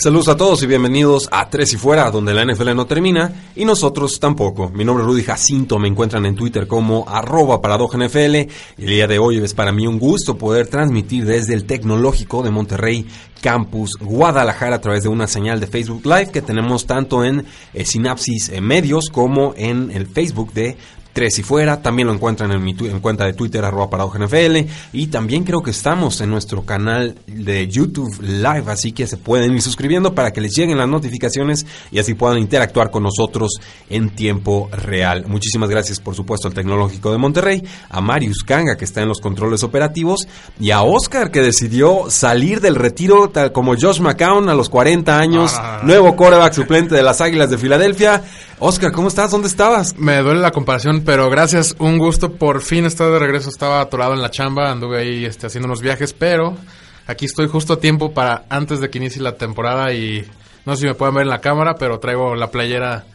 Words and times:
Saludos 0.00 0.28
a 0.28 0.36
todos 0.38 0.62
y 0.62 0.66
bienvenidos 0.66 1.28
a 1.30 1.50
Tres 1.50 1.74
y 1.74 1.76
Fuera, 1.76 2.10
donde 2.10 2.32
la 2.32 2.42
NFL 2.42 2.74
no 2.74 2.86
termina 2.86 3.50
y 3.54 3.66
nosotros 3.66 4.18
tampoco. 4.18 4.70
Mi 4.70 4.82
nombre 4.82 5.04
es 5.04 5.06
Rudy 5.06 5.22
Jacinto, 5.22 5.78
me 5.78 5.88
encuentran 5.88 6.24
en 6.24 6.34
Twitter 6.34 6.66
como 6.66 7.06
arroba 7.06 7.60
NFL 7.60 8.34
y 8.34 8.48
el 8.78 8.86
día 8.86 9.06
de 9.06 9.18
hoy 9.18 9.44
es 9.44 9.52
para 9.52 9.72
mí 9.72 9.86
un 9.86 9.98
gusto 9.98 10.38
poder 10.38 10.68
transmitir 10.68 11.26
desde 11.26 11.52
el 11.52 11.66
Tecnológico 11.66 12.42
de 12.42 12.50
Monterrey 12.50 13.06
Campus 13.42 13.98
Guadalajara 14.00 14.76
a 14.76 14.80
través 14.80 15.02
de 15.02 15.10
una 15.10 15.26
señal 15.26 15.60
de 15.60 15.66
Facebook 15.66 16.06
Live 16.06 16.30
que 16.32 16.40
tenemos 16.40 16.86
tanto 16.86 17.22
en 17.22 17.44
eh, 17.74 17.84
Sinapsis 17.84 18.48
eh, 18.48 18.62
Medios 18.62 19.10
como 19.10 19.52
en 19.54 19.90
el 19.90 20.06
Facebook 20.06 20.54
de 20.54 20.78
Tres 21.12 21.38
y 21.38 21.42
Fuera. 21.42 21.82
También 21.82 22.08
lo 22.08 22.14
encuentran 22.14 22.52
en 22.52 22.62
mi 22.62 22.74
en 22.80 23.00
cuenta 23.00 23.24
de 23.24 23.32
Twitter, 23.32 23.64
arroba 23.64 23.88
NFL. 24.18 24.66
Y 24.92 25.08
también 25.08 25.44
creo 25.44 25.62
que 25.62 25.70
estamos 25.70 26.20
en 26.20 26.30
nuestro 26.30 26.62
canal 26.64 27.16
de 27.26 27.68
YouTube 27.68 28.20
Live, 28.22 28.64
así 28.68 28.92
que 28.92 29.06
se 29.06 29.16
pueden 29.16 29.52
ir 29.52 29.62
suscribiendo 29.62 30.14
para 30.14 30.32
que 30.32 30.40
les 30.40 30.54
lleguen 30.56 30.78
las 30.78 30.88
notificaciones 30.88 31.66
y 31.90 31.98
así 31.98 32.14
puedan 32.14 32.38
interactuar 32.38 32.90
con 32.90 33.02
nosotros 33.02 33.52
en 33.88 34.10
tiempo 34.10 34.68
real. 34.72 35.24
Muchísimas 35.26 35.68
gracias, 35.68 36.00
por 36.00 36.14
supuesto, 36.14 36.48
al 36.48 36.54
Tecnológico 36.54 37.12
de 37.12 37.18
Monterrey, 37.18 37.62
a 37.88 38.00
Marius 38.00 38.42
Kanga, 38.44 38.76
que 38.76 38.84
está 38.84 39.02
en 39.02 39.08
los 39.08 39.20
controles 39.20 39.62
operativos, 39.62 40.26
y 40.58 40.70
a 40.70 40.82
Oscar, 40.82 41.30
que 41.30 41.40
decidió 41.42 42.04
salir 42.08 42.60
del 42.60 42.76
retiro, 42.76 43.30
tal 43.30 43.52
como 43.52 43.74
Josh 43.76 44.00
McCown 44.00 44.48
a 44.48 44.54
los 44.54 44.68
40 44.68 45.18
años, 45.18 45.52
Ah. 45.56 45.80
nuevo 45.84 46.14
quarterback 46.16 46.52
suplente 46.52 46.94
de 46.94 47.02
las 47.02 47.20
Águilas 47.20 47.50
de 47.50 47.58
Filadelfia. 47.58 48.22
Oscar, 48.62 48.92
¿cómo 48.92 49.08
estás? 49.08 49.30
¿Dónde 49.30 49.48
estabas? 49.48 49.96
Me 49.96 50.18
duele 50.18 50.40
la 50.40 50.50
comparación, 50.50 51.00
pero 51.02 51.30
gracias, 51.30 51.74
un 51.78 51.96
gusto. 51.96 52.32
Por 52.32 52.60
fin 52.60 52.84
estar 52.84 53.10
de 53.10 53.18
regreso. 53.18 53.48
Estaba 53.48 53.80
atorado 53.80 54.12
en 54.12 54.20
la 54.20 54.30
chamba, 54.30 54.70
anduve 54.70 54.98
ahí 54.98 55.24
este, 55.24 55.46
haciendo 55.46 55.66
unos 55.66 55.80
viajes, 55.80 56.12
pero 56.12 56.58
aquí 57.06 57.24
estoy 57.24 57.48
justo 57.48 57.72
a 57.72 57.80
tiempo 57.80 58.12
para 58.12 58.44
antes 58.50 58.78
de 58.80 58.90
que 58.90 58.98
inicie 58.98 59.22
la 59.22 59.38
temporada 59.38 59.94
y 59.94 60.28
no 60.66 60.74
sé 60.74 60.82
si 60.82 60.86
me 60.88 60.94
pueden 60.94 61.14
ver 61.14 61.22
en 61.22 61.30
la 61.30 61.40
cámara, 61.40 61.76
pero 61.76 62.00
traigo 62.00 62.34
la 62.34 62.50
playera, 62.50 63.06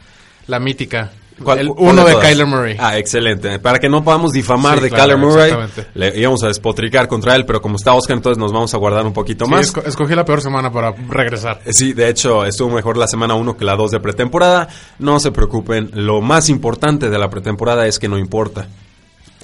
la 0.48 0.60
mítica. 0.60 1.12
¿Cuál- 1.44 1.60
el 1.60 1.70
uno 1.70 2.06
de 2.06 2.14
todas? 2.14 2.28
Kyler 2.28 2.46
Murray. 2.46 2.76
Ah, 2.80 2.98
excelente. 2.98 3.60
Para 3.60 3.78
que 3.80 3.90
no 3.90 4.04
podamos 4.04 4.32
difamar 4.32 4.78
Sí, 4.78 4.84
de 4.86 4.90
claro, 4.90 5.04
Kyler 5.04 5.18
Murray, 5.18 5.54
le 5.94 6.18
íbamos 6.20 6.44
a 6.44 6.48
despotricar 6.48 7.08
contra 7.10 7.36
él, 7.36 7.46
pero 7.46 7.62
como 7.62 7.76
está 7.76 7.94
Oscar, 7.94 8.16
entonces 8.18 8.38
nos 8.38 8.54
vamos 8.54 8.74
a 8.74 8.78
guardar 8.78 9.06
un 9.06 9.12
poquito 9.14 9.46
Sí, 9.46 9.52
más. 9.52 9.74
esco- 9.74 9.86
escogí 9.86 10.16
la 10.16 10.24
peor 10.24 10.42
semana 10.42 10.72
para 10.72 10.92
regresar. 11.10 11.60
Eh, 11.66 11.74
Sí, 11.74 11.92
de 11.94 12.08
hecho, 12.10 12.46
estuvo 12.46 12.70
mejor 12.70 12.96
la 12.98 13.08
semana 13.08 13.34
1 13.36 13.58
que 13.58 13.66
la 13.66 13.76
2 13.76 13.92
de 13.92 14.00
pretemporada. 14.00 14.70
No 15.00 15.20
se 15.20 15.32
preocupen, 15.32 15.92
lo 15.94 16.22
más 16.22 16.48
importante 16.50 17.10
de 17.10 17.18
la 17.18 17.30
pretemporada 17.30 17.86
es 17.86 18.00
que 18.00 18.08
no 18.08 18.18
importa. 18.18 18.68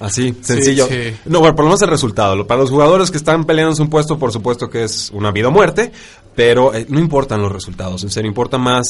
Así, 0.00 0.34
sencillo. 0.40 0.86
sí. 0.88 1.14
No, 1.26 1.40
bueno, 1.40 1.54
por 1.54 1.64
lo 1.64 1.68
menos 1.68 1.82
el 1.82 1.88
resultado. 1.90 2.44
Para 2.46 2.60
los 2.62 2.70
jugadores 2.70 3.10
que 3.10 3.18
están 3.18 3.44
peleándose 3.44 3.82
un 3.82 3.90
puesto, 3.90 4.18
por 4.18 4.32
supuesto 4.32 4.68
que 4.68 4.82
es 4.84 5.10
una 5.12 5.30
vida 5.30 5.48
o 5.48 5.50
muerte, 5.52 5.92
pero 6.34 6.74
eh, 6.74 6.86
no 6.88 6.98
importan 6.98 7.40
los 7.42 7.52
resultados. 7.52 8.02
En 8.02 8.10
serio, 8.10 8.28
importan 8.28 8.62
más 8.62 8.86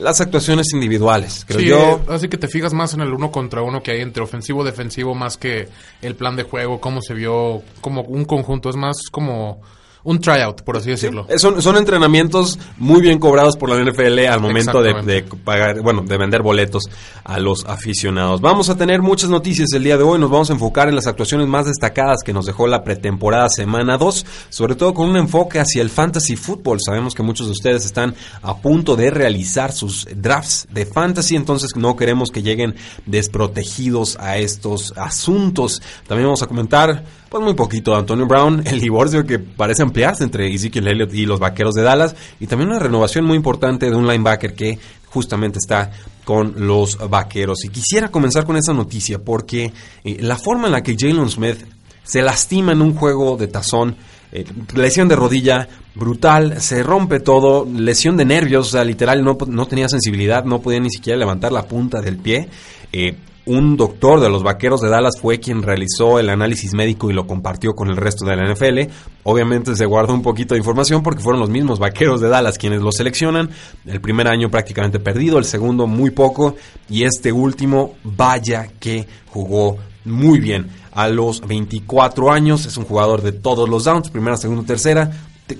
las 0.00 0.20
actuaciones 0.20 0.72
individuales. 0.72 1.44
Creo 1.46 1.60
Sí, 1.60 1.66
yo. 1.66 1.78
eh, 1.78 1.98
así 2.08 2.28
que 2.28 2.38
te 2.38 2.48
fijas 2.48 2.72
más 2.74 2.94
en 2.94 3.00
el 3.00 3.12
uno 3.12 3.30
contra 3.30 3.62
uno 3.62 3.82
que 3.82 3.92
hay 3.92 4.00
entre 4.00 4.22
ofensivo 4.22 4.62
y 4.62 4.66
defensivo 4.66 5.14
más 5.14 5.36
que 5.36 5.68
el 6.02 6.14
plan 6.14 6.36
de 6.36 6.42
juego, 6.44 6.80
cómo 6.80 7.00
se 7.02 7.14
vio 7.14 7.62
como 7.80 8.02
un 8.02 8.24
conjunto. 8.24 8.70
Es 8.70 8.76
más 8.76 8.96
como 9.10 9.60
un 10.04 10.20
tryout, 10.20 10.62
por 10.62 10.76
así 10.76 10.90
decirlo. 10.90 11.26
Son, 11.36 11.60
son 11.60 11.76
entrenamientos 11.76 12.58
muy 12.78 13.00
bien 13.00 13.18
cobrados 13.18 13.56
por 13.56 13.70
la 13.70 13.82
NFL 13.82 14.18
al 14.26 14.40
momento 14.40 14.82
de, 14.82 15.22
pagar, 15.44 15.80
bueno, 15.80 16.02
de 16.02 16.16
vender 16.16 16.42
boletos 16.42 16.84
a 17.24 17.38
los 17.38 17.64
aficionados. 17.66 18.40
Vamos 18.40 18.70
a 18.70 18.76
tener 18.76 19.02
muchas 19.02 19.30
noticias 19.30 19.72
el 19.72 19.84
día 19.84 19.96
de 19.96 20.04
hoy. 20.04 20.18
Nos 20.18 20.30
vamos 20.30 20.50
a 20.50 20.52
enfocar 20.52 20.88
en 20.88 20.94
las 20.94 21.06
actuaciones 21.06 21.46
más 21.46 21.66
destacadas 21.66 22.22
que 22.24 22.32
nos 22.32 22.46
dejó 22.46 22.66
la 22.66 22.84
pretemporada 22.84 23.48
semana 23.48 23.98
2, 23.98 24.26
sobre 24.48 24.74
todo 24.74 24.94
con 24.94 25.08
un 25.08 25.16
enfoque 25.16 25.58
hacia 25.58 25.82
el 25.82 25.90
fantasy 25.90 26.36
fútbol. 26.36 26.78
Sabemos 26.80 27.14
que 27.14 27.22
muchos 27.22 27.46
de 27.46 27.52
ustedes 27.52 27.84
están 27.84 28.14
a 28.42 28.56
punto 28.56 28.96
de 28.96 29.10
realizar 29.10 29.72
sus 29.72 30.06
drafts 30.14 30.68
de 30.70 30.86
fantasy, 30.86 31.36
entonces 31.36 31.76
no 31.76 31.96
queremos 31.96 32.30
que 32.30 32.42
lleguen 32.42 32.74
desprotegidos 33.06 34.16
a 34.20 34.38
estos 34.38 34.92
asuntos. 34.96 35.82
También 36.06 36.26
vamos 36.26 36.42
a 36.42 36.46
comentar 36.46 37.04
pues 37.28 37.44
muy 37.44 37.54
poquito 37.54 37.94
Antonio 37.94 38.26
Brown, 38.26 38.62
el 38.64 38.80
divorcio 38.80 39.26
que 39.26 39.38
parece 39.38 39.82
ampliarse 39.88 40.24
entre 40.24 40.52
Ezekiel 40.52 40.88
Elliott 40.88 41.12
y 41.14 41.26
los 41.26 41.40
Vaqueros 41.40 41.74
de 41.74 41.82
Dallas 41.82 42.14
y 42.40 42.46
también 42.46 42.70
una 42.70 42.78
renovación 42.78 43.24
muy 43.24 43.36
importante 43.36 43.90
de 43.90 43.96
un 43.96 44.06
linebacker 44.06 44.54
que 44.54 44.78
justamente 45.06 45.58
está 45.58 45.90
con 46.24 46.54
los 46.66 46.98
Vaqueros. 47.10 47.64
Y 47.64 47.68
quisiera 47.68 48.10
comenzar 48.10 48.44
con 48.44 48.56
esa 48.56 48.72
noticia 48.72 49.18
porque 49.18 49.72
eh, 50.04 50.16
la 50.20 50.36
forma 50.36 50.66
en 50.66 50.72
la 50.72 50.82
que 50.82 50.96
Jalen 50.98 51.28
Smith 51.28 51.64
se 52.02 52.22
lastima 52.22 52.72
en 52.72 52.82
un 52.82 52.94
juego 52.94 53.36
de 53.36 53.48
tazón, 53.48 53.96
eh, 54.32 54.44
lesión 54.74 55.08
de 55.08 55.16
rodilla 55.16 55.68
brutal, 55.94 56.60
se 56.60 56.82
rompe 56.82 57.20
todo, 57.20 57.66
lesión 57.66 58.16
de 58.16 58.24
nervios, 58.24 58.68
o 58.68 58.70
sea, 58.70 58.84
literal 58.84 59.24
no, 59.24 59.36
no 59.46 59.66
tenía 59.66 59.88
sensibilidad, 59.88 60.44
no 60.44 60.60
podía 60.60 60.80
ni 60.80 60.90
siquiera 60.90 61.18
levantar 61.18 61.52
la 61.52 61.66
punta 61.66 62.00
del 62.00 62.16
pie. 62.16 62.48
Eh, 62.92 63.16
un 63.48 63.78
doctor 63.78 64.20
de 64.20 64.28
los 64.28 64.42
Vaqueros 64.42 64.82
de 64.82 64.90
Dallas 64.90 65.18
fue 65.18 65.40
quien 65.40 65.62
realizó 65.62 66.18
el 66.18 66.28
análisis 66.28 66.74
médico 66.74 67.10
y 67.10 67.14
lo 67.14 67.26
compartió 67.26 67.74
con 67.74 67.88
el 67.88 67.96
resto 67.96 68.26
de 68.26 68.36
la 68.36 68.52
NFL. 68.52 68.92
Obviamente 69.24 69.74
se 69.74 69.86
guardó 69.86 70.12
un 70.12 70.20
poquito 70.20 70.54
de 70.54 70.58
información 70.58 71.02
porque 71.02 71.22
fueron 71.22 71.40
los 71.40 71.48
mismos 71.48 71.78
Vaqueros 71.78 72.20
de 72.20 72.28
Dallas 72.28 72.58
quienes 72.58 72.82
lo 72.82 72.92
seleccionan. 72.92 73.48
El 73.86 74.02
primer 74.02 74.28
año 74.28 74.50
prácticamente 74.50 75.00
perdido, 75.00 75.38
el 75.38 75.46
segundo 75.46 75.86
muy 75.86 76.10
poco 76.10 76.56
y 76.90 77.04
este 77.04 77.32
último 77.32 77.94
vaya 78.04 78.68
que 78.78 79.08
jugó 79.28 79.78
muy 80.04 80.40
bien. 80.40 80.68
A 80.92 81.08
los 81.08 81.40
24 81.40 82.30
años 82.30 82.66
es 82.66 82.76
un 82.76 82.84
jugador 82.84 83.22
de 83.22 83.32
todos 83.32 83.66
los 83.68 83.84
downs, 83.84 84.10
primera, 84.10 84.36
segunda, 84.36 84.64
tercera, 84.64 85.10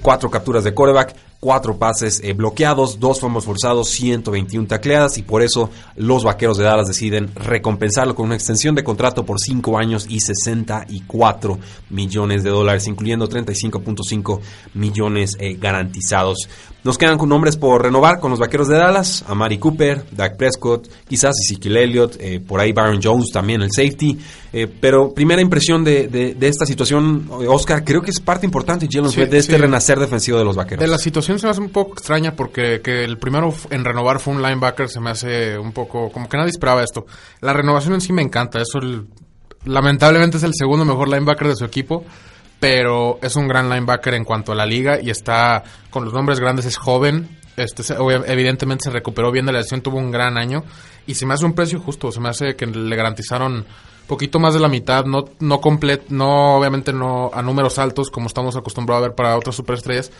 cuatro 0.02 0.30
capturas 0.30 0.64
de 0.64 0.74
coreback, 0.74 1.16
cuatro 1.40 1.76
pases 1.78 2.20
eh, 2.24 2.32
bloqueados, 2.32 2.98
dos 2.98 3.20
fumbles 3.20 3.44
forzados, 3.44 3.88
121 3.90 4.66
tacleadas 4.66 5.18
y 5.18 5.22
por 5.22 5.42
eso 5.42 5.70
los 5.96 6.24
vaqueros 6.24 6.58
de 6.58 6.64
Dallas 6.64 6.88
deciden 6.88 7.30
recompensarlo 7.34 8.14
con 8.14 8.26
una 8.26 8.34
extensión 8.34 8.74
de 8.74 8.82
contrato 8.82 9.24
por 9.24 9.38
5 9.38 9.78
años 9.78 10.06
y 10.08 10.18
64 10.20 11.58
millones 11.90 12.42
de 12.42 12.50
dólares, 12.50 12.86
incluyendo 12.86 13.28
35.5 13.28 14.40
millones 14.74 15.36
eh, 15.38 15.56
garantizados. 15.60 16.48
Nos 16.84 16.96
quedan 16.96 17.18
con 17.18 17.28
nombres 17.28 17.56
por 17.56 17.82
renovar 17.82 18.20
con 18.20 18.30
los 18.30 18.38
vaqueros 18.40 18.68
de 18.68 18.76
Dallas, 18.76 19.24
Amari 19.26 19.58
Cooper, 19.58 20.04
Dak 20.12 20.36
Prescott, 20.36 20.88
quizás 21.08 21.34
Ezekiel 21.44 21.76
Elliott, 21.76 22.16
eh, 22.20 22.40
por 22.40 22.60
ahí 22.60 22.72
Byron 22.72 23.00
Jones 23.02 23.30
también, 23.32 23.62
el 23.62 23.70
safety. 23.72 24.18
Pero 24.80 25.12
primera 25.12 25.42
impresión 25.42 25.84
de, 25.84 26.08
de- 26.08 26.34
de 26.34 26.48
esta 26.48 26.64
situación, 26.64 27.28
Oscar, 27.48 27.84
creo 27.84 28.00
que 28.00 28.10
es 28.10 28.18
parte 28.18 28.46
importante, 28.46 28.88
Jalen 28.90 29.10
Sí, 29.10 29.20
de 29.26 29.38
este 29.38 29.52
sí. 29.52 29.58
renacer 29.58 29.98
defensivo 30.00 30.38
de 30.38 30.44
los 30.44 30.56
vaqueros. 30.56 30.80
De 30.80 30.86
la 30.88 30.96
situación 30.98 31.27
se 31.36 31.46
me 31.46 31.50
hace 31.50 31.60
un 31.60 31.70
poco 31.70 31.92
extraña 31.92 32.34
porque 32.34 32.80
que 32.80 33.04
el 33.04 33.18
primero 33.18 33.52
en 33.70 33.84
renovar 33.84 34.20
fue 34.20 34.34
un 34.34 34.42
linebacker 34.42 34.88
se 34.88 35.00
me 35.00 35.10
hace 35.10 35.58
un 35.58 35.72
poco 35.72 36.10
como 36.10 36.28
que 36.28 36.36
nadie 36.36 36.50
esperaba 36.50 36.82
esto. 36.82 37.04
La 37.40 37.52
renovación 37.52 37.94
en 37.94 38.00
sí 38.00 38.12
me 38.12 38.22
encanta, 38.22 38.60
eso 38.60 38.78
lamentablemente 39.64 40.38
es 40.38 40.44
el 40.44 40.54
segundo 40.54 40.84
mejor 40.84 41.08
linebacker 41.08 41.48
de 41.48 41.56
su 41.56 41.64
equipo, 41.64 42.04
pero 42.60 43.18
es 43.20 43.36
un 43.36 43.48
gran 43.48 43.68
linebacker 43.68 44.14
en 44.14 44.24
cuanto 44.24 44.52
a 44.52 44.54
la 44.54 44.64
liga 44.64 45.00
y 45.02 45.10
está 45.10 45.62
con 45.90 46.04
los 46.04 46.14
nombres 46.14 46.40
grandes, 46.40 46.64
es 46.64 46.76
joven, 46.76 47.38
este, 47.56 47.82
evidentemente 48.26 48.84
se 48.84 48.90
recuperó 48.90 49.30
bien 49.30 49.44
de 49.44 49.52
la 49.52 49.58
lesión, 49.58 49.82
tuvo 49.82 49.98
un 49.98 50.10
gran 50.10 50.38
año 50.38 50.64
y 51.06 51.14
se 51.14 51.26
me 51.26 51.34
hace 51.34 51.44
un 51.44 51.54
precio 51.54 51.80
justo, 51.80 52.12
se 52.12 52.20
me 52.20 52.28
hace 52.28 52.54
que 52.56 52.66
le 52.66 52.96
garantizaron 52.96 53.66
poquito 54.06 54.40
más 54.40 54.54
de 54.54 54.60
la 54.60 54.68
mitad, 54.68 55.04
no 55.04 55.26
no 55.38 55.60
complet, 55.60 56.08
no 56.08 56.56
obviamente 56.56 56.92
no 56.92 57.30
a 57.32 57.42
números 57.42 57.78
altos 57.78 58.10
como 58.10 58.26
estamos 58.26 58.56
acostumbrados 58.56 59.04
a 59.04 59.08
ver 59.08 59.14
para 59.14 59.36
otras 59.36 59.54
superestrellas, 59.54 60.10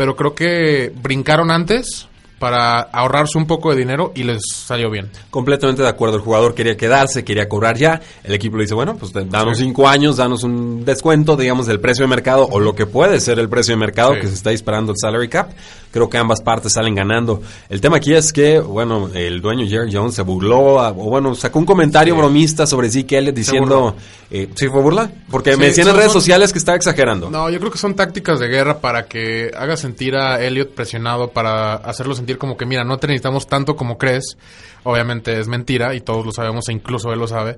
pero 0.00 0.16
creo 0.16 0.34
que 0.34 0.90
brincaron 1.02 1.50
antes 1.50 2.08
para 2.40 2.80
ahorrarse 2.80 3.36
un 3.36 3.46
poco 3.46 3.70
de 3.70 3.76
dinero 3.76 4.12
y 4.14 4.22
les 4.22 4.40
salió 4.50 4.90
bien. 4.90 5.10
Completamente 5.28 5.82
de 5.82 5.88
acuerdo. 5.88 6.16
El 6.16 6.22
jugador 6.22 6.54
quería 6.54 6.74
quedarse, 6.74 7.22
quería 7.22 7.50
cobrar 7.50 7.76
ya. 7.76 8.00
El 8.24 8.32
equipo 8.32 8.56
le 8.56 8.62
dice, 8.62 8.74
bueno, 8.74 8.96
pues 8.96 9.12
danos 9.12 9.58
cinco 9.58 9.86
años, 9.86 10.16
danos 10.16 10.42
un 10.42 10.82
descuento, 10.86 11.36
digamos, 11.36 11.66
del 11.66 11.80
precio 11.80 12.04
de 12.04 12.08
mercado 12.08 12.48
o 12.50 12.58
lo 12.58 12.74
que 12.74 12.86
puede 12.86 13.20
ser 13.20 13.38
el 13.38 13.50
precio 13.50 13.74
de 13.74 13.80
mercado 13.80 14.14
que 14.14 14.26
se 14.26 14.32
está 14.32 14.50
disparando 14.50 14.92
el 14.92 14.98
salary 14.98 15.28
cap. 15.28 15.50
Creo 15.92 16.08
que 16.08 16.16
ambas 16.16 16.40
partes 16.40 16.72
salen 16.72 16.94
ganando. 16.94 17.42
El 17.68 17.80
tema 17.80 17.98
aquí 17.98 18.14
es 18.14 18.32
que, 18.32 18.58
bueno, 18.58 19.10
el 19.12 19.42
dueño 19.42 19.66
Jerry 19.68 19.92
Jones 19.92 20.14
se 20.14 20.22
burló, 20.22 20.76
o 20.76 20.92
bueno, 20.92 21.34
sacó 21.34 21.58
un 21.58 21.66
comentario 21.66 22.16
bromista 22.16 22.66
sobre 22.66 22.88
Zeke 22.88 23.18
Elliott 23.18 23.34
diciendo, 23.34 23.96
eh, 24.30 24.48
¿sí 24.54 24.68
fue 24.68 24.80
burla? 24.80 25.10
Porque 25.30 25.56
me 25.56 25.66
decían 25.66 25.88
en 25.88 25.96
redes 25.96 26.12
sociales 26.12 26.52
que 26.52 26.58
estaba 26.58 26.76
exagerando. 26.76 27.28
No, 27.28 27.50
yo 27.50 27.58
creo 27.58 27.72
que 27.72 27.78
son 27.78 27.94
tácticas 27.96 28.38
de 28.38 28.46
guerra 28.46 28.78
para 28.78 29.06
que 29.06 29.50
haga 29.54 29.76
sentir 29.76 30.14
a 30.14 30.40
Elliott 30.40 30.70
presionado, 30.70 31.32
para 31.32 31.74
hacerlo 31.74 32.14
sentir 32.14 32.29
como 32.38 32.56
que, 32.56 32.66
mira, 32.66 32.84
no 32.84 32.98
te 32.98 33.06
necesitamos 33.06 33.46
tanto 33.46 33.76
como 33.76 33.98
crees. 33.98 34.36
Obviamente 34.84 35.38
es 35.38 35.48
mentira 35.48 35.94
y 35.94 36.00
todos 36.00 36.24
lo 36.24 36.32
sabemos 36.32 36.68
e 36.68 36.72
incluso 36.72 37.12
él 37.12 37.18
lo 37.18 37.26
sabe. 37.26 37.56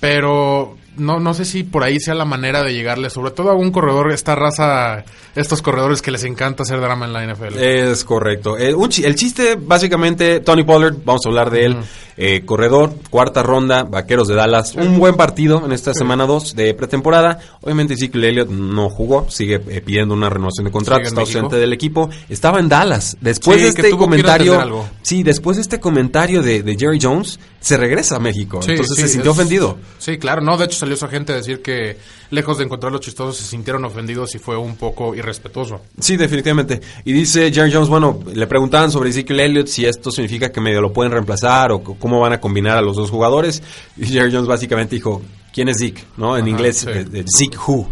Pero 0.00 0.76
no, 0.96 1.18
no 1.18 1.34
sé 1.34 1.44
si 1.44 1.64
por 1.64 1.82
ahí 1.82 1.98
sea 1.98 2.14
la 2.14 2.24
manera 2.24 2.62
de 2.62 2.72
llegarle, 2.72 3.10
sobre 3.10 3.32
todo 3.32 3.50
a 3.50 3.54
un 3.54 3.70
corredor, 3.70 4.12
esta 4.12 4.34
raza, 4.34 5.04
estos 5.34 5.62
corredores 5.62 6.02
que 6.02 6.10
les 6.10 6.24
encanta 6.24 6.62
hacer 6.62 6.80
drama 6.80 7.06
en 7.06 7.12
la 7.12 7.26
NFL. 7.26 7.58
Es 7.58 8.04
correcto. 8.04 8.56
Eh, 8.56 8.74
el 9.02 9.14
chiste, 9.16 9.56
básicamente, 9.60 10.40
Tony 10.40 10.64
Pollard, 10.64 10.96
vamos 11.04 11.22
a 11.24 11.28
hablar 11.28 11.50
de 11.50 11.64
él, 11.66 11.76
eh, 12.16 12.42
corredor, 12.44 12.94
cuarta 13.10 13.42
ronda, 13.42 13.82
Vaqueros 13.82 14.28
de 14.28 14.34
Dallas, 14.34 14.74
un 14.76 14.98
buen 14.98 15.16
partido 15.16 15.64
en 15.64 15.72
esta 15.72 15.92
semana 15.94 16.26
2 16.26 16.54
de 16.54 16.74
pretemporada. 16.74 17.40
Obviamente 17.60 17.94
Ezekiel 17.94 18.24
Elliott 18.24 18.50
no 18.50 18.88
jugó, 18.88 19.28
sigue 19.30 19.60
eh, 19.68 19.80
pidiendo 19.80 20.14
una 20.14 20.30
renovación 20.30 20.66
de 20.66 20.70
contrato, 20.70 21.02
está 21.02 21.22
ausente 21.22 21.56
del 21.56 21.72
equipo. 21.72 22.08
Estaba 22.28 22.60
en 22.60 22.68
Dallas. 22.68 23.16
Después 23.20 23.60
de 23.60 23.68
este 23.68 23.90
comentario, 23.90 24.86
sí, 25.02 25.22
después 25.22 25.56
de 25.56 25.62
este 25.62 25.80
comentario 25.80 26.42
de, 26.42 26.76
Jerry 26.78 26.98
Jones, 27.00 27.40
se 27.60 27.76
regresa 27.76 28.16
a 28.16 28.18
México. 28.20 28.60
entonces 28.66 28.96
se 28.96 29.08
sintió 29.08 29.32
ofendido. 29.32 29.78
Sí, 29.98 30.18
claro, 30.18 30.42
no, 30.42 30.56
de 30.56 30.66
hecho 30.66 30.78
salió 30.78 30.96
su 30.96 31.04
agente 31.04 31.32
a 31.32 31.36
decir 31.36 31.62
que 31.62 31.96
lejos 32.30 32.58
de 32.58 32.64
encontrarlo 32.64 32.98
chistoso 32.98 33.32
se 33.32 33.44
sintieron 33.44 33.84
ofendidos 33.84 34.34
y 34.34 34.38
fue 34.38 34.56
un 34.56 34.76
poco 34.76 35.14
irrespetuoso. 35.14 35.80
Sí, 35.98 36.16
definitivamente. 36.16 36.80
Y 37.04 37.12
dice 37.12 37.52
Jerry 37.52 37.72
Jones, 37.72 37.88
bueno, 37.88 38.20
le 38.32 38.46
preguntaban 38.46 38.90
sobre 38.90 39.10
Ezekiel 39.10 39.40
Elliott 39.40 39.66
si 39.68 39.86
esto 39.86 40.10
significa 40.10 40.50
que 40.50 40.60
medio 40.60 40.80
lo 40.80 40.92
pueden 40.92 41.12
reemplazar 41.12 41.72
o 41.72 41.82
cómo 41.82 42.20
van 42.20 42.32
a 42.32 42.40
combinar 42.40 42.76
a 42.76 42.82
los 42.82 42.96
dos 42.96 43.10
jugadores. 43.10 43.62
Y 43.96 44.06
Jerry 44.06 44.32
Jones 44.32 44.46
básicamente 44.46 44.96
dijo, 44.96 45.22
¿quién 45.54 45.68
es 45.68 45.78
Zeke? 45.78 46.04
¿No? 46.16 46.36
En 46.36 46.48
inglés, 46.48 46.84
Zeke 46.84 47.56
Who. 47.56 47.88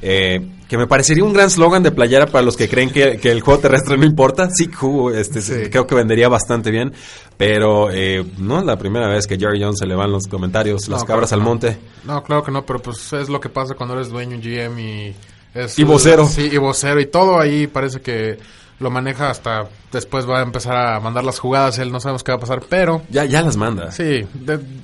Eh, 0.00 0.40
que 0.68 0.78
me 0.78 0.86
parecería 0.86 1.22
un 1.22 1.32
gran 1.32 1.50
slogan 1.50 1.82
de 1.82 1.92
playera 1.92 2.26
para 2.26 2.42
los 2.42 2.56
que 2.56 2.68
creen 2.68 2.90
que, 2.90 3.20
el 3.22 3.40
juego 3.42 3.60
terrestre 3.60 3.98
no 3.98 4.06
importa. 4.06 4.48
Zeke 4.50 4.74
Who, 4.80 5.10
este, 5.10 5.70
creo 5.70 5.86
que 5.86 5.94
vendería 5.94 6.28
bastante 6.28 6.70
bien. 6.70 6.92
Pero 7.36 7.90
eh, 7.90 8.24
no 8.38 8.58
es 8.58 8.64
la 8.64 8.78
primera 8.78 9.08
vez 9.08 9.26
que 9.26 9.38
Jerry 9.38 9.62
Jones 9.62 9.78
se 9.78 9.86
le 9.86 9.94
van 9.94 10.10
los 10.10 10.26
comentarios, 10.26 10.88
las 10.88 11.04
cabras 11.04 11.32
al 11.32 11.42
monte. 11.42 11.78
No, 12.04 12.22
claro 12.22 12.42
que 12.42 12.50
no, 12.50 12.64
pero 12.64 12.80
pues 12.80 13.12
es 13.12 13.28
lo 13.28 13.40
que 13.40 13.48
pasa 13.48 13.74
cuando 13.74 13.94
eres 13.94 14.08
dueño, 14.08 14.38
GM 14.38 14.80
y... 14.80 15.14
Es, 15.54 15.78
y 15.78 15.84
vocero. 15.84 16.26
Sí, 16.26 16.48
y 16.50 16.56
vocero. 16.56 16.98
Y 16.98 17.06
todo 17.06 17.38
ahí 17.38 17.66
parece 17.66 18.00
que 18.00 18.38
lo 18.78 18.90
maneja 18.90 19.30
hasta 19.30 19.68
después 19.92 20.28
va 20.28 20.40
a 20.40 20.42
empezar 20.42 20.76
a 20.76 21.00
mandar 21.00 21.24
las 21.24 21.38
jugadas, 21.38 21.78
él 21.78 21.92
no 21.92 22.00
sabemos 22.00 22.24
qué 22.24 22.32
va 22.32 22.36
a 22.36 22.40
pasar, 22.40 22.62
pero... 22.68 23.02
Ya, 23.10 23.24
ya 23.24 23.42
las 23.42 23.56
manda. 23.56 23.92
Sí, 23.92 24.26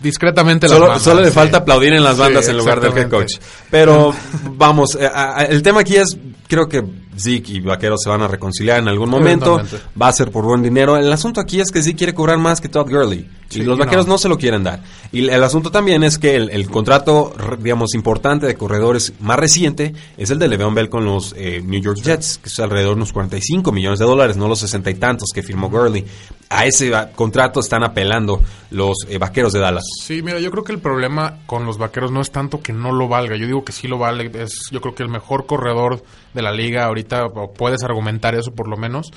discretamente 0.03 0.69
solo, 0.69 0.81
las 0.81 0.89
manda. 0.89 1.05
Solo 1.05 1.21
le 1.23 1.31
falta 1.31 1.59
aplaudir 1.59 1.95
en 1.95 2.05
las 2.05 2.17
bandas 2.19 2.49
en 2.49 2.57
lugar 2.59 2.81
del 2.81 2.97
head 2.97 3.09
coach. 3.09 3.35
Pero 3.71 4.15
vamos, 4.53 4.97
eh, 5.01 5.11
el 5.49 5.63
tema 5.63 5.81
aquí 5.81 5.97
es, 5.97 6.17
creo 6.47 6.69
que 6.69 6.85
Zeke 7.19 7.53
y 7.53 7.61
Vaqueros 7.61 8.01
se 8.03 8.09
van 8.09 8.23
a 8.23 8.29
reconciliar 8.29 8.79
en 8.79 8.89
algún 8.89 9.11
momento. 9.11 9.61
Va 10.01 10.09
a 10.09 10.13
ser 10.13 10.31
por 10.31 10.45
buen 10.45 10.63
dinero. 10.63 10.97
El 10.97 11.13
asunto 11.13 11.41
aquí 11.41 11.61
es 11.61 11.71
que 11.71 11.83
Zeke 11.83 11.97
quiere 11.97 12.15
cobrar 12.15 12.39
más 12.39 12.61
que 12.61 12.69
Todd 12.69 12.89
Gurley. 12.89 13.29
y 13.51 13.63
los 13.63 13.79
Vaqueros 13.79 14.07
no. 14.07 14.19
se 14.19 14.29
lo 14.29 14.39
quieren 14.39 14.65
dar. 14.65 14.83
Y 15.13 15.29
el 15.29 15.43
asunto 15.43 15.71
también 15.71 16.05
es 16.05 16.19
que 16.19 16.37
el, 16.37 16.71
contrato, 16.71 17.33
digamos, 17.59 17.95
importante 17.95 18.47
de 18.47 18.55
corredores 18.55 19.13
más 19.21 19.39
reciente 19.39 19.95
es 20.17 20.31
el 20.31 20.39
de 20.39 20.49
Le'Veon 20.49 20.75
Bell 20.75 20.89
con 20.89 21.05
los 21.05 21.35
eh, 21.37 21.63
New 21.65 21.81
York 21.81 21.99
Jets, 22.03 22.39
que 22.39 22.49
es 22.49 22.59
alrededor 22.59 22.91
de 22.91 22.97
unos 22.97 23.13
45 23.13 23.73
millones 23.73 23.99
de 23.99 24.05
dólares, 24.05 24.37
no 24.37 24.49
los 24.49 24.61
60 24.61 24.91
y 24.91 24.95
tantos 24.95 25.31
que 25.35 25.43
firmó 25.43 25.71
Gurley. 25.71 26.05
A 26.51 26.67
ese 26.67 26.91
contrato 27.15 27.61
están 27.61 27.85
apelando 27.85 28.41
los 28.71 28.97
eh, 29.09 29.19
Vaqueros 29.19 29.53
de 29.53 29.61
Dallas. 29.61 29.85
Sí, 30.03 30.23
mira, 30.23 30.41
yo 30.41 30.51
creo 30.51 30.65
que 30.65 30.73
el 30.73 30.81
problema 30.81 31.39
con 31.47 31.65
los 31.65 31.79
Vaqueros 31.79 32.11
no 32.11 32.21
es 32.21 32.31
tanto 32.31 32.61
que 32.61 32.73
no 32.73 32.93
lo 32.93 33.09
valga. 33.09 33.37
Yo 33.37 33.47
digo 33.47 33.65
que 33.65 33.73
sí 33.73 33.89
lo 33.89 33.99
vale. 33.99 34.31
Es, 34.35 34.69
yo 34.71 34.81
creo 34.81 34.95
que 34.95 35.03
el 35.03 35.09
mejor 35.09 35.47
corredor 35.47 36.03
de 36.35 36.43
la 36.43 36.53
liga 36.53 36.85
ahorita 36.85 37.08
puedes 37.57 37.83
argumentar 37.83 38.35
eso 38.35 38.53
por 38.53 38.69
lo 38.69 38.77
menos. 38.77 39.13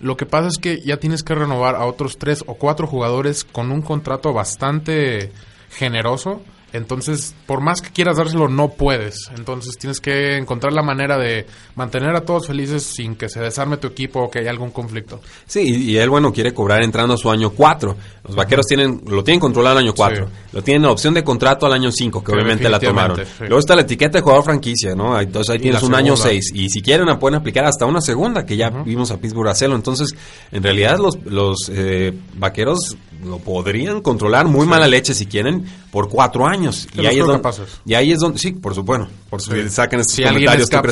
Lo 0.00 0.16
que 0.16 0.26
pasa 0.26 0.48
es 0.48 0.58
que 0.58 0.80
ya 0.80 0.96
tienes 0.96 1.22
que 1.22 1.34
renovar 1.34 1.76
a 1.76 1.84
otros 1.86 2.18
tres 2.18 2.42
o 2.46 2.54
cuatro 2.54 2.86
jugadores 2.86 3.44
con 3.44 3.70
un 3.70 3.82
contrato 3.82 4.32
bastante 4.32 5.30
generoso 5.70 6.42
entonces, 6.72 7.34
por 7.46 7.60
más 7.60 7.82
que 7.82 7.90
quieras 7.90 8.16
dárselo, 8.16 8.48
no 8.48 8.70
puedes. 8.70 9.30
Entonces, 9.36 9.76
tienes 9.76 10.00
que 10.00 10.38
encontrar 10.38 10.72
la 10.72 10.82
manera 10.82 11.18
de 11.18 11.46
mantener 11.74 12.16
a 12.16 12.22
todos 12.22 12.46
felices 12.46 12.82
sin 12.82 13.14
que 13.14 13.28
se 13.28 13.40
desarme 13.40 13.76
tu 13.76 13.88
equipo 13.88 14.20
o 14.20 14.30
que 14.30 14.38
haya 14.38 14.50
algún 14.50 14.70
conflicto. 14.70 15.20
Sí, 15.46 15.60
y, 15.60 15.96
él, 15.98 16.08
bueno, 16.08 16.32
quiere 16.32 16.54
cobrar 16.54 16.82
entrando 16.82 17.14
a 17.14 17.16
su 17.18 17.30
año 17.30 17.50
4. 17.50 17.96
Los 18.26 18.36
vaqueros 18.36 18.66
tienen 18.66 19.02
lo 19.06 19.22
tienen 19.22 19.40
controlado 19.40 19.76
al 19.76 19.84
año 19.84 19.94
4. 19.94 20.28
Lo 20.52 20.62
tienen 20.62 20.82
la 20.82 20.90
opción 20.90 21.12
de 21.14 21.22
contrato 21.22 21.66
al 21.66 21.72
año 21.74 21.92
5, 21.92 22.24
que 22.24 22.32
obviamente 22.32 22.68
la 22.68 22.80
tomaron. 22.80 23.20
Luego 23.40 23.58
está 23.58 23.76
la 23.76 23.82
etiqueta 23.82 24.18
de 24.18 24.22
jugador 24.22 24.44
franquicia, 24.44 24.94
¿no? 24.94 25.20
Entonces, 25.20 25.50
ahí 25.50 25.58
tienes 25.58 25.82
un 25.82 25.94
año 25.94 26.16
6. 26.16 26.52
Y 26.54 26.70
si 26.70 26.80
quieren, 26.80 27.06
pueden 27.18 27.38
aplicar 27.38 27.66
hasta 27.66 27.84
una 27.84 28.00
segunda, 28.00 28.46
que 28.46 28.56
ya 28.56 28.70
vimos 28.70 29.10
a 29.10 29.18
Pittsburgh 29.18 29.48
hacerlo. 29.48 29.76
Entonces, 29.76 30.14
en 30.50 30.62
realidad, 30.62 30.98
los, 30.98 31.22
los 31.24 31.70
eh, 31.70 32.12
vaqueros 32.34 32.96
lo 33.24 33.38
podrían 33.38 34.00
controlar 34.00 34.46
muy 34.46 34.66
mala 34.66 34.86
leche 34.86 35.14
si 35.14 35.26
quieren 35.26 35.64
por 35.90 36.08
cuatro 36.08 36.46
años. 36.46 36.88
Y 36.94 37.06
ahí, 37.06 37.20
es 37.20 37.26
donde, 37.26 37.48
y 37.84 37.94
ahí 37.94 38.12
es 38.12 38.18
donde, 38.18 38.38
sí, 38.38 38.52
por 38.52 38.74
supuesto, 38.74 39.08
por 39.28 39.40
si 39.40 39.50
Alguien 39.50 39.68
es 40.00 40.06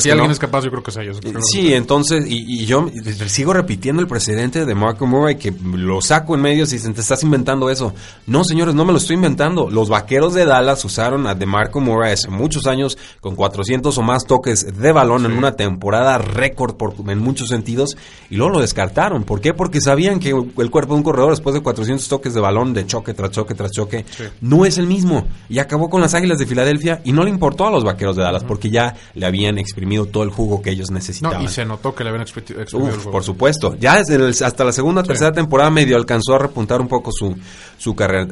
si 0.02 0.10
alguien 0.10 0.30
es 0.30 0.38
capaz, 0.38 0.64
yo 0.64 0.70
creo 0.70 0.82
que 0.82 0.90
es 0.90 0.96
ellos. 0.98 1.20
Sí, 1.50 1.72
entonces, 1.72 2.24
y, 2.26 2.66
yo 2.66 2.86
sigo 3.26 3.52
repitiendo 3.52 4.02
el 4.02 4.08
precedente 4.08 4.66
de 4.66 4.74
Marco 4.74 5.06
Murray, 5.06 5.36
que 5.36 5.52
lo 5.74 6.02
saco 6.02 6.34
en 6.34 6.42
medios 6.42 6.72
y 6.72 6.76
dicen, 6.76 6.94
te 6.94 7.00
estás 7.00 7.22
inventando 7.22 7.70
eso. 7.70 7.94
No, 8.26 8.44
señores, 8.44 8.74
no 8.74 8.84
me 8.84 8.92
lo 8.92 8.98
estoy 8.98 9.16
inventando. 9.16 9.70
Los 9.70 9.88
vaqueros 9.88 10.34
de 10.34 10.44
Dallas 10.44 10.84
usaron 10.84 11.26
a 11.26 11.34
DeMarco 11.34 11.80
Murray 11.80 12.12
hace 12.12 12.28
muchos 12.28 12.66
años 12.66 12.98
con 13.20 13.34
400 13.34 13.96
o 13.96 14.02
más 14.02 14.26
toques 14.26 14.78
de 14.78 14.92
balón 14.92 15.24
en 15.24 15.32
una 15.32 15.56
temporada 15.56 16.18
récord 16.18 16.76
por, 16.76 16.94
en 17.08 17.18
muchos 17.18 17.48
sentidos 17.48 17.96
y 18.28 18.36
luego 18.36 18.52
lo 18.52 18.60
descartaron. 18.60 19.24
¿Por 19.24 19.40
qué? 19.40 19.54
Porque 19.54 19.80
sabían 19.80 20.20
que 20.20 20.30
el 20.30 20.70
cuerpo 20.70 20.92
de 20.92 20.98
un 20.98 21.02
corredor 21.02 21.30
después 21.30 21.54
de 21.54 21.62
400 21.62 22.06
toques 22.08 22.19
de 22.28 22.40
balón 22.40 22.74
de 22.74 22.86
choque 22.86 23.14
tras 23.14 23.30
choque 23.30 23.54
tras 23.54 23.70
choque, 23.70 24.04
no 24.40 24.66
es 24.66 24.78
el 24.78 24.86
mismo. 24.86 25.26
Y 25.48 25.58
acabó 25.58 25.88
con 25.88 26.00
las 26.00 26.14
Águilas 26.14 26.38
de 26.38 26.46
Filadelfia 26.46 27.00
y 27.04 27.12
no 27.12 27.24
le 27.24 27.30
importó 27.30 27.66
a 27.66 27.70
los 27.70 27.84
Vaqueros 27.84 28.16
de 28.16 28.22
Dallas 28.22 28.44
porque 28.44 28.70
ya 28.70 28.94
le 29.14 29.26
habían 29.26 29.58
exprimido 29.58 30.06
todo 30.06 30.22
el 30.22 30.30
jugo 30.30 30.60
que 30.60 30.70
ellos 30.70 30.90
necesitaban. 30.90 31.42
y 31.42 31.48
se 31.48 31.64
notó 31.64 31.94
que 31.94 32.04
le 32.04 32.10
habían 32.10 32.22
exprimido, 32.22 32.64
Por 33.10 33.24
supuesto. 33.24 33.76
Ya 33.80 34.02
desde 34.02 34.44
hasta 34.44 34.64
la 34.64 34.72
segunda, 34.72 35.02
tercera 35.02 35.32
temporada 35.32 35.70
medio 35.70 35.96
alcanzó 35.96 36.34
a 36.34 36.38
repuntar 36.38 36.80
un 36.80 36.88
poco 36.88 37.10
su, 37.12 37.34
su 37.78 37.94
carrera. 37.94 38.28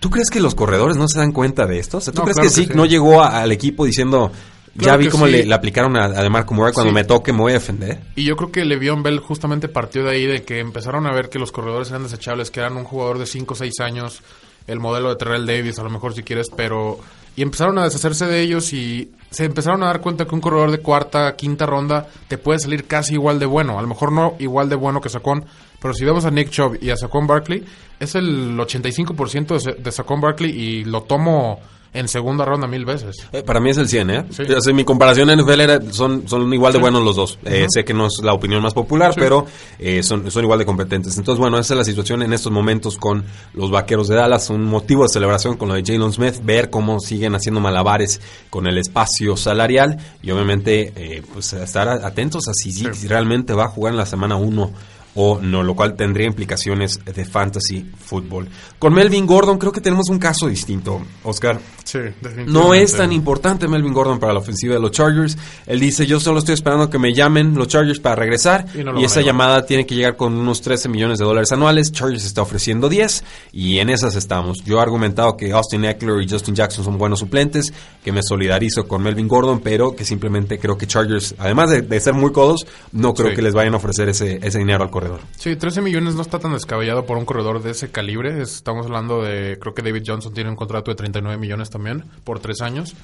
¿Tú 0.00 0.10
crees 0.10 0.30
que 0.30 0.40
los 0.40 0.54
corredores 0.54 0.96
no 0.96 1.08
se 1.08 1.18
dan 1.18 1.32
cuenta 1.32 1.66
de 1.66 1.78
esto? 1.80 2.00
¿Tú 2.00 2.22
crees 2.22 2.38
que, 2.38 2.50
sí, 2.50 2.68
no 2.72 2.86
llegó 2.86 3.22
al 3.22 3.50
equipo 3.50 3.84
diciendo 3.84 4.30
ya 4.74 4.96
vi 4.96 5.08
cómo 5.08 5.26
le, 5.26 5.52
aplicaron 5.52 5.96
a, 5.96 6.04
a 6.04 6.22
DeMarco 6.22 6.54
Murray 6.54 6.72
cuando 6.72 6.92
me 6.92 7.04
toque 7.04 7.32
me 7.32 7.40
voy 7.40 7.52
a 7.52 7.54
defender. 7.54 8.00
Y 8.16 8.24
yo 8.24 8.36
creo 8.36 8.50
que 8.52 8.64
Le'Veon 8.64 9.02
Bell 9.02 9.18
justamente 9.18 9.68
partió 9.68 10.04
de 10.04 10.10
ahí 10.10 10.26
de 10.26 10.42
que 10.42 10.60
empezaron 10.60 11.06
a 11.06 11.12
ver 11.12 11.28
que 11.28 11.38
los 11.38 11.52
corredores 11.52 11.90
eran 11.90 12.02
desechables, 12.02 12.50
que 12.50 12.60
eran 12.60 12.76
un 12.76 12.84
jugador 12.84 13.18
de 13.18 13.26
5 13.26 13.54
o 13.54 13.56
6 13.56 13.80
años, 13.80 14.22
el 14.66 14.80
modelo 14.80 15.08
de 15.10 15.16
Terrell 15.16 15.46
Davis 15.46 15.78
a 15.78 15.82
lo 15.82 15.90
mejor 15.90 16.14
si 16.14 16.22
quieres, 16.22 16.48
pero... 16.54 16.98
Y 17.36 17.42
empezaron 17.42 17.78
a 17.78 17.84
deshacerse 17.84 18.26
de 18.26 18.40
ellos 18.40 18.72
y 18.72 19.12
se 19.30 19.44
empezaron 19.44 19.84
a 19.84 19.86
dar 19.86 20.00
cuenta 20.00 20.24
que 20.24 20.34
un 20.34 20.40
corredor 20.40 20.72
de 20.72 20.78
cuarta, 20.78 21.36
quinta 21.36 21.66
ronda 21.66 22.08
te 22.26 22.36
puede 22.36 22.58
salir 22.58 22.84
casi 22.86 23.14
igual 23.14 23.38
de 23.38 23.46
bueno. 23.46 23.78
A 23.78 23.82
lo 23.82 23.86
mejor 23.86 24.10
no 24.10 24.34
igual 24.40 24.68
de 24.68 24.74
bueno 24.74 25.00
que 25.00 25.08
Saquon, 25.08 25.44
pero 25.80 25.94
si 25.94 26.04
vemos 26.04 26.24
a 26.24 26.32
Nick 26.32 26.50
Chubb 26.50 26.78
y 26.82 26.90
a 26.90 26.96
Saquon 26.96 27.28
Barkley, 27.28 27.64
es 28.00 28.16
el 28.16 28.58
85% 28.58 29.62
de, 29.62 29.74
de 29.74 29.92
Saquon 29.92 30.20
Barkley 30.20 30.50
y 30.50 30.84
lo 30.84 31.02
tomo 31.04 31.60
en 31.98 32.08
segunda 32.08 32.44
ronda 32.44 32.66
mil 32.66 32.84
veces. 32.84 33.16
Eh, 33.32 33.42
para 33.42 33.60
mí 33.60 33.70
es 33.70 33.78
el 33.78 33.88
100, 33.88 34.10
¿eh? 34.10 34.24
mi 34.72 34.84
comparación 34.84 35.30
en 35.30 35.40
NFL 35.40 35.60
era, 35.60 35.80
son, 35.90 36.28
son 36.28 36.52
igual 36.52 36.72
de 36.72 36.78
buenos 36.78 37.02
los 37.02 37.16
dos. 37.16 37.38
Eh, 37.44 37.66
sé 37.68 37.84
que 37.84 37.92
no 37.92 38.06
es 38.06 38.20
la 38.22 38.32
opinión 38.32 38.62
más 38.62 38.74
popular, 38.74 39.12
pero 39.16 39.46
eh, 39.78 40.02
son, 40.02 40.30
son 40.30 40.44
igual 40.44 40.58
de 40.58 40.64
competentes. 40.64 41.16
Entonces, 41.18 41.40
bueno, 41.40 41.58
esa 41.58 41.74
es 41.74 41.78
la 41.78 41.84
situación 41.84 42.22
en 42.22 42.32
estos 42.32 42.52
momentos 42.52 42.96
con 42.96 43.24
los 43.54 43.70
Vaqueros 43.70 44.08
de 44.08 44.16
Dallas. 44.16 44.50
Un 44.50 44.64
motivo 44.64 45.02
de 45.02 45.08
celebración 45.08 45.56
con 45.56 45.68
lo 45.68 45.74
de 45.74 45.82
Jalen 45.84 46.12
Smith, 46.12 46.36
ver 46.42 46.70
cómo 46.70 47.00
siguen 47.00 47.34
haciendo 47.34 47.60
malabares 47.60 48.20
con 48.50 48.66
el 48.66 48.78
espacio 48.78 49.36
salarial 49.36 49.98
y 50.22 50.30
obviamente 50.30 51.22
pues 51.32 51.52
estar 51.52 51.88
atentos 51.88 52.48
a 52.48 52.52
si, 52.54 52.72
si 52.72 53.08
realmente 53.08 53.52
va 53.54 53.64
a 53.64 53.68
jugar 53.68 53.92
en 53.92 53.98
la 53.98 54.06
semana 54.06 54.36
1 54.36 54.97
o 55.14 55.40
no, 55.40 55.62
lo 55.62 55.74
cual 55.74 55.94
tendría 55.94 56.26
implicaciones 56.26 57.00
de 57.04 57.24
fantasy 57.24 57.90
fútbol. 57.98 58.48
Con 58.78 58.94
Melvin 58.94 59.26
Gordon 59.26 59.58
creo 59.58 59.72
que 59.72 59.80
tenemos 59.80 60.08
un 60.10 60.18
caso 60.18 60.46
distinto, 60.48 61.00
Oscar. 61.24 61.58
Sí, 61.84 61.98
definitivamente. 61.98 62.52
No 62.52 62.74
es 62.74 62.94
tan 62.94 63.12
importante 63.12 63.66
Melvin 63.66 63.94
Gordon 63.94 64.18
para 64.20 64.34
la 64.34 64.40
ofensiva 64.40 64.74
de 64.74 64.80
los 64.80 64.90
Chargers. 64.90 65.38
Él 65.66 65.80
dice, 65.80 66.06
yo 66.06 66.20
solo 66.20 66.38
estoy 66.38 66.52
esperando 66.54 66.90
que 66.90 66.98
me 66.98 67.14
llamen 67.14 67.54
los 67.54 67.66
Chargers 67.68 67.98
para 67.98 68.14
regresar. 68.14 68.66
Y 68.74 68.84
no 68.84 68.98
esa 69.00 69.22
llamada 69.22 69.64
tiene 69.64 69.86
que 69.86 69.94
llegar 69.94 70.16
con 70.16 70.34
unos 70.34 70.60
13 70.60 70.88
millones 70.90 71.18
de 71.18 71.24
dólares 71.24 71.50
anuales. 71.50 71.90
Chargers 71.90 72.26
está 72.26 72.42
ofreciendo 72.42 72.90
10 72.90 73.24
y 73.52 73.78
en 73.78 73.88
esas 73.88 74.14
estamos. 74.16 74.58
Yo 74.64 74.78
he 74.78 74.82
argumentado 74.82 75.36
que 75.38 75.50
Austin 75.52 75.86
Eckler 75.86 76.20
y 76.22 76.28
Justin 76.28 76.54
Jackson 76.54 76.84
son 76.84 76.98
buenos 76.98 77.20
suplentes, 77.20 77.72
que 78.04 78.12
me 78.12 78.22
solidarizo 78.22 78.86
con 78.86 79.02
Melvin 79.02 79.26
Gordon, 79.26 79.60
pero 79.60 79.96
que 79.96 80.04
simplemente 80.04 80.58
creo 80.58 80.76
que 80.76 80.86
Chargers, 80.86 81.34
además 81.38 81.70
de, 81.70 81.80
de 81.80 82.00
ser 82.00 82.12
muy 82.12 82.32
codos, 82.32 82.66
no 82.92 83.14
creo 83.14 83.30
Sí. 83.30 83.36
que 83.36 83.42
les 83.42 83.54
vayan 83.54 83.72
a 83.72 83.78
ofrecer 83.78 84.10
ese, 84.10 84.38
ese 84.42 84.58
dinero 84.58 84.84
al 84.84 84.90
corredor. 84.90 85.07
Sí, 85.36 85.56
13 85.56 85.82
millones 85.82 86.14
no 86.14 86.22
está 86.22 86.38
tan 86.38 86.52
descabellado 86.52 87.06
por 87.06 87.16
un 87.16 87.24
corredor 87.24 87.62
de 87.62 87.70
ese 87.70 87.90
calibre. 87.90 88.42
Estamos 88.42 88.86
hablando 88.86 89.22
de, 89.22 89.58
creo 89.58 89.74
que 89.74 89.82
David 89.82 90.02
Johnson 90.06 90.34
tiene 90.34 90.50
un 90.50 90.56
contrato 90.56 90.90
de 90.90 90.96
39 90.96 91.38
millones 91.38 91.70
también 91.70 92.04
por 92.24 92.40
tres 92.40 92.60
años. 92.60 92.94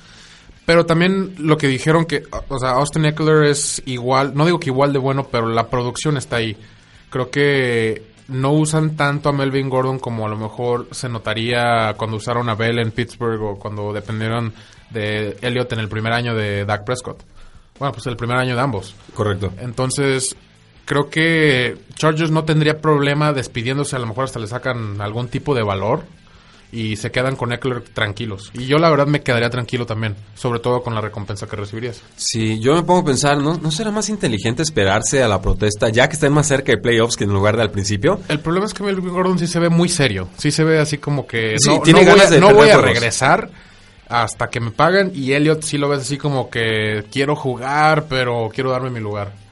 Pero 0.66 0.87
también 0.87 1.34
lo 1.38 1.56
que 1.56 1.68
dijeron 1.68 2.06
que, 2.06 2.23
o 2.49 2.58
sea, 2.58 2.70
Austin 2.70 3.04
Eckler 3.04 3.44
es 3.44 3.82
igual, 3.87 4.34
no 4.34 4.46
digo 4.46 4.58
que 4.58 4.70
igual 4.70 4.92
de 4.92 4.99
bueno, 4.99 5.28
pero 5.30 5.49
la 5.49 5.68
producción 5.68 6.16
está 6.16 6.37
ahí. 6.37 6.56
Creo 7.11 7.30
que 7.30 8.14
no 8.28 8.52
usan 8.52 8.96
tanto 8.96 9.28
a 9.28 9.32
Melvin 9.32 9.68
Gordon 9.68 9.99
como 9.99 10.25
a 10.25 10.30
lo 10.30 10.37
mejor 10.37 10.88
se 10.92 11.08
notaría 11.08 11.94
cuando 11.96 12.16
usaron 12.16 12.49
a 12.49 12.54
Bell 12.54 12.78
en 12.78 12.92
Pittsburgh 12.92 13.42
o 13.42 13.58
cuando 13.58 13.92
dependieron 13.92 14.54
de 14.90 15.37
Elliott 15.42 15.73
en 15.75 15.80
el 15.80 15.88
primer 15.88 16.12
año 16.12 16.34
de 16.34 16.64
Dak 16.64 16.84
Prescott. 16.84 17.23
Bueno, 17.78 17.92
pues 17.92 18.06
el 18.06 18.16
primer 18.16 18.37
año 18.37 18.54
de 18.54 18.62
ambos. 18.62 18.94
Correcto. 19.14 19.52
Entonces, 19.58 20.34
creo 20.84 21.10
que 21.10 21.76
Chargers 21.96 22.30
no 22.30 22.44
tendría 22.44 22.80
problema 22.80 23.32
despidiéndose, 23.32 23.96
a 23.96 23.98
lo 23.98 24.06
mejor 24.06 24.24
hasta 24.24 24.38
le 24.38 24.46
sacan 24.46 25.00
algún 25.00 25.28
tipo 25.28 25.54
de 25.54 25.62
valor 25.62 26.04
y 26.74 26.96
se 26.96 27.12
quedan 27.12 27.36
con 27.36 27.52
Eckler 27.52 27.82
tranquilos. 27.82 28.50
Y 28.52 28.66
yo 28.66 28.78
la 28.78 28.90
verdad 28.90 29.06
me 29.06 29.22
quedaría 29.22 29.48
tranquilo 29.48 29.86
también, 29.86 30.16
sobre 30.34 30.58
todo 30.58 30.82
con 30.82 30.94
la 30.94 31.00
recompensa 31.00 31.46
que 31.46 31.54
recibirías. 31.54 32.02
Sí, 32.16 32.58
yo 32.58 32.74
me 32.74 32.82
pongo 32.82 33.00
a 33.00 33.04
pensar, 33.04 33.38
¿no, 33.38 33.58
¿no 33.58 33.70
será 33.70 33.92
más 33.92 34.08
inteligente 34.08 34.62
esperarse 34.62 35.22
a 35.22 35.28
la 35.28 35.40
protesta 35.40 35.88
ya 35.88 36.08
que 36.08 36.14
estén 36.14 36.32
más 36.32 36.48
cerca 36.48 36.72
de 36.72 36.78
playoffs 36.78 37.16
que 37.16 37.24
en 37.24 37.32
lugar 37.32 37.56
de 37.56 37.62
al 37.62 37.70
principio? 37.70 38.20
El 38.28 38.40
problema 38.40 38.66
es 38.66 38.74
que 38.74 38.82
Melvin 38.82 39.12
Gordon 39.12 39.38
sí 39.38 39.46
se 39.46 39.60
ve 39.60 39.68
muy 39.68 39.88
serio, 39.88 40.28
sí 40.36 40.50
se 40.50 40.64
ve 40.64 40.80
así 40.80 40.98
como 40.98 41.26
que 41.26 41.54
Sí, 41.58 41.70
no, 41.70 41.80
tiene 41.80 42.04
no 42.04 42.10
voy, 42.10 42.20
a, 42.20 42.30
de 42.30 42.40
no 42.40 42.52
voy 42.52 42.70
a 42.70 42.78
regresar 42.78 43.50
hasta 44.08 44.50
que 44.50 44.60
me 44.60 44.72
pagan 44.72 45.12
y 45.14 45.32
Elliot 45.32 45.62
sí 45.62 45.78
lo 45.78 45.88
ves 45.88 46.00
así 46.00 46.18
como 46.18 46.50
que 46.50 47.04
quiero 47.10 47.36
jugar, 47.36 48.06
pero 48.08 48.50
quiero 48.52 48.70
darme 48.70 48.90
mi 48.90 49.00
lugar. 49.00 49.43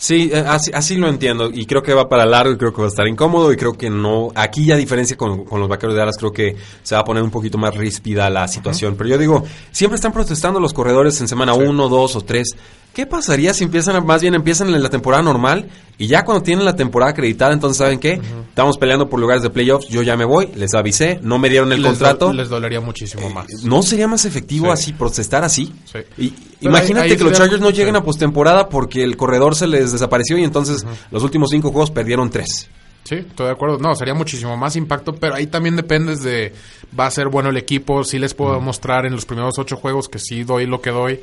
Sí, 0.00 0.30
eh, 0.32 0.42
así, 0.48 0.70
así 0.72 0.96
lo 0.96 1.08
entiendo 1.08 1.50
y 1.52 1.66
creo 1.66 1.82
que 1.82 1.92
va 1.92 2.08
para 2.08 2.24
largo 2.24 2.54
y 2.54 2.56
creo 2.56 2.72
que 2.72 2.80
va 2.80 2.86
a 2.86 2.88
estar 2.88 3.06
incómodo 3.06 3.52
y 3.52 3.56
creo 3.56 3.76
que 3.76 3.90
no, 3.90 4.32
aquí 4.34 4.64
ya 4.64 4.76
a 4.76 4.78
diferencia 4.78 5.14
con, 5.14 5.44
con 5.44 5.60
los 5.60 5.68
vaqueros 5.68 5.94
de 5.94 6.00
Dallas 6.00 6.16
creo 6.16 6.32
que 6.32 6.56
se 6.82 6.94
va 6.94 7.02
a 7.02 7.04
poner 7.04 7.22
un 7.22 7.30
poquito 7.30 7.58
más 7.58 7.74
ríspida 7.74 8.30
la 8.30 8.48
situación, 8.48 8.94
pero 8.96 9.10
yo 9.10 9.18
digo, 9.18 9.44
siempre 9.70 9.96
están 9.96 10.14
protestando 10.14 10.58
los 10.58 10.72
corredores 10.72 11.20
en 11.20 11.28
semana 11.28 11.52
1, 11.52 11.88
2 11.90 12.16
o 12.16 12.20
3. 12.22 12.56
¿Qué 12.94 13.06
pasaría 13.06 13.54
si 13.54 13.64
empiezan, 13.64 14.04
más 14.04 14.20
bien 14.20 14.34
empiezan 14.34 14.68
en 14.74 14.82
la 14.82 14.90
temporada 14.90 15.22
normal 15.22 15.68
y 15.96 16.08
ya 16.08 16.24
cuando 16.24 16.42
tienen 16.42 16.64
la 16.64 16.74
temporada 16.74 17.12
acreditada, 17.12 17.52
entonces 17.52 17.78
¿saben 17.78 18.00
qué? 18.00 18.20
Estamos 18.48 18.78
peleando 18.78 19.08
por 19.08 19.20
lugares 19.20 19.42
de 19.44 19.50
playoffs, 19.50 19.88
yo 19.88 20.02
ya 20.02 20.16
me 20.16 20.24
voy, 20.24 20.48
les 20.56 20.74
avisé, 20.74 21.20
no 21.22 21.38
me 21.38 21.48
dieron 21.48 21.72
el 21.72 21.82
les, 21.82 21.90
contrato. 21.92 22.26
do- 22.26 22.32
les 22.32 22.48
dolería 22.48 22.80
muchísimo 22.80 23.28
Eh, 23.28 23.32
más. 23.32 23.46
¿No 23.62 23.82
sería 23.82 24.08
más 24.08 24.24
efectivo 24.24 24.66
Sí. 24.66 24.72
así, 24.72 24.92
protestar 24.92 25.44
así? 25.44 25.72
Sí. 25.84 25.98
Y, 26.18 26.32
imagínate 26.66 27.06
ahí- 27.06 27.10
ahí 27.12 27.16
que 27.16 27.24
los 27.24 27.32
Chargers 27.34 27.60
no 27.60 27.70
lleguen 27.70 27.94
sí. 27.94 28.00
a 28.00 28.02
postemporada 28.04 28.68
porque 28.68 29.04
el 29.04 29.16
corredor 29.16 29.54
se 29.54 29.68
les 29.68 29.92
desapareció 29.92 30.36
y 30.36 30.42
entonces 30.42 30.84
los 31.12 31.22
últimos 31.22 31.50
cinco 31.50 31.70
juegos 31.70 31.92
perdieron 31.92 32.28
tres. 32.28 32.68
Sí, 33.04 33.14
estoy 33.14 33.46
de 33.46 33.52
acuerdo. 33.52 33.78
No, 33.78 33.94
sería 33.94 34.14
muchísimo 34.14 34.56
más 34.56 34.74
impacto, 34.76 35.14
pero 35.14 35.34
ahí 35.36 35.46
también 35.46 35.74
dependes 35.76 36.22
de, 36.22 36.52
va 36.98 37.06
a 37.06 37.10
ser 37.10 37.28
bueno 37.28 37.50
el 37.50 37.56
equipo, 37.56 38.02
sí 38.04 38.18
les 38.18 38.34
puedo 38.34 38.60
mostrar 38.60 39.06
en 39.06 39.12
los 39.14 39.24
primeros 39.26 39.54
ocho 39.58 39.76
juegos 39.76 40.08
que 40.08 40.18
sí 40.18 40.42
doy 40.44 40.66
lo 40.66 40.80
que 40.80 40.90
doy. 40.90 41.20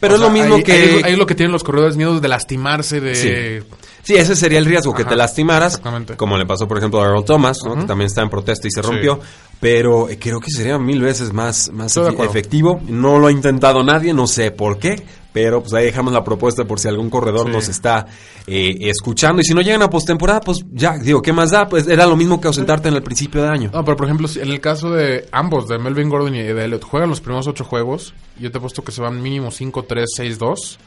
Pero 0.00 0.14
O 0.14 0.16
es 0.16 0.20
lo 0.22 0.30
mismo 0.30 0.56
ahí- 0.56 0.62
que- 0.62 0.72
Ahí, 0.72 1.00
ahí 1.04 1.12
es 1.12 1.18
lo 1.18 1.26
que 1.26 1.34
tienen 1.34 1.52
los 1.52 1.64
corredores, 1.64 1.96
miedo 1.96 2.20
de 2.20 2.28
lastimarse, 2.28 3.00
de... 3.00 3.14
Sí. 3.62 3.66
Sí, 4.02 4.14
ese 4.14 4.36
sería 4.36 4.58
el 4.58 4.64
riesgo, 4.64 4.94
que 4.94 5.04
te 5.04 5.14
lastimaras, 5.16 5.72
exactamente. 5.74 6.16
como 6.16 6.38
le 6.38 6.46
pasó, 6.46 6.66
por 6.66 6.78
ejemplo, 6.78 7.02
a 7.02 7.06
Earl 7.08 7.24
Thomas, 7.24 7.58
¿no? 7.64 7.74
que 7.76 7.84
también 7.84 8.06
está 8.06 8.22
en 8.22 8.30
protesta 8.30 8.66
y 8.66 8.70
se 8.70 8.80
Sí. 8.80 8.86
rompió. 8.88 9.20
Pero 9.60 10.08
eh, 10.08 10.18
creo 10.20 10.38
que 10.40 10.50
sería 10.50 10.78
mil 10.78 11.02
veces 11.02 11.32
más, 11.32 11.70
más 11.72 11.94
efectivo. 11.96 12.80
No 12.86 13.18
lo 13.18 13.26
ha 13.26 13.32
intentado 13.32 13.82
nadie, 13.82 14.14
no 14.14 14.26
sé 14.28 14.50
por 14.52 14.78
qué. 14.78 15.02
Pero 15.32 15.60
pues 15.60 15.74
ahí 15.74 15.84
dejamos 15.84 16.12
la 16.12 16.24
propuesta 16.24 16.64
por 16.64 16.80
si 16.80 16.88
algún 16.88 17.10
corredor 17.10 17.46
Sí. 17.46 17.52
nos 17.52 17.68
está 17.68 18.06
eh, 18.46 18.76
escuchando. 18.80 19.40
Y 19.42 19.44
si 19.44 19.52
no 19.54 19.60
llegan 19.60 19.82
a 19.82 19.90
postemporada, 19.90 20.40
pues 20.40 20.64
ya, 20.72 20.96
digo, 20.96 21.20
¿qué 21.20 21.32
más 21.34 21.50
da? 21.50 21.68
Pues 21.68 21.86
era 21.86 22.06
lo 22.06 22.16
mismo 22.16 22.40
que 22.40 22.46
ausentarte 22.48 22.88
en 22.88 22.94
el 22.94 23.02
principio 23.02 23.42
de 23.42 23.48
año. 23.48 23.70
No, 23.72 23.84
pero 23.84 23.96
por 23.96 24.06
ejemplo, 24.06 24.26
en 24.34 24.48
el 24.50 24.60
caso 24.60 24.90
de 24.90 25.28
ambos, 25.30 25.68
de 25.68 25.78
Melvin 25.78 26.08
Gordon 26.08 26.34
y 26.34 26.42
de 26.42 26.64
Elliot, 26.64 26.82
juegan 26.82 27.10
los 27.10 27.20
primeros 27.20 27.46
ocho 27.46 27.64
juegos, 27.64 28.14
yo 28.40 28.50
te 28.50 28.58
he 28.58 28.60
puesto 28.60 28.82
que 28.82 28.90
se 28.90 29.02
van 29.02 29.20
mínimo 29.22 29.48
5-3, 29.50 30.06
6-2, 30.18 30.78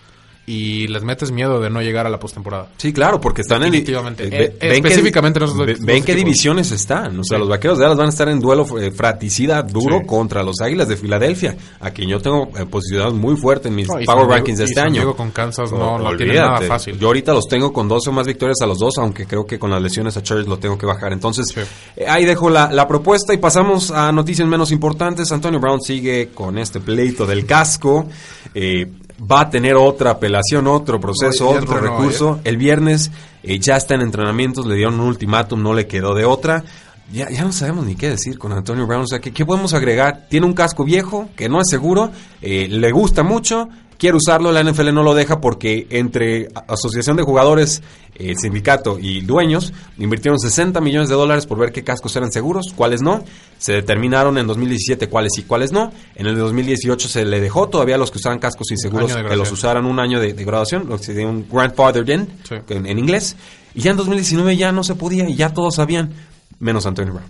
y 0.47 0.87
les 0.87 1.03
metes 1.03 1.31
miedo 1.31 1.61
de 1.61 1.69
no 1.69 1.81
llegar 1.81 2.07
a 2.07 2.09
la 2.09 2.19
postemporada. 2.19 2.67
Sí, 2.77 2.91
claro, 2.91 3.21
porque 3.21 3.41
están 3.41 3.61
en... 3.63 3.71
Definitivamente. 3.71 4.23
eh, 4.25 4.57
Eh, 4.59 4.71
específicamente 4.75 5.37
en 5.39 5.43
esos 5.45 5.55
dos- 5.55 5.67
ve- 5.67 5.73
dos 5.75 5.85
Ven 5.85 6.03
qué 6.03 6.15
divisiones 6.15 6.71
están. 6.71 7.19
O 7.19 7.23
sea, 7.23 7.37
Sí. 7.37 7.39
los 7.39 7.47
vaqueros 7.47 7.77
de 7.77 7.83
Dallas 7.83 7.97
van 7.97 8.07
a 8.07 8.09
estar 8.09 8.27
en 8.27 8.39
duelo 8.39 8.65
eh, 8.79 8.91
fratricida 8.91 9.61
duro 9.61 9.99
Sí. 9.99 10.05
contra 10.07 10.41
los 10.43 10.55
Águilas 10.61 10.87
de 10.87 10.97
Filadelfia, 10.97 11.55
a 11.79 11.91
quien 11.91 12.09
yo 12.09 12.19
tengo 12.19 12.49
eh, 12.57 12.65
posicionados 12.65 13.13
muy 13.13 13.35
fuerte 13.37 13.67
en 13.69 13.75
mis 13.75 13.87
No, 13.87 13.95
Power 14.05 14.27
Rankings 14.27 14.57
de 14.57 14.65
este 14.65 14.79
año. 14.81 15.15
Con 15.15 15.31
Kansas 15.31 15.71
no, 15.71 15.97
no 15.99 16.17
tiene 16.17 16.33
nada 16.35 16.59
fácil. 16.61 16.97
Yo 16.99 17.07
ahorita 17.07 17.33
los 17.33 17.47
tengo 17.47 17.71
con 17.71 17.87
12 17.87 18.09
o 18.09 18.13
más 18.13 18.25
victorias 18.27 18.57
a 18.61 18.65
los 18.65 18.79
dos, 18.79 18.97
aunque 18.97 19.25
creo 19.27 19.45
que 19.45 19.59
con 19.59 19.69
las 19.71 19.81
lesiones 19.81 20.17
a 20.17 20.23
Chargers 20.23 20.47
lo 20.49 20.57
tengo 20.57 20.77
que 20.77 20.85
bajar. 20.87 21.13
Entonces, 21.13 21.45
Sí. 21.53 21.61
eh, 21.97 22.05
ahí 22.09 22.25
dejo 22.25 22.49
la, 22.49 22.71
la 22.71 22.87
propuesta 22.87 23.33
y 23.33 23.37
pasamos 23.37 23.91
a 23.91 24.11
noticias 24.11 24.47
menos 24.47 24.71
importantes. 24.71 25.31
Antonio 25.31 25.59
Brown 25.59 25.81
sigue 25.81 26.29
con 26.33 26.57
este 26.57 26.79
pleito 26.79 27.25
del 27.27 27.45
casco. 27.45 28.07
Eh, 28.55 28.87
va 29.21 29.41
a 29.41 29.49
tener 29.49 29.75
otra 29.75 30.11
apelación, 30.11 30.67
otro 30.67 30.99
proceso, 30.99 31.49
otro 31.49 31.79
recurso. 31.79 32.39
El 32.43 32.57
viernes 32.57 33.11
eh, 33.43 33.59
ya 33.59 33.77
está 33.77 33.95
en 33.95 34.01
entrenamientos, 34.01 34.65
le 34.65 34.75
dieron 34.75 34.99
un 34.99 35.07
ultimátum, 35.07 35.61
no 35.61 35.73
le 35.73 35.87
quedó 35.87 36.15
de 36.15 36.25
otra. 36.25 36.63
Ya, 37.11 37.29
ya 37.29 37.43
no 37.43 37.51
sabemos 37.51 37.85
ni 37.85 37.95
qué 37.95 38.09
decir 38.09 38.37
con 38.37 38.53
Antonio 38.53 38.87
Brown. 38.87 39.03
O 39.03 39.07
sea, 39.07 39.19
¿qué, 39.19 39.31
qué 39.31 39.45
podemos 39.45 39.73
agregar? 39.73 40.27
Tiene 40.29 40.45
un 40.45 40.53
casco 40.53 40.83
viejo, 40.85 41.29
que 41.35 41.49
no 41.49 41.59
es 41.59 41.67
seguro, 41.69 42.11
eh, 42.41 42.67
le 42.69 42.91
gusta 42.91 43.21
mucho, 43.21 43.69
quiere 44.01 44.17
usarlo, 44.17 44.51
la 44.51 44.63
NFL 44.63 44.91
no 44.95 45.03
lo 45.03 45.13
deja 45.13 45.39
porque 45.39 45.85
entre 45.91 46.47
Asociación 46.67 47.17
de 47.17 47.23
Jugadores, 47.23 47.83
el 48.15 48.35
sindicato 48.35 48.97
y 48.99 49.21
dueños 49.21 49.73
invirtieron 49.99 50.39
60 50.39 50.81
millones 50.81 51.07
de 51.07 51.13
dólares 51.13 51.45
por 51.45 51.59
ver 51.59 51.71
qué 51.71 51.83
cascos 51.83 52.15
eran 52.15 52.31
seguros, 52.31 52.73
cuáles 52.75 53.03
no. 53.03 53.23
Se 53.59 53.73
determinaron 53.73 54.39
en 54.39 54.47
2017 54.47 55.07
cuáles 55.07 55.33
sí, 55.35 55.43
cuáles 55.43 55.71
no. 55.71 55.93
En 56.15 56.25
el 56.25 56.33
de 56.33 56.41
2018 56.41 57.07
se 57.07 57.25
le 57.25 57.39
dejó 57.39 57.69
todavía 57.69 57.93
a 57.93 57.97
los 57.99 58.09
que 58.09 58.17
usaban 58.17 58.39
cascos 58.39 58.71
inseguros 58.71 59.15
que 59.15 59.35
los 59.35 59.51
usaran 59.51 59.85
un 59.85 59.99
año 59.99 60.19
de, 60.19 60.33
de 60.33 60.43
graduación, 60.45 60.89
lo 60.89 60.97
que 60.97 61.03
se 61.03 61.13
llama 61.13 61.29
un 61.29 61.47
grandfathered 61.47 62.09
in, 62.09 62.27
Sí. 62.49 62.55
que 62.65 62.73
en, 62.77 62.87
en 62.87 62.97
inglés. 62.97 63.35
Y 63.75 63.81
ya 63.81 63.91
en 63.91 63.97
2019 63.97 64.57
ya 64.57 64.71
no 64.71 64.83
se 64.83 64.95
podía 64.95 65.29
y 65.29 65.35
ya 65.35 65.53
todos 65.53 65.75
sabían, 65.75 66.11
menos 66.59 66.87
Antonio 66.87 67.13
Brown. 67.13 67.29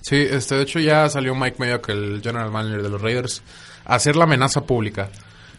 Sí, 0.00 0.16
este, 0.16 0.56
de 0.56 0.62
hecho 0.62 0.80
ya 0.80 1.08
salió 1.08 1.36
Mike 1.36 1.56
Mayock, 1.60 1.88
el 1.90 2.20
general 2.24 2.50
manager 2.50 2.82
de 2.82 2.88
los 2.88 3.00
Raiders, 3.00 3.40
a 3.84 3.94
hacer 3.94 4.16
la 4.16 4.24
amenaza 4.24 4.62
pública. 4.62 5.10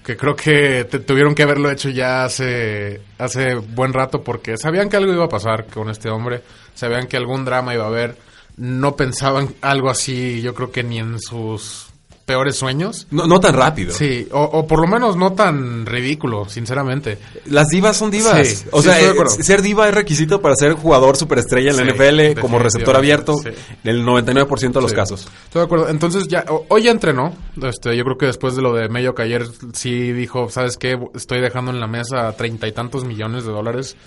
Que 0.03 0.15
creo 0.17 0.35
que 0.35 0.85
te- 0.89 0.99
tuvieron 0.99 1.35
que 1.35 1.43
haberlo 1.43 1.69
hecho 1.69 1.89
ya 1.89 2.23
hace, 2.25 3.01
hace 3.17 3.55
buen 3.55 3.93
rato 3.93 4.23
porque 4.23 4.57
sabían 4.57 4.89
que 4.89 4.97
algo 4.97 5.13
iba 5.13 5.25
a 5.25 5.29
pasar 5.29 5.65
con 5.67 5.89
este 5.89 6.09
hombre, 6.09 6.41
sabían 6.73 7.07
que 7.07 7.17
algún 7.17 7.45
drama 7.45 7.73
iba 7.75 7.83
a 7.83 7.87
haber, 7.87 8.15
no 8.57 8.95
pensaban 8.95 9.53
algo 9.61 9.89
así, 9.89 10.41
yo 10.41 10.53
creo 10.55 10.71
que 10.71 10.83
ni 10.83 10.99
en 10.99 11.19
sus 11.19 11.88
peores 12.29 12.57
sueños. 12.57 13.07
No, 13.09 13.25
no 13.25 13.39
tan 13.39 13.55
rápido. 13.55 13.91
Sí, 13.91 14.27
o, 14.31 14.43
o 14.43 14.67
por 14.67 14.79
lo 14.79 14.85
menos 14.85 15.15
no 15.15 15.33
tan 15.33 15.87
ridículo, 15.87 16.47
sinceramente. 16.47 17.17
Las 17.47 17.69
divas 17.69 17.97
son 17.97 18.11
divas. 18.11 18.47
Sí, 18.47 18.67
o 18.69 18.83
sí, 18.83 18.89
sea, 18.89 18.99
eh, 19.01 19.15
ser 19.41 19.63
diva 19.63 19.89
es 19.89 19.95
requisito 19.95 20.39
para 20.39 20.55
ser 20.55 20.73
jugador 20.73 21.17
superestrella 21.17 21.71
en 21.71 21.77
la 21.77 21.91
NFL 21.91 22.39
como 22.39 22.59
receptor 22.59 22.95
abierto 22.95 23.35
en 23.43 23.55
el 23.83 24.05
99% 24.05 24.73
de 24.73 24.81
los 24.81 24.93
casos. 24.93 25.27
Estoy 25.45 25.61
de 25.61 25.65
acuerdo. 25.65 25.89
Entonces 25.89 26.27
ya, 26.27 26.45
hoy 26.67 26.83
ya 26.83 26.91
entrenó. 26.91 27.33
Este, 27.63 27.97
yo 27.97 28.03
creo 28.03 28.17
que 28.19 28.27
después 28.27 28.55
de 28.55 28.61
lo 28.61 28.73
de 28.73 28.89
Mayo 28.89 29.15
que 29.15 29.23
ayer 29.23 29.47
sí 29.73 30.11
dijo, 30.11 30.51
¿sabes 30.51 30.77
qué? 30.77 30.99
Estoy 31.15 31.41
dejando 31.41 31.71
en 31.71 31.79
la 31.79 31.87
mesa 31.87 32.31
treinta 32.33 32.67
y 32.67 32.73
tantos 32.73 33.05
millones 33.05 33.43
de 33.43 33.51
dólares 33.51 33.97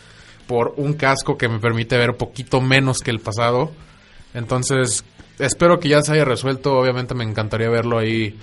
por 0.46 0.74
un 0.76 0.92
casco 0.92 1.36
que 1.36 1.48
me 1.48 1.58
permite 1.58 1.98
ver 1.98 2.16
poquito 2.16 2.60
menos 2.60 3.00
que 3.00 3.10
el 3.10 3.18
pasado. 3.18 3.72
Entonces, 4.32 5.04
espero 5.44 5.78
que 5.78 5.88
ya 5.88 6.00
se 6.02 6.12
haya 6.12 6.24
resuelto. 6.24 6.72
Obviamente 6.78 7.14
me 7.14 7.24
encantaría 7.24 7.68
verlo 7.68 7.98
ahí 7.98 8.38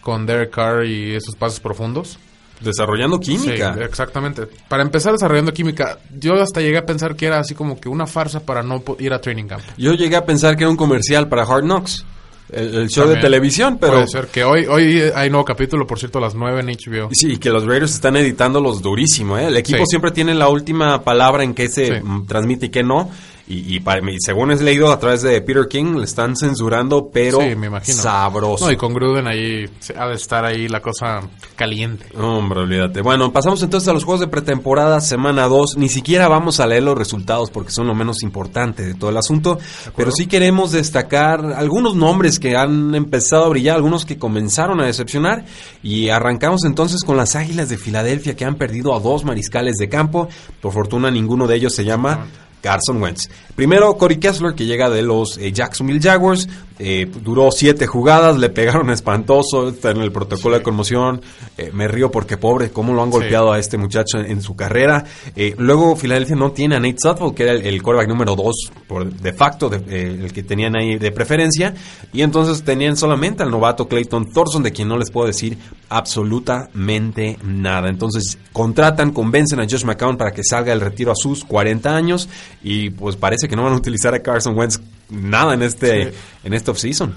con 0.00 0.26
Derek 0.26 0.50
Carr 0.50 0.84
y 0.86 1.14
esos 1.14 1.34
pasos 1.36 1.60
profundos. 1.60 2.18
Desarrollando 2.60 3.18
química. 3.18 3.74
Sí, 3.74 3.80
exactamente. 3.82 4.42
Para 4.68 4.82
empezar 4.82 5.12
desarrollando 5.12 5.52
química, 5.52 5.98
yo 6.18 6.34
hasta 6.40 6.60
llegué 6.60 6.78
a 6.78 6.86
pensar 6.86 7.16
que 7.16 7.26
era 7.26 7.38
así 7.40 7.54
como 7.54 7.78
que 7.80 7.88
una 7.88 8.06
farsa 8.06 8.40
para 8.40 8.62
no 8.62 8.82
ir 9.00 9.12
a 9.12 9.20
training 9.20 9.44
camp. 9.46 9.62
Yo 9.76 9.92
llegué 9.94 10.16
a 10.16 10.24
pensar 10.24 10.56
que 10.56 10.62
era 10.64 10.70
un 10.70 10.76
comercial 10.76 11.28
para 11.28 11.42
Hard 11.42 11.64
Knocks. 11.64 12.04
el, 12.52 12.74
el 12.76 12.88
show 12.88 13.08
de 13.08 13.16
televisión, 13.16 13.78
pero 13.80 13.94
Puede 13.94 14.06
ser 14.08 14.26
que 14.28 14.44
hoy, 14.44 14.66
hoy 14.66 15.00
hay 15.14 15.30
nuevo 15.30 15.44
capítulo, 15.44 15.86
por 15.86 15.98
cierto, 15.98 16.18
a 16.18 16.20
las 16.22 16.34
9 16.36 16.60
en 16.60 16.66
HBO. 16.68 17.08
Sí, 17.12 17.38
que 17.38 17.50
los 17.50 17.64
Raiders 17.66 17.94
están 17.94 18.16
editándolos 18.16 18.80
durísimo, 18.82 19.36
¿eh? 19.36 19.46
El 19.48 19.56
equipo 19.56 19.78
Sí. 19.80 19.86
siempre 19.90 20.12
tiene 20.12 20.34
la 20.34 20.48
última 20.48 21.02
palabra 21.02 21.42
en 21.42 21.54
qué 21.54 21.68
se 21.68 21.86
Sí. 21.86 21.92
transmite 22.28 22.66
y 22.66 22.68
qué 22.68 22.82
no. 22.84 23.10
Y, 23.46 23.76
y 23.76 23.80
para 23.80 24.00
mí, 24.00 24.16
según 24.20 24.52
es 24.52 24.62
leído 24.62 24.90
a 24.90 24.98
través 24.98 25.20
de 25.20 25.38
Peter 25.42 25.66
King, 25.68 25.96
le 25.96 26.04
están 26.04 26.34
censurando, 26.34 27.10
pero 27.12 27.42
Sí, 27.42 27.54
me 27.54 27.66
imagino. 27.66 27.98
sabroso. 28.00 28.64
No, 28.64 28.72
y 28.72 28.76
con 28.78 28.94
Gruden 28.94 29.26
ahí 29.26 29.66
se- 29.80 29.94
ha 29.98 30.06
de 30.08 30.14
estar 30.14 30.46
ahí 30.46 30.66
la 30.66 30.80
cosa 30.80 31.20
caliente. 31.54 32.06
Hombre, 32.18 32.60
olvídate. 32.60 33.02
Bueno, 33.02 33.32
pasamos 33.32 33.62
entonces 33.62 33.86
a 33.88 33.92
los 33.92 34.04
juegos 34.04 34.20
de 34.20 34.28
pretemporada, 34.28 34.98
semana 35.02 35.46
2. 35.46 35.76
Ni 35.76 35.90
siquiera 35.90 36.26
vamos 36.26 36.58
a 36.58 36.66
leer 36.66 36.84
los 36.84 36.96
resultados 36.96 37.50
porque 37.50 37.70
son 37.70 37.86
lo 37.86 37.94
menos 37.94 38.22
importante 38.22 38.82
de 38.82 38.94
todo 38.94 39.10
el 39.10 39.16
asunto. 39.18 39.58
Pero 39.94 40.10
sí 40.10 40.26
queremos 40.26 40.72
destacar 40.72 41.44
algunos 41.54 41.94
nombres 41.94 42.38
que 42.38 42.56
han 42.56 42.94
empezado 42.94 43.44
a 43.44 43.48
brillar, 43.50 43.76
algunos 43.76 44.06
que 44.06 44.16
comenzaron 44.18 44.80
a 44.80 44.86
decepcionar. 44.86 45.44
Y 45.82 46.08
arrancamos 46.08 46.64
entonces 46.64 47.02
con 47.04 47.18
las 47.18 47.36
Águilas 47.36 47.68
de 47.68 47.76
Filadelfia 47.76 48.36
que 48.36 48.46
han 48.46 48.54
perdido 48.54 48.94
a 48.94 49.00
dos 49.00 49.22
mariscales 49.24 49.76
de 49.76 49.90
campo. 49.90 50.28
Por 50.62 50.72
fortuna, 50.72 51.10
ninguno 51.10 51.46
de 51.46 51.56
ellos 51.56 51.74
se 51.74 51.84
llama. 51.84 52.26
Carson 52.64 53.02
Wentz. 53.02 53.28
Primero, 53.54 53.96
Corey 53.98 54.16
Kessler, 54.16 54.54
que 54.54 54.64
llega 54.64 54.88
de 54.88 55.02
los 55.02 55.36
eh, 55.36 55.52
Jacksonville 55.52 56.00
Jaguars. 56.00 56.48
eh, 56.78 57.06
duró 57.22 57.50
siete 57.52 57.86
jugadas, 57.86 58.38
le 58.38 58.48
pegaron 58.48 58.88
espantoso, 58.98 59.68
está 59.68 59.90
en 59.90 59.98
el 59.98 60.10
protocolo 60.10 60.56
de 60.56 60.62
conmoción. 60.62 61.20
Eh, 61.58 61.70
me 61.74 61.86
río 61.86 62.10
porque 62.10 62.36
pobre, 62.38 62.70
cómo 62.70 62.94
lo 62.94 63.02
han 63.02 63.10
golpeado 63.10 63.52
a 63.52 63.58
este 63.58 63.76
muchacho 63.76 64.18
en, 64.18 64.26
en 64.30 64.40
su 64.42 64.56
carrera. 64.56 65.04
Eh, 65.36 65.54
luego, 65.58 65.94
Filadelfia 65.94 66.34
no 66.36 66.52
tiene 66.52 66.74
a 66.76 66.80
Nate 66.80 66.96
Sutton, 66.98 67.34
que 67.34 67.42
era 67.44 67.52
el, 67.52 67.66
el 67.66 67.82
quarterback 67.82 68.08
número 68.08 68.34
dos 68.34 68.54
por 68.88 69.12
de 69.12 69.32
facto, 69.34 69.68
de- 69.68 70.24
el 70.24 70.32
que 70.32 70.42
tenían 70.42 70.74
ahí 70.74 70.96
de 70.98 71.12
preferencia. 71.12 71.74
Y 72.14 72.22
entonces 72.22 72.64
tenían 72.64 72.96
solamente 72.96 73.42
al 73.42 73.50
novato 73.50 73.86
Clayton 73.86 74.32
Thorson, 74.32 74.62
de 74.62 74.72
quien 74.72 74.88
no 74.88 74.96
les 74.96 75.10
puedo 75.10 75.26
decir 75.26 75.58
absolutamente 75.90 77.38
nada. 77.44 77.88
Entonces, 77.88 78.38
contratan, 78.52 79.12
convencen 79.12 79.60
a 79.60 79.64
Josh 79.68 79.84
McCown 79.84 80.16
para 80.16 80.32
que 80.32 80.42
salga 80.42 80.70
del 80.70 80.80
retiro 80.80 81.12
a 81.12 81.16
sus 81.16 81.44
40 81.44 81.94
años. 81.94 82.28
Y 82.66 82.88
pues 82.90 83.14
parece 83.16 83.46
que 83.46 83.54
no 83.56 83.62
van 83.64 83.74
a 83.74 83.76
utilizar 83.76 84.14
a 84.14 84.22
Carson 84.22 84.56
Wentz 84.58 84.80
nada 85.10 85.52
en 85.54 85.62
este, 85.62 86.10
Sí. 86.12 86.18
en 86.44 86.54
este 86.54 86.70
offseason. 86.70 87.14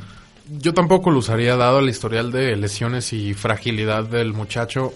Yo 0.59 0.73
tampoco 0.73 1.09
lo 1.09 1.19
usaría 1.19 1.55
dado 1.55 1.79
el 1.79 1.87
historial 1.89 2.31
de 2.31 2.55
lesiones 2.57 3.13
y 3.13 3.33
fragilidad 3.33 4.03
del 4.03 4.33
muchacho. 4.33 4.93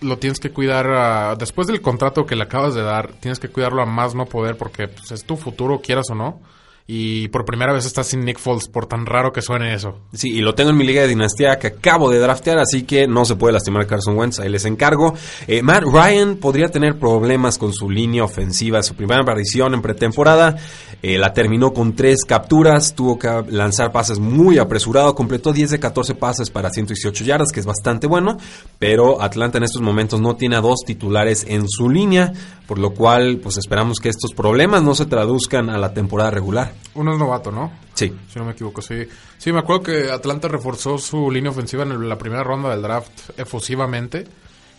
Lo 0.00 0.18
tienes 0.18 0.40
que 0.40 0.50
cuidar 0.50 0.86
a- 0.90 1.36
después 1.36 1.66
del 1.68 1.80
contrato 1.80 2.26
que 2.26 2.36
le 2.36 2.42
acabas 2.42 2.74
de 2.74 2.82
dar, 2.82 3.12
tienes 3.20 3.38
que 3.38 3.48
cuidarlo 3.48 3.80
a 3.82 3.86
más 3.86 4.14
no 4.16 4.26
poder 4.26 4.56
porque 4.56 4.88
pues, 4.88 5.10
es 5.12 5.24
tu 5.24 5.36
futuro, 5.36 5.80
quieras 5.80 6.06
o 6.10 6.14
no. 6.16 6.40
Y 6.90 7.28
por 7.28 7.44
primera 7.44 7.74
vez 7.74 7.84
estás 7.84 8.06
sin 8.06 8.24
Nick 8.24 8.38
Foles, 8.38 8.66
por 8.66 8.86
tan 8.86 9.04
raro 9.04 9.30
que 9.30 9.42
suene 9.42 9.74
eso. 9.74 9.98
Sí, 10.14 10.30
y 10.30 10.40
lo 10.40 10.54
tengo 10.54 10.70
en 10.70 10.76
mi 10.78 10.86
liga 10.86 11.02
de 11.02 11.08
dinastía 11.08 11.58
que 11.58 11.66
acabo 11.66 12.10
de 12.10 12.18
draftear, 12.18 12.58
así 12.58 12.84
que 12.84 13.06
no 13.06 13.26
se 13.26 13.36
puede 13.36 13.52
lastimar 13.52 13.86
Carson 13.86 14.16
Wentz, 14.16 14.40
ahí 14.40 14.48
les 14.48 14.64
encargo. 14.64 15.12
Eh, 15.46 15.60
Matt 15.60 15.82
Ryan 15.82 16.36
podría 16.36 16.70
tener 16.70 16.98
problemas 16.98 17.58
con 17.58 17.74
su 17.74 17.90
línea 17.90 18.24
ofensiva, 18.24 18.82
su 18.82 18.94
primera 18.94 19.20
aparición 19.20 19.74
en 19.74 19.82
pretemporada, 19.82 20.56
eh, 21.02 21.18
la 21.18 21.34
terminó 21.34 21.74
con 21.74 21.94
tres 21.94 22.24
capturas, 22.26 22.94
tuvo 22.94 23.18
que 23.18 23.28
lanzar 23.50 23.92
pases 23.92 24.18
muy 24.18 24.56
apresurado, 24.56 25.14
completó 25.14 25.52
10 25.52 25.72
de 25.72 25.80
14 25.80 26.14
pases 26.14 26.48
para 26.48 26.70
118 26.70 27.22
yardas, 27.22 27.52
que 27.52 27.60
es 27.60 27.66
bastante 27.66 28.06
bueno, 28.06 28.38
pero 28.78 29.20
Atlanta 29.20 29.58
en 29.58 29.64
estos 29.64 29.82
momentos 29.82 30.22
no 30.22 30.36
tiene 30.36 30.56
a 30.56 30.62
dos 30.62 30.78
titulares 30.86 31.44
en 31.50 31.68
su 31.68 31.90
línea, 31.90 32.32
por 32.66 32.78
lo 32.78 32.94
cual 32.94 33.40
pues 33.42 33.58
esperamos 33.58 33.98
que 33.98 34.08
estos 34.08 34.32
problemas 34.32 34.82
no 34.82 34.94
se 34.94 35.04
traduzcan 35.04 35.68
a 35.68 35.76
la 35.76 35.92
temporada 35.92 36.30
regular. 36.30 36.77
Uno 36.94 37.12
es 37.12 37.18
novato, 37.18 37.50
¿no? 37.52 37.72
Sí. 37.94 38.14
Si 38.28 38.38
no 38.38 38.44
me 38.44 38.52
equivoco, 38.52 38.82
sí. 38.82 39.06
Sí, 39.38 39.52
me 39.52 39.60
acuerdo 39.60 39.82
que 39.84 40.10
Atlanta 40.10 40.48
reforzó 40.48 40.98
su 40.98 41.30
línea 41.30 41.50
ofensiva 41.50 41.82
en 41.84 42.08
la 42.08 42.18
primera 42.18 42.42
ronda 42.42 42.70
del 42.70 42.82
draft 42.82 43.30
efusivamente. 43.38 44.26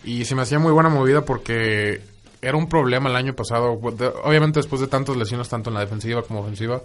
Y 0.04 0.26
se 0.26 0.36
me 0.36 0.42
hacía 0.44 0.60
muy 0.60 0.72
buena 0.72 0.90
movida 0.90 1.22
porque 1.26 2.02
era 2.42 2.58
un 2.58 2.68
problema 2.70 3.10
el 3.10 3.16
año 3.16 3.34
pasado. 3.36 3.78
De- 3.92 4.12
Obviamente 4.24 4.60
después 4.60 4.82
de 4.82 4.88
tantas 4.88 5.16
lesiones, 5.18 5.50
tanto 5.50 5.70
en 5.70 5.74
la 5.76 5.82
defensiva 5.82 6.22
como 6.24 6.40
ofensiva, 6.42 6.82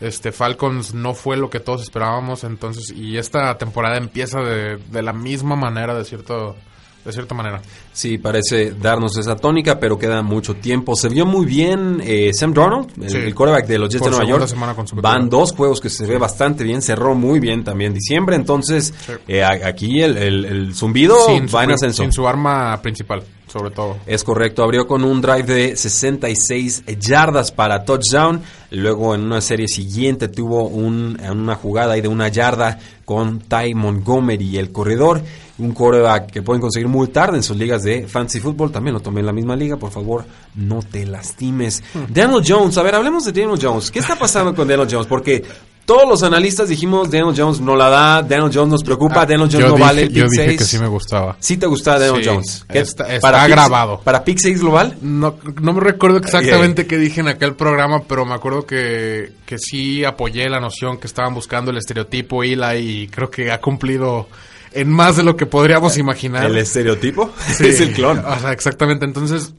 este 0.00 0.32
Falcons 0.32 0.94
no 0.94 1.14
fue 1.14 1.36
lo 1.36 1.50
que 1.50 1.60
todos 1.60 1.82
esperábamos. 1.82 2.44
Entonces, 2.44 2.90
y 2.90 3.16
esta 3.18 3.56
temporada 3.58 3.96
empieza 3.96 4.40
de, 4.40 4.76
de 4.76 5.02
la 5.02 5.12
misma 5.12 5.56
manera, 5.56 5.94
de 5.94 6.04
cierto, 6.04 6.56
de 7.04 7.12
cierta 7.12 7.34
manera. 7.34 7.60
Sí, 7.94 8.18
parece 8.18 8.72
darnos 8.72 9.16
esa 9.16 9.36
tónica, 9.36 9.78
pero 9.78 9.96
queda 9.96 10.20
mucho 10.20 10.54
tiempo. 10.56 10.96
Se 10.96 11.08
vio 11.08 11.24
muy 11.26 11.46
bien 11.46 12.02
eh, 12.04 12.32
Sam 12.34 12.52
Darnold, 12.52 12.88
el, 13.00 13.08
Sí. 13.08 13.16
el 13.18 13.34
quarterback 13.34 13.68
de 13.68 13.78
los 13.78 13.88
Jets 13.88 14.00
Por 14.02 14.10
de 14.10 14.18
Nueva 14.26 14.40
York. 14.40 14.52
Van 15.00 15.30
dos 15.30 15.52
juegos 15.52 15.80
que 15.80 15.88
se 15.88 16.04
ve 16.04 16.18
bastante 16.18 16.64
bien, 16.64 16.82
cerró 16.82 17.14
muy 17.14 17.38
bien 17.38 17.62
también 17.62 17.94
diciembre. 17.94 18.34
Entonces, 18.34 18.92
Sí. 19.06 19.12
eh, 19.28 19.44
a- 19.44 19.68
aquí 19.68 20.02
el, 20.02 20.16
el- 20.16 20.44
el 20.44 20.74
zumbido 20.74 21.16
sin, 21.28 21.48
su, 21.48 21.54
va 21.56 21.62
en 21.62 21.68
pri- 21.68 21.74
ascenso. 21.74 22.02
sin 22.02 22.10
su 22.12 22.26
arma 22.26 22.82
principal, 22.82 23.22
sobre 23.46 23.70
todo. 23.70 23.96
Es 24.06 24.24
correcto, 24.24 24.64
abrió 24.64 24.88
con 24.88 25.04
un 25.04 25.20
drive 25.20 25.44
de 25.44 25.76
66 25.76 26.82
yardas 26.98 27.52
para 27.52 27.84
touchdown. 27.84 28.42
Luego 28.72 29.14
en 29.14 29.20
una 29.22 29.40
serie 29.40 29.68
siguiente 29.68 30.26
tuvo 30.26 30.66
un, 30.66 31.16
una 31.30 31.54
jugada 31.54 31.92
ahí 31.94 32.00
de 32.00 32.08
una 32.08 32.26
yarda 32.26 32.76
con 33.04 33.38
Ty 33.38 33.72
Montgomery, 33.74 34.58
el 34.58 34.72
corredor. 34.72 35.22
Un 35.56 35.72
coreback 35.72 36.32
que 36.32 36.42
pueden 36.42 36.60
conseguir 36.60 36.88
muy 36.88 37.06
tarde 37.06 37.36
en 37.36 37.44
sus 37.44 37.56
ligas 37.56 37.83
de 37.84 38.08
fantasy 38.08 38.40
football. 38.40 38.72
También 38.72 38.94
lo 38.94 39.00
tomé 39.00 39.20
en 39.20 39.26
la 39.26 39.32
misma 39.32 39.54
liga. 39.54 39.76
Por 39.76 39.90
favor, 39.92 40.24
no 40.56 40.80
te 40.82 41.06
lastimes. 41.06 41.82
Daniel 42.08 42.42
Jones, 42.46 42.76
a 42.78 42.82
ver, 42.82 42.94
hablemos 42.96 43.24
de 43.24 43.32
Daniel 43.32 43.58
Jones. 43.60 43.90
¿Qué 43.90 44.00
está 44.00 44.16
pasando 44.18 44.54
con 44.54 44.66
Daniel 44.66 44.88
Jones? 44.90 45.06
Porque 45.06 45.44
todos 45.84 46.08
los 46.08 46.22
analistas 46.22 46.70
dijimos 46.70 47.10
Daniel 47.10 47.34
Jones 47.36 47.60
no 47.60 47.76
la 47.76 47.90
da, 47.90 48.22
Daniel 48.22 48.50
Jones 48.50 48.70
nos 48.70 48.82
preocupa, 48.82 49.26
Daniel 49.26 49.50
Jones 49.52 49.66
Ah, 49.66 49.68
no 49.68 49.74
dije, 49.74 49.82
vale 49.86 50.02
el 50.04 50.12
yo 50.14 50.24
dije 50.30 50.44
seis. 50.46 50.58
que 50.58 50.64
sí 50.64 50.78
me 50.78 50.86
gustaba. 50.88 51.36
Sí 51.40 51.58
te 51.58 51.66
gusta 51.66 51.98
Daniel 51.98 52.22
Sí, 52.24 52.30
Jones. 52.30 52.64
está- 52.70 53.14
está 53.14 53.46
grabado. 53.48 54.00
¿Para 54.02 54.24
Pick 54.24 54.38
6 54.38 54.60
Global? 54.62 54.96
No, 55.02 55.34
no 55.60 55.72
me 55.74 55.80
recuerdo 55.80 56.16
exactamente 56.16 56.86
qué 56.86 56.96
dije 56.96 57.20
en 57.20 57.28
aquel 57.28 57.54
programa, 57.54 58.02
pero 58.08 58.24
me 58.24 58.32
acuerdo 58.32 58.64
que, 58.64 59.32
que 59.44 59.58
sí 59.58 60.06
apoyé 60.06 60.48
la 60.48 60.58
noción 60.58 60.96
que 60.96 61.06
estaban 61.06 61.34
buscando 61.34 61.70
el 61.70 61.76
estereotipo 61.76 62.42
Eli 62.42 63.02
y 63.02 63.08
creo 63.08 63.30
que 63.30 63.52
ha 63.52 63.60
cumplido 63.60 64.26
en 64.74 64.90
más 64.90 65.16
de 65.16 65.22
lo 65.22 65.36
que 65.36 65.46
podríamos 65.46 65.96
imaginar. 65.98 66.44
¿El 66.46 66.56
estereotipo? 66.58 67.32
Sí, 67.54 67.66
es 67.68 67.80
el 67.80 67.92
clon. 67.92 68.18
O 68.18 68.38
sea, 68.40 68.52
exactamente. 68.52 69.04
Entonces, 69.04 69.54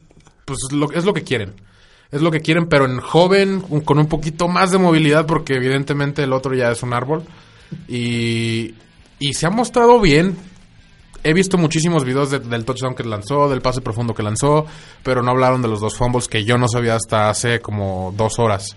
pues 0.45 0.59
lo, 0.71 0.91
es 0.91 1.05
lo 1.05 1.13
que 1.13 1.23
quieren. 1.23 1.53
Es 2.11 2.21
lo 2.21 2.29
que 2.31 2.39
quieren, 2.41 2.67
pero 2.67 2.85
en 2.85 2.99
joven, 2.99 3.61
con 3.83 3.97
un 3.97 4.07
poquito 4.07 4.47
más 4.47 4.71
de 4.71 4.77
movilidad, 4.77 5.25
porque 5.25 5.55
evidentemente 5.55 6.23
el 6.23 6.33
otro 6.33 6.53
ya 6.53 6.71
es 6.71 6.83
un 6.83 6.93
árbol. 6.93 7.23
Y, 7.87 8.75
y 9.19 9.33
se 9.33 9.45
ha 9.47 9.49
mostrado 9.49 9.99
bien. 9.99 10.37
He 11.23 11.33
visto 11.33 11.57
muchísimos 11.57 12.05
videos 12.05 12.29
de- 12.29 12.39
del 12.39 12.65
touchdown 12.65 12.93
que 12.93 13.03
lanzó, 13.03 13.49
del 13.49 13.61
pase 13.61 13.81
profundo 13.81 14.13
que 14.13 14.21
lanzó, 14.21 14.67
pero 15.01 15.23
no 15.23 15.31
hablaron 15.31 15.61
de 15.63 15.67
los 15.67 15.79
dos 15.81 15.95
fumbles 15.97 16.27
que 16.27 16.45
yo 16.45 16.57
no 16.57 16.67
sabía 16.67 16.95
hasta 16.95 17.29
hace 17.29 17.59
como 17.61 18.13
dos 18.15 18.37
horas. 18.37 18.75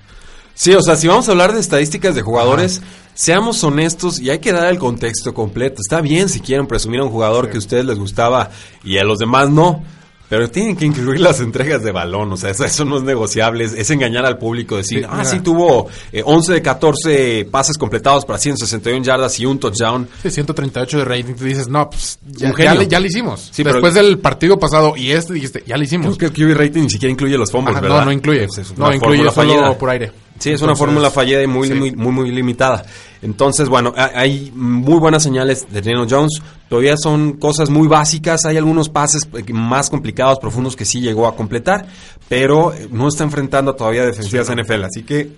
Sí, 0.59 0.73
o 0.75 0.83
sea, 0.83 0.97
si 0.97 1.07
vamos 1.07 1.29
a 1.29 1.31
hablar 1.31 1.53
de 1.55 1.61
estadísticas 1.61 2.17
de 2.17 2.23
jugadores, 2.23 2.83
seamos 3.15 3.63
honestos 3.63 4.19
y 4.19 4.31
hay 4.31 4.41
que 4.41 4.53
dar 4.53 4.67
el 4.67 4.79
contexto 4.79 5.33
completo. 5.33 5.77
Está 5.81 6.01
bien 6.01 6.29
si 6.29 6.41
quieren 6.41 6.67
presumir 6.67 6.99
a 6.99 7.05
un 7.05 7.11
jugador 7.11 7.49
que 7.49 7.55
a 7.57 7.59
ustedes 7.61 7.85
les 7.85 7.97
gustaba 7.97 8.51
y 8.83 8.99
a 8.99 9.05
los 9.05 9.19
demás 9.21 9.51
no. 9.51 9.85
Pero 10.29 10.51
tienen 10.51 10.77
que 10.77 10.85
incluir 10.85 11.21
las 11.21 11.41
entregas 11.41 11.83
de 11.85 11.91
balón, 11.93 12.31
o 12.33 12.37
sea, 12.37 12.51
eso, 12.51 12.63
eso 12.65 12.85
no 12.85 12.99
es 12.99 13.03
negociable, 13.05 13.65
es, 13.65 13.73
es 13.73 13.89
engañar 13.91 14.27
al 14.27 14.37
público, 14.37 14.77
decir, 14.77 14.99
Sí, 14.99 15.05
ah, 15.09 15.13
mira. 15.19 15.25
sí, 15.25 15.41
tuvo 15.41 15.87
eh, 16.13 16.23
11 16.23 16.53
de 16.53 16.61
14 16.61 17.49
pases 17.51 17.79
completados 17.79 18.27
para 18.27 18.39
161 18.39 19.03
yardas 19.05 19.39
y 19.41 19.47
un 19.47 19.59
touchdown. 19.59 20.07
Sí, 20.23 20.31
138 20.31 20.99
de 20.99 21.05
rating, 21.07 21.35
tú 21.35 21.45
dices, 21.45 21.69
no, 21.69 21.89
pues 21.89 22.19
ya, 22.27 22.75
le, 22.75 22.87
ya 22.89 23.01
le 23.01 23.07
hicimos. 23.07 23.49
Sí, 23.53 23.63
pero- 23.65 23.77
Después 23.77 23.95
del 23.95 24.19
partido 24.19 24.59
pasado 24.59 24.95
y 24.99 25.13
este 25.13 25.33
dijiste, 25.33 25.63
ya 25.67 25.79
le 25.79 25.85
hicimos. 25.85 26.19
Creo 26.19 26.31
que 26.31 26.43
el 26.43 26.53
QB 26.53 26.59
rating 26.59 26.83
ni 26.83 26.91
siquiera 26.91 27.11
incluye 27.13 27.39
los 27.39 27.51
fumbles, 27.51 27.77
Ajá, 27.77 27.81
¿verdad? 27.81 27.99
no, 28.01 28.05
no 28.07 28.13
incluye. 28.13 28.47
No, 28.77 28.87
una 28.87 28.97
incluye 28.97 29.19
solo 29.21 29.33
fallida. 29.33 29.79
por 29.79 29.89
aire. 29.89 30.13
Sí, 30.39 30.51
es 30.51 30.63
una 30.63 30.77
fórmula 30.77 31.11
fallida 31.11 31.43
y 31.43 31.47
muy, 31.47 31.69
sí. 31.69 31.75
muy, 31.75 31.93
muy, 31.93 32.13
muy 32.13 32.31
limitada. 32.31 32.85
Entonces, 33.23 33.69
bueno, 33.69 33.93
ha- 33.97 34.13
hay 34.15 34.53
muy 34.55 34.99
buenas 34.99 35.23
señales 35.23 35.67
de 35.73 35.81
Daniel 35.83 36.07
Jones. 36.09 36.41
Todavía 36.69 36.97
son 36.97 37.35
cosas 37.35 37.71
muy 37.71 37.89
básicas. 37.89 38.45
Hay 38.45 38.57
algunos 38.57 38.89
pases 38.89 39.29
eh, 39.35 39.53
más 39.53 39.91
complicados, 39.91 40.39
profundos 40.39 40.77
que 40.77 40.85
sí 40.85 41.01
llegó 41.01 41.27
a 41.27 41.35
completar, 41.35 41.87
pero 42.29 42.73
eh, 42.73 42.89
no 42.91 43.09
está 43.09 43.25
enfrentando 43.25 43.75
todavía 43.75 44.05
defensivas 44.07 44.47
Sí, 44.47 44.55
no. 44.55 44.63
NFL. 44.63 44.85
Así 44.85 45.03
que 45.03 45.31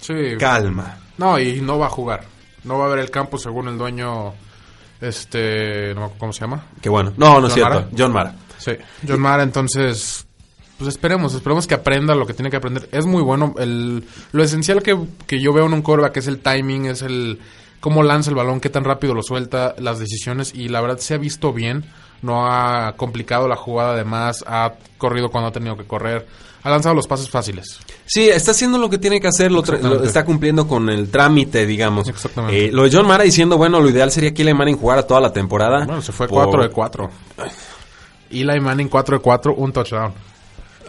Sí. 0.00 0.14
calma. 0.38 0.98
No, 1.18 1.38
y 1.38 1.60
no 1.62 1.78
va 1.78 1.86
a 1.86 1.90
jugar. 1.90 2.24
No 2.64 2.78
va 2.78 2.86
a 2.86 2.88
ver 2.88 2.98
el 2.98 3.10
campo 3.10 3.38
según 3.38 3.68
el 3.68 3.78
dueño, 3.78 4.34
este, 5.00 5.94
no 5.94 6.12
cómo 6.18 6.32
se 6.32 6.40
llama. 6.40 6.66
Qué 6.80 6.88
bueno. 6.88 7.12
No, 7.16 7.40
no 7.40 7.46
es 7.46 7.52
¿John 7.54 7.62
cierto. 7.62 7.74
Mara? 7.74 7.88
John 7.96 8.12
Mara. 8.12 8.34
Sí. 8.58 8.72
John 9.06 9.20
Mara, 9.20 9.42
entonces, 9.42 10.25
pues 10.78 10.88
esperemos, 10.88 11.34
esperemos 11.34 11.66
que 11.66 11.74
aprenda 11.74 12.14
lo 12.14 12.26
que 12.26 12.34
tiene 12.34 12.50
que 12.50 12.56
aprender. 12.56 12.88
Es 12.92 13.06
muy 13.06 13.22
bueno. 13.22 13.54
El, 13.58 14.04
lo 14.32 14.42
esencial 14.42 14.82
que, 14.82 14.96
que 15.26 15.40
yo 15.40 15.52
veo 15.52 15.66
en 15.66 15.72
un 15.72 15.82
que 16.12 16.20
es 16.20 16.26
el 16.26 16.38
timing, 16.40 16.86
es 16.86 17.02
el 17.02 17.38
cómo 17.80 18.02
lanza 18.02 18.30
el 18.30 18.36
balón, 18.36 18.60
qué 18.60 18.68
tan 18.68 18.84
rápido 18.84 19.14
lo 19.14 19.22
suelta, 19.22 19.74
las 19.78 19.98
decisiones, 19.98 20.52
y 20.54 20.68
la 20.68 20.80
verdad 20.80 20.98
se 20.98 21.14
ha 21.14 21.18
visto 21.18 21.52
bien. 21.52 21.84
no 22.22 22.46
ha 22.46 22.94
complicado 22.96 23.46
la 23.48 23.56
jugada 23.56 23.94
de 23.94 24.04
más, 24.04 24.44
ha 24.46 24.72
corrido 24.98 25.28
cuando 25.28 25.48
ha 25.48 25.52
tenido 25.52 25.76
que 25.76 25.84
correr, 25.84 26.26
ha 26.62 26.70
lanzado 26.70 26.94
los 26.94 27.06
pases 27.06 27.30
fáciles. 27.30 27.78
Sí, 28.06 28.28
está 28.28 28.50
haciendo 28.50 28.78
lo 28.78 28.90
que 28.90 28.98
tiene 28.98 29.20
que 29.20 29.28
hacer, 29.28 29.52
lo 29.52 29.62
está 30.02 30.24
cumpliendo 30.24 30.66
con 30.66 30.88
el 30.88 31.10
trámite, 31.10 31.64
digamos. 31.64 32.08
Exactamente. 32.08 32.66
Eh, 32.66 32.72
lo 32.72 32.82
de 32.82 32.90
John 32.92 33.06
Mara 33.06 33.22
diciendo, 33.24 33.56
bueno, 33.56 33.80
lo 33.80 33.88
ideal 33.88 34.10
sería 34.10 34.34
que 34.34 34.42
Eli 34.42 34.52
Manning 34.54 34.76
jugara 34.78 35.04
toda 35.06 35.20
la 35.20 35.32
temporada. 35.32 35.84
Bueno, 35.84 36.02
se 36.02 36.12
fue 36.12 36.26
Por- 36.26 36.44
4 36.44 36.62
de 36.64 36.70
4. 36.70 37.10
Eli 38.30 38.60
Manning 38.60 38.88
4 38.88 39.18
de 39.18 39.22
4, 39.22 39.54
un 39.54 39.72
touchdown. 39.72 40.12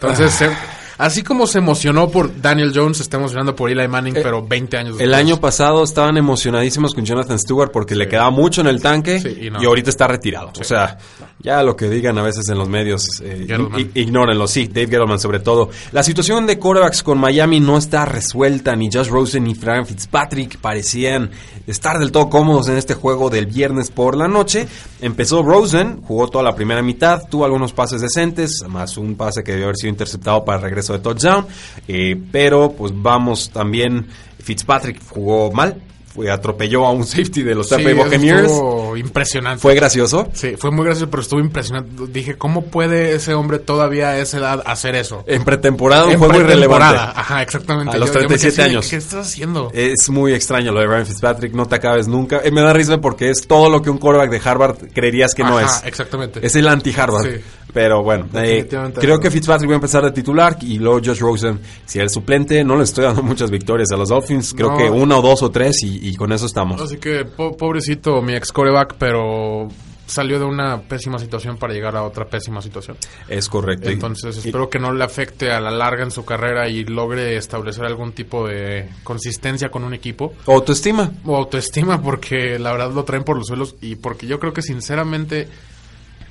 Entonces, 0.00 0.32
se- 0.32 0.50
así 0.98 1.22
como 1.22 1.46
se 1.46 1.58
emocionó 1.58 2.08
por 2.10 2.40
Daniel 2.40 2.72
Jones, 2.74 2.98
se 2.98 3.02
está 3.04 3.16
emocionando 3.16 3.56
por 3.56 3.70
Eli 3.70 3.88
Manning, 3.88 4.14
pero 4.14 4.46
20 4.46 4.76
años 4.76 5.00
Eh, 5.00 5.04
El 5.04 5.10
después. 5.10 5.26
año 5.26 5.40
pasado 5.40 5.82
estaban 5.84 6.16
emocionadísimos 6.16 6.94
con 6.94 7.04
Jonathan 7.04 7.38
Stewart 7.38 7.70
porque 7.72 7.94
le 7.94 8.08
quedaba 8.08 8.30
mucho 8.30 8.60
en 8.60 8.66
el 8.66 8.82
tanque 8.82 9.20
Sí, 9.20 9.48
y 9.60 9.64
ahorita 9.64 9.90
está 9.90 10.06
retirado. 10.06 10.52
O 10.60 10.64
sea, 10.64 10.98
ya 11.40 11.62
lo 11.62 11.76
que 11.76 11.88
digan 11.88 12.18
a 12.18 12.22
veces 12.22 12.48
en 12.48 12.58
los 12.58 12.68
medios, 12.68 13.06
eh, 13.22 13.46
ignórenlo. 13.94 14.46
Sí, 14.48 14.66
Dave 14.66 14.88
Gettleman 14.88 15.18
sobre 15.18 15.40
todo. 15.40 15.70
La 15.92 16.02
situación 16.02 16.46
de 16.46 16.58
quarterbacks 16.58 17.02
con 17.02 17.18
Miami 17.18 17.60
no 17.60 17.78
está 17.78 18.04
resuelta. 18.04 18.74
Ni 18.76 18.90
Josh 18.92 19.08
Rosen 19.08 19.44
ni 19.44 19.54
Ryan 19.54 19.86
Fitzpatrick 19.86 20.58
parecían 20.58 21.30
estar 21.66 21.98
del 21.98 22.12
todo 22.12 22.28
cómodos 22.28 22.68
en 22.68 22.76
este 22.76 22.94
juego 22.94 23.30
del 23.30 23.46
viernes 23.46 23.90
por 23.90 24.16
la 24.16 24.28
noche. 24.28 24.66
Empezó 25.00 25.42
Rosen, 25.42 26.02
jugó 26.02 26.28
toda 26.28 26.42
la 26.44 26.54
primera 26.54 26.82
mitad, 26.82 27.22
tuvo 27.30 27.44
algunos 27.44 27.72
pases 27.72 28.00
decentes, 28.00 28.64
más 28.68 28.96
un 28.96 29.14
pase 29.16 29.42
que 29.44 29.52
debió 29.52 29.66
haber 29.66 29.76
sido 29.76 29.90
interceptado 29.90 30.44
para 30.44 30.58
el 30.58 30.64
regreso 30.88 30.92
de 30.94 30.98
touchdown. 31.00 31.46
Eh, 31.86 32.16
pero 32.32 32.72
pues 32.72 32.92
vamos 32.94 33.50
también, 33.50 34.06
Fitzpatrick 34.42 35.00
jugó 35.08 35.50
mal. 35.52 35.82
Fue, 36.14 36.30
atropelló 36.32 36.84
a 36.86 36.90
un 36.90 37.04
safety 37.06 37.42
de 37.42 37.54
los 37.54 37.68
Sí, 37.68 37.74
Tampa 37.76 37.90
Bay 37.90 37.94
Buccaneers. 37.94 38.40
estuvo 38.50 38.96
impresionante. 38.96 39.60
Fue 39.60 39.74
gracioso. 39.74 40.28
Sí, 40.32 40.54
fue 40.58 40.70
muy 40.72 40.84
gracioso, 40.86 41.08
pero 41.10 41.22
estuvo 41.22 41.38
impresionante. 41.38 41.90
Dije, 42.08 42.36
¿cómo 42.36 42.64
puede 42.64 43.14
ese 43.14 43.34
hombre 43.34 43.58
todavía 43.60 44.08
a 44.08 44.18
esa 44.18 44.38
edad 44.38 44.62
hacer 44.66 44.96
eso? 44.96 45.22
En 45.28 45.44
pretemporada 45.44 46.06
un 46.06 46.12
En 46.12 46.18
juego 46.18 46.34
pretemporada. 46.34 46.90
irrelevante. 46.92 47.20
Ajá, 47.20 47.42
exactamente. 47.42 47.94
A 47.94 47.98
los 48.00 48.08
Yo- 48.08 48.14
yo 48.14 48.20
me 48.22 48.26
quedé 48.34 48.38
37 48.38 48.48
así 48.62 48.62
de, 48.70 48.76
años. 48.76 48.88
¿Qué 48.88 48.96
estás 48.96 49.26
haciendo? 49.28 49.70
Es 49.74 50.08
muy 50.08 50.32
extraño 50.32 50.72
lo 50.72 50.80
de 50.80 50.86
Ryan 50.86 51.06
Fitzpatrick, 51.06 51.52
no 51.52 51.66
te 51.66 51.74
acabes 51.76 52.08
nunca. 52.08 52.40
Eh, 52.42 52.50
me 52.50 52.62
da 52.62 52.72
risa 52.72 52.98
porque 53.00 53.30
es 53.30 53.46
todo 53.46 53.70
lo 53.70 53.80
que 53.82 53.90
un 53.90 53.98
quarterback 53.98 54.30
de 54.30 54.48
Harvard 54.48 54.76
creerías 54.92 55.34
que 55.34 55.44
no 55.44 55.60
es. 55.60 55.82
exactamente. 55.84 56.44
Es 56.44 56.56
el 56.56 56.66
anti-Harvard. 56.66 57.26
Sí. 57.26 57.40
Pero 57.72 58.02
bueno, 58.02 58.26
eh, 58.34 58.66
creo 58.98 59.20
que 59.20 59.30
Fitzpatrick 59.30 59.68
va 59.70 59.74
a 59.74 59.76
empezar 59.76 60.02
de 60.02 60.10
titular 60.12 60.56
y 60.62 60.78
luego 60.78 61.00
Josh 61.04 61.20
Rosen, 61.20 61.60
si 61.84 61.98
el 61.98 62.08
suplente, 62.10 62.64
no 62.64 62.76
le 62.76 62.84
estoy 62.84 63.04
dando 63.04 63.22
muchas 63.22 63.50
victorias 63.50 63.90
a 63.92 63.96
los 63.96 64.08
Dolphins. 64.08 64.54
Creo 64.54 64.70
No. 64.70 64.76
que 64.78 64.90
una 64.90 65.18
o 65.18 65.22
dos 65.22 65.42
o 65.42 65.50
tres 65.50 65.82
y, 65.82 66.08
y 66.08 66.14
con 66.16 66.32
eso 66.32 66.46
estamos. 66.46 66.80
Así 66.80 66.96
que, 66.96 67.24
po- 67.24 67.56
pobrecito 67.56 68.22
mi 68.22 68.34
ex 68.34 68.52
coreback, 68.52 68.94
pero 68.98 69.68
salió 70.06 70.38
de 70.38 70.46
una 70.46 70.80
pésima 70.80 71.18
situación 71.18 71.58
para 71.58 71.74
llegar 71.74 71.94
a 71.94 72.02
otra 72.02 72.24
pésima 72.24 72.62
situación. 72.62 72.96
Es 73.28 73.46
correcto. 73.50 73.90
Entonces, 73.90 74.36
y- 74.36 74.48
espero 74.48 74.70
que 74.70 74.78
no 74.78 74.90
le 74.94 75.04
afecte 75.04 75.52
a 75.52 75.60
la 75.60 75.70
larga 75.70 76.02
en 76.02 76.10
su 76.10 76.24
carrera 76.24 76.66
y 76.70 76.84
logre 76.84 77.36
establecer 77.36 77.84
algún 77.84 78.12
tipo 78.12 78.48
de 78.48 78.88
consistencia 79.04 79.70
con 79.70 79.84
un 79.84 79.92
equipo. 79.92 80.32
autoestima. 80.46 81.12
O 81.26 81.36
autoestima, 81.36 82.00
porque 82.00 82.58
la 82.58 82.72
verdad 82.72 82.92
lo 82.92 83.04
traen 83.04 83.24
por 83.24 83.36
los 83.36 83.46
suelos 83.48 83.76
y 83.82 83.96
porque 83.96 84.26
yo 84.26 84.40
creo 84.40 84.54
que 84.54 84.62
sinceramente 84.62 85.46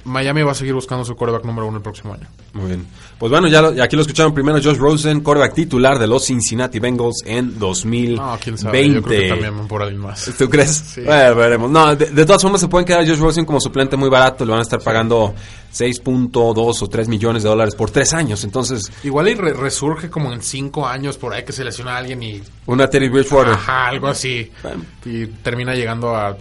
Miami 0.07 0.41
va 0.41 0.53
a 0.53 0.55
seguir 0.55 0.73
buscando 0.73 1.05
su 1.05 1.15
coreback 1.15 1.43
número 1.45 1.67
uno 1.67 1.77
el 1.77 1.83
próximo 1.83 2.13
año. 2.13 2.27
Muy 2.53 2.67
bien. 2.67 2.87
Pues 3.19 3.31
bueno, 3.31 3.47
ya 3.47 3.61
lo- 3.61 3.83
aquí 3.83 3.95
lo 3.95 4.01
escucharon 4.01 4.33
primero 4.33 4.57
Josh 4.63 4.77
Rosen, 4.77 5.21
quarterback 5.21 5.53
titular 5.53 5.99
de 5.99 6.07
los 6.07 6.25
Cincinnati 6.25 6.79
Bengals 6.79 7.23
en 7.25 7.59
2020. 7.59 8.21
No, 8.21 8.37
quién 8.41 8.57
sabe. 8.57 8.87
Yo 8.93 9.01
creo 9.03 9.21
que 9.21 9.29
también 9.29 9.67
por 9.67 9.81
alguien 9.83 10.01
más. 10.01 10.31
¿Tú 10.37 10.49
crees? 10.49 10.71
Sí. 10.75 11.01
Bueno, 11.01 11.35
veremos. 11.35 11.69
No, 11.71 11.95
de, 11.95 12.07
de 12.07 12.25
todas 12.25 12.41
formas 12.41 12.61
se 12.61 12.67
pueden 12.67 12.85
quedar 12.85 13.07
Josh 13.07 13.19
Rosen 13.19 13.45
como 13.45 13.59
suplente 13.59 13.95
muy 13.97 14.09
barato. 14.09 14.45
Le 14.45 14.51
van 14.51 14.59
a 14.59 14.63
estar 14.63 14.79
pagando 14.81 15.33
6.2 15.73 16.81
o 16.81 16.87
3 16.89 17.07
millones 17.07 17.43
de 17.43 17.49
dólares 17.49 17.75
por 17.75 17.89
tres 17.91 18.13
años. 18.13 18.43
Entonces, 18.43 18.91
Igual 19.03 19.29
y 19.29 19.35
re- 19.35 19.53
resurge 19.53 20.09
como 20.09 20.31
en 20.33 20.41
cinco 20.41 20.87
años 20.87 21.17
por 21.17 21.33
ahí 21.33 21.43
que 21.43 21.53
se 21.53 21.63
lesiona 21.63 21.95
a 21.95 21.97
alguien 21.97 22.21
y 22.23 22.41
una 22.65 22.89
Terry 22.89 23.09
Bridgewater. 23.09 23.53
Ajá, 23.53 23.87
algo 23.87 24.07
así. 24.07 24.51
Bueno. 24.63 24.83
Y 25.05 25.27
termina 25.27 25.73
llegando 25.75 26.15
a 26.15 26.35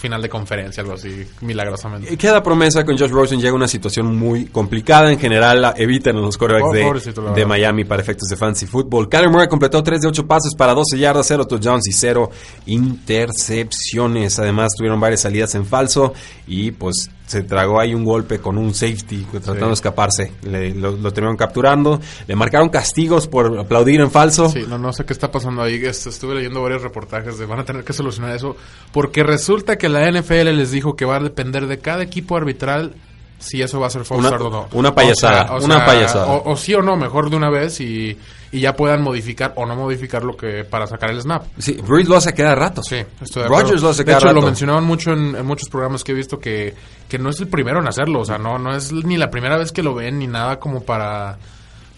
final 0.00 0.22
de 0.22 0.28
conferencia, 0.28 0.80
algo 0.82 0.94
así, 0.94 1.24
milagrosamente. 1.42 2.12
Y 2.12 2.16
Queda 2.16 2.42
promesa 2.42 2.84
con 2.84 2.98
Josh 2.98 3.10
Rosen 3.10 3.40
llega 3.40 3.54
una 3.54 3.68
situación 3.68 4.16
muy 4.16 4.46
complicada. 4.46 5.12
En 5.12 5.18
general, 5.18 5.60
la 5.62 5.74
evitan 5.76 6.16
a 6.16 6.20
los 6.20 6.36
quarterbacks 6.38 7.18
Oh, 7.18 7.32
de. 7.34 7.46
Miami 7.46 7.84
para 7.84 8.00
efectos 8.02 8.28
de 8.28 8.36
fantasy 8.36 8.66
football. 8.66 9.08
Kyler 9.08 9.28
Murray 9.30 9.48
completó 9.48 9.82
3 9.82 10.00
de 10.00 10.08
8 10.08 10.26
pases 10.26 10.54
para 10.54 10.74
12 10.74 10.98
yardas, 10.98 11.26
0 11.26 11.46
touchdowns 11.46 11.86
y 11.88 11.92
0 11.92 12.30
intercepciones. 12.66 14.38
Además, 14.38 14.72
tuvieron 14.76 14.98
varias 15.00 15.20
salidas 15.20 15.54
en 15.54 15.66
falso 15.66 16.12
y 16.46 16.70
pues 16.72 17.10
se 17.30 17.44
tragó 17.44 17.78
ahí 17.78 17.94
un 17.94 18.04
golpe 18.04 18.40
con 18.40 18.58
un 18.58 18.74
safety 18.74 19.24
tratando 19.30 19.68
de 19.68 19.72
escaparse. 19.74 20.32
Le- 20.42 20.74
lo, 20.74 20.90
lo 20.96 21.12
terminaron 21.12 21.36
capturando. 21.36 22.00
Le 22.26 22.34
marcaron 22.34 22.70
castigos 22.70 23.28
por 23.28 23.56
aplaudir 23.56 24.00
en 24.00 24.10
falso. 24.10 24.48
Sí, 24.48 24.64
no, 24.68 24.78
no 24.78 24.92
sé 24.92 25.04
qué 25.04 25.12
está 25.12 25.30
pasando 25.30 25.62
ahí. 25.62 25.76
Est- 25.76 26.08
Estuve 26.08 26.34
leyendo 26.34 26.60
varios 26.60 26.82
reportajes 26.82 27.38
de 27.38 27.46
van 27.46 27.60
a 27.60 27.64
tener 27.64 27.84
que 27.84 27.92
solucionar 27.92 28.34
eso. 28.34 28.56
Porque 28.90 29.22
resulta 29.22 29.78
que 29.78 29.88
la 29.88 30.10
NFL 30.10 30.50
les 30.56 30.72
dijo 30.72 30.96
que 30.96 31.04
va 31.04 31.16
a 31.16 31.20
depender 31.20 31.68
de 31.68 31.78
cada 31.78 32.02
equipo 32.02 32.36
arbitral 32.36 32.94
si 33.38 33.62
eso 33.62 33.78
va 33.78 33.86
a 33.86 33.90
ser 33.90 34.04
start 34.04 34.42
o 34.42 34.50
no. 34.50 34.68
una 34.72 34.92
payasada, 34.94 35.44
O 35.44 35.46
sea, 35.46 35.56
o 35.56 35.64
una 35.64 35.86
payasada. 35.86 36.26
O, 36.26 36.50
o 36.50 36.56
sí 36.56 36.74
o 36.74 36.82
no, 36.82 36.96
mejor 36.96 37.30
de 37.30 37.36
una 37.36 37.48
vez 37.48 37.80
y, 37.80 38.18
y 38.52 38.60
ya 38.60 38.74
puedan 38.74 39.02
modificar 39.02 39.52
o 39.56 39.64
no 39.64 39.76
modificar 39.76 40.24
lo 40.24 40.36
que 40.36 40.64
para 40.64 40.86
sacar 40.86 41.10
el 41.10 41.20
snap. 41.20 41.44
Sí, 41.58 41.78
Breeze 41.86 42.08
lo 42.08 42.16
hace 42.16 42.34
cada 42.34 42.54
rato. 42.54 42.82
Sí, 42.82 42.96
estoy 43.20 43.42
de 43.42 43.46
acuerdo. 43.46 43.64
Rodgers 43.64 43.82
lo 43.82 43.88
hace 43.90 44.02
de 44.02 44.06
cada 44.06 44.18
hecho, 44.18 44.26
rato. 44.26 44.40
lo 44.40 44.46
mencionaban 44.46 44.84
mucho 44.84 45.12
en, 45.12 45.36
en 45.36 45.46
muchos 45.46 45.68
programas 45.68 46.02
que 46.02 46.12
he 46.12 46.14
visto 46.14 46.38
que, 46.38 46.74
que 47.08 47.18
no 47.18 47.30
es 47.30 47.40
el 47.40 47.48
primero 47.48 47.80
en 47.80 47.88
hacerlo. 47.88 48.20
O 48.20 48.24
sea, 48.24 48.38
no, 48.38 48.58
no 48.58 48.74
es 48.74 48.92
ni 48.92 49.16
la 49.16 49.30
primera 49.30 49.56
vez 49.56 49.70
que 49.70 49.82
lo 49.82 49.94
ven 49.94 50.18
ni 50.18 50.26
nada 50.26 50.58
como 50.58 50.82
para, 50.82 51.38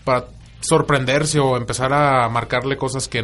para 0.04 0.26
sorprenderse 0.60 1.40
o 1.40 1.56
empezar 1.56 1.92
a 1.92 2.28
marcarle 2.28 2.76
cosas 2.76 3.08
que 3.08 3.22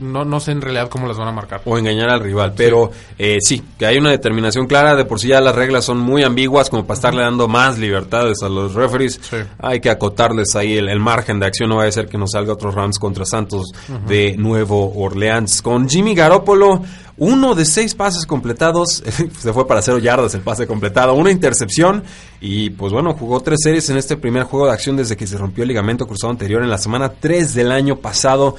no, 0.00 0.24
no 0.24 0.40
sé 0.40 0.52
en 0.52 0.60
realidad 0.60 0.88
cómo 0.88 1.06
las 1.06 1.16
van 1.16 1.28
a 1.28 1.32
marcar. 1.32 1.62
o 1.64 1.78
engañar 1.78 2.10
al 2.10 2.20
rival. 2.20 2.52
Pero 2.56 2.90
eh, 3.18 3.38
sí, 3.40 3.62
que 3.78 3.86
hay 3.86 3.98
una 3.98 4.10
determinación 4.10 4.66
clara. 4.66 4.96
De 4.96 5.04
por 5.04 5.20
sí 5.20 5.28
ya 5.28 5.40
las 5.40 5.54
reglas 5.54 5.84
son 5.84 5.98
muy 5.98 6.22
ambiguas 6.22 6.70
como 6.70 6.84
para 6.84 6.96
estarle 6.96 7.22
dando 7.22 7.48
más 7.48 7.78
libertades 7.78 8.42
a 8.42 8.48
los 8.48 8.74
referees. 8.74 9.20
Sí. 9.22 9.36
Hay 9.58 9.80
que 9.80 9.90
acotarles 9.90 10.54
ahí 10.56 10.76
el, 10.76 10.88
el 10.88 11.00
margen 11.00 11.38
de 11.38 11.46
acción. 11.46 11.68
No 11.68 11.76
vaya 11.76 11.88
a 11.88 11.92
ser 11.92 12.08
que 12.08 12.18
nos 12.18 12.32
salga 12.32 12.52
otros 12.52 12.74
Rams 12.74 12.98
contra 12.98 13.24
Santos 13.24 13.72
de 14.06 14.36
Nuevo 14.36 14.92
Orleans. 14.96 15.62
Con 15.62 15.88
Jimmy 15.88 16.14
Garoppolo, 16.14 16.82
uno 17.16 17.54
de 17.54 17.64
seis 17.64 17.94
pases 17.94 18.26
completados. 18.26 19.02
se 19.38 19.52
fue 19.52 19.66
para 19.66 19.82
cero 19.82 19.98
yardas 19.98 20.34
el 20.34 20.40
pase 20.40 20.66
completado. 20.66 21.14
Una 21.14 21.30
intercepción. 21.30 22.02
Y 22.40 22.70
pues 22.70 22.92
bueno, 22.92 23.14
jugó 23.14 23.40
tres 23.40 23.60
series 23.62 23.88
en 23.90 23.96
este 23.96 24.16
primer 24.16 24.42
juego 24.42 24.66
de 24.66 24.72
acción 24.72 24.96
desde 24.96 25.16
que 25.16 25.26
se 25.26 25.38
rompió 25.38 25.62
el 25.62 25.68
ligamento 25.68 26.06
cruzado 26.06 26.30
anterior 26.30 26.62
en 26.62 26.68
la 26.68 26.78
semana 26.78 27.08
3 27.08 27.54
del 27.54 27.72
año 27.72 27.96
pasado. 27.96 28.56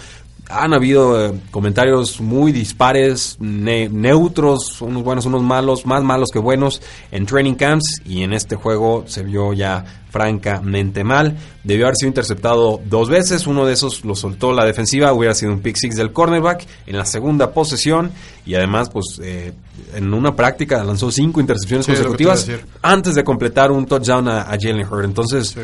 Han 0.47 0.73
habido 0.75 1.25
eh, 1.25 1.33
comentarios 1.49 2.21
muy 2.21 2.51
dispares, 2.51 3.37
ne- 3.39 3.89
neutros, 3.89 4.79
unos 4.81 5.03
buenos, 5.03 5.25
unos 5.25 5.41
malos, 5.41 5.87
más 5.87 6.03
malos 6.03 6.29
que 6.31 6.37
buenos 6.37 6.83
en 7.11 7.25
training 7.25 7.55
camps 7.55 8.01
y 8.05 8.21
en 8.21 8.31
este 8.31 8.55
juego 8.55 9.05
se 9.07 9.23
vio 9.23 9.53
ya 9.53 9.83
francamente 10.11 11.03
mal. 11.03 11.35
Debió 11.63 11.85
haber 11.85 11.95
sido 11.95 12.09
interceptado 12.09 12.79
dos 12.85 13.09
veces, 13.09 13.47
uno 13.47 13.65
de 13.65 13.73
esos 13.73 14.05
lo 14.05 14.15
soltó 14.15 14.53
la 14.53 14.65
defensiva, 14.65 15.13
hubiera 15.13 15.33
sido 15.33 15.51
un 15.51 15.61
pick 15.61 15.77
six 15.77 15.95
del 15.95 16.13
cornerback 16.13 16.65
en 16.85 16.97
la 16.97 17.05
segunda 17.05 17.51
posesión 17.51 18.11
y 18.45 18.53
además 18.53 18.89
pues 18.89 19.19
eh, 19.23 19.51
en 19.95 20.13
una 20.13 20.35
práctica 20.35 20.83
lanzó 20.83 21.11
cinco 21.11 21.41
intercepciones 21.41 21.85
Sí, 21.87 21.91
consecutivas 21.93 22.47
antes 22.83 23.15
de 23.15 23.23
completar 23.23 23.71
un 23.71 23.85
touchdown 23.87 24.27
a, 24.27 24.41
a 24.43 24.57
Jalen 24.59 24.87
Hurd. 24.87 25.05
Entonces, 25.05 25.47
Sí. 25.49 25.61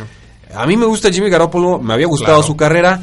a 0.55 0.65
mí 0.65 0.75
me 0.75 0.85
gusta 0.87 1.11
Jimmy 1.11 1.29
Garoppolo, 1.29 1.79
me 1.79 1.93
había 1.93 2.07
gustado 2.07 2.37
Claro. 2.37 2.47
su 2.47 2.55
carrera. 2.57 2.99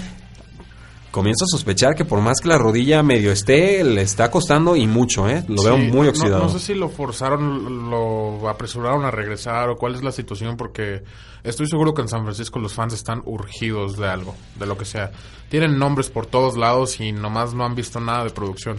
Comienzo 1.10 1.44
a 1.44 1.48
sospechar 1.48 1.94
que 1.94 2.04
por 2.04 2.20
más 2.20 2.38
que 2.40 2.48
la 2.48 2.58
rodilla 2.58 3.02
medio 3.02 3.32
esté, 3.32 3.82
le 3.82 4.02
está 4.02 4.30
costando 4.30 4.76
y 4.76 4.86
mucho, 4.86 5.26
¿eh? 5.28 5.42
Lo 5.48 5.62
veo 5.62 5.78
muy 5.78 6.06
oxidado. 6.06 6.42
No, 6.42 6.48
sé 6.50 6.58
si 6.58 6.74
lo 6.74 6.90
forzaron, 6.90 7.88
lo 7.90 8.46
apresuraron 8.48 9.06
a 9.06 9.10
regresar 9.10 9.70
o 9.70 9.76
cuál 9.76 9.94
es 9.94 10.02
la 10.02 10.12
situación, 10.12 10.58
porque 10.58 11.02
estoy 11.42 11.66
seguro 11.66 11.94
que 11.94 12.02
en 12.02 12.08
San 12.08 12.24
Francisco 12.24 12.58
los 12.58 12.74
fans 12.74 12.92
están 12.92 13.22
urgidos 13.24 13.96
de 13.96 14.06
algo, 14.06 14.34
de 14.56 14.66
lo 14.66 14.76
que 14.76 14.84
sea. 14.84 15.10
Tienen 15.48 15.78
nombres 15.78 16.10
por 16.10 16.26
todos 16.26 16.58
lados 16.58 17.00
y 17.00 17.12
nomás 17.12 17.54
no 17.54 17.64
han 17.64 17.74
visto 17.74 18.00
nada 18.00 18.24
de 18.24 18.30
producción. 18.30 18.78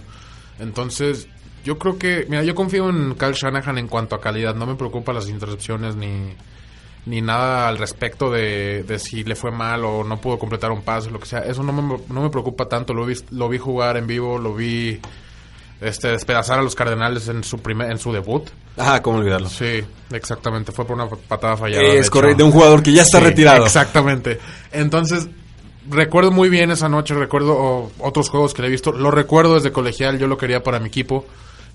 Entonces, 0.59 1.27
yo 1.65 1.79
creo 1.79 1.97
que, 1.97 2.27
mira, 2.29 2.43
yo 2.43 2.53
confío 2.53 2.89
en 2.89 3.15
Kyle 3.15 3.33
Shanahan 3.33 3.79
en 3.79 3.87
cuanto 3.87 4.15
a 4.15 4.21
calidad. 4.21 4.53
No 4.53 4.67
me 4.67 4.75
preocupan 4.75 5.15
las 5.15 5.29
intercepciones 5.29 5.95
ni, 5.95 6.35
ni 7.05 7.21
nada 7.21 7.67
al 7.67 7.77
respecto 7.77 8.29
de, 8.29 8.83
de 8.83 8.99
si 8.99 9.23
le 9.23 9.35
fue 9.35 9.51
mal 9.51 9.83
o 9.85 10.03
no 10.03 10.19
pudo 10.19 10.37
completar 10.37 10.71
un 10.71 10.81
pase, 10.81 11.09
lo 11.09 11.19
que 11.19 11.25
sea. 11.25 11.39
Eso 11.39 11.63
no 11.63 11.73
me, 11.73 11.97
no 12.09 12.21
me 12.21 12.29
preocupa 12.29 12.67
tanto. 12.67 12.93
Lo 12.93 13.05
vi, 13.05 13.15
lo 13.31 13.49
vi 13.49 13.57
jugar 13.57 13.97
en 13.97 14.07
vivo, 14.07 14.37
lo 14.37 14.53
vi 14.53 14.99
este, 15.81 16.09
despedazar 16.09 16.59
a 16.59 16.61
los 16.61 16.75
Cardenales 16.75 17.27
en 17.27 17.43
su 17.43 17.59
primer, 17.59 17.91
en 17.91 17.97
su 17.97 18.11
debut. 18.11 18.49
Ah, 18.77 19.01
cómo 19.01 19.19
olvidarlo. 19.19 19.49
Sí, 19.49 19.83
exactamente. 20.11 20.71
Fue 20.71 20.85
por 20.85 20.95
una 20.95 21.07
patada 21.07 21.57
fallada. 21.57 21.83
es 21.83 22.09
correcto, 22.09 22.37
de 22.37 22.43
un 22.43 22.51
jugador 22.51 22.83
que 22.83 22.91
ya 22.91 23.01
está 23.01 23.19
Sí, 23.19 23.25
retirado. 23.25 23.65
Exactamente. 23.65 24.39
Entonces, 24.71 25.27
recuerdo 25.89 26.31
muy 26.31 26.49
bien 26.49 26.71
esa 26.71 26.89
noche, 26.89 27.13
recuerdo 27.13 27.55
oh, 27.57 27.91
otros 27.99 28.29
juegos 28.29 28.53
que 28.53 28.61
le 28.61 28.67
he 28.67 28.71
visto. 28.71 28.91
Lo 28.91 29.11
recuerdo 29.11 29.55
desde 29.55 29.71
colegial, 29.71 30.19
yo 30.19 30.27
lo 30.27 30.37
quería 30.37 30.63
para 30.63 30.79
mi 30.79 30.87
equipo. 30.87 31.25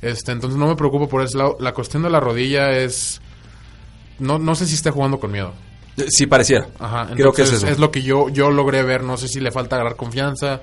Este, 0.03 0.33
entonces 0.33 0.59
no 0.59 0.67
me 0.67 0.77
preocupo 0.77 1.09
por 1.09 1.23
ese 1.23 1.39
lado. 1.39 1.57
La 1.61 1.73
cuestión 1.73 2.03
de 2.03 2.11
la 2.11 2.21
rodilla 2.21 2.73
es 2.73 3.21
no, 4.19 4.39
no 4.39 4.55
sé 4.55 4.67
si 4.67 4.75
esté 4.75 4.91
jugando 4.91 5.19
con 5.21 5.31
miedo. 5.33 5.53
Eh, 5.97 6.07
Sí, 6.09 6.27
pareciera. 6.27 6.67
Ajá, 6.79 7.09
Creo 7.15 7.33
que 7.33 7.43
es 7.43 7.53
eso. 7.53 7.67
lo 7.79 7.91
que 7.91 8.03
yo, 8.03 8.29
yo 8.29 8.51
logré 8.51 8.83
ver. 8.83 9.03
No 9.03 9.17
sé 9.17 9.29
si 9.29 9.41
le 9.41 9.51
falta 9.53 9.77
agarrar 9.77 9.97
confianza. 9.97 10.63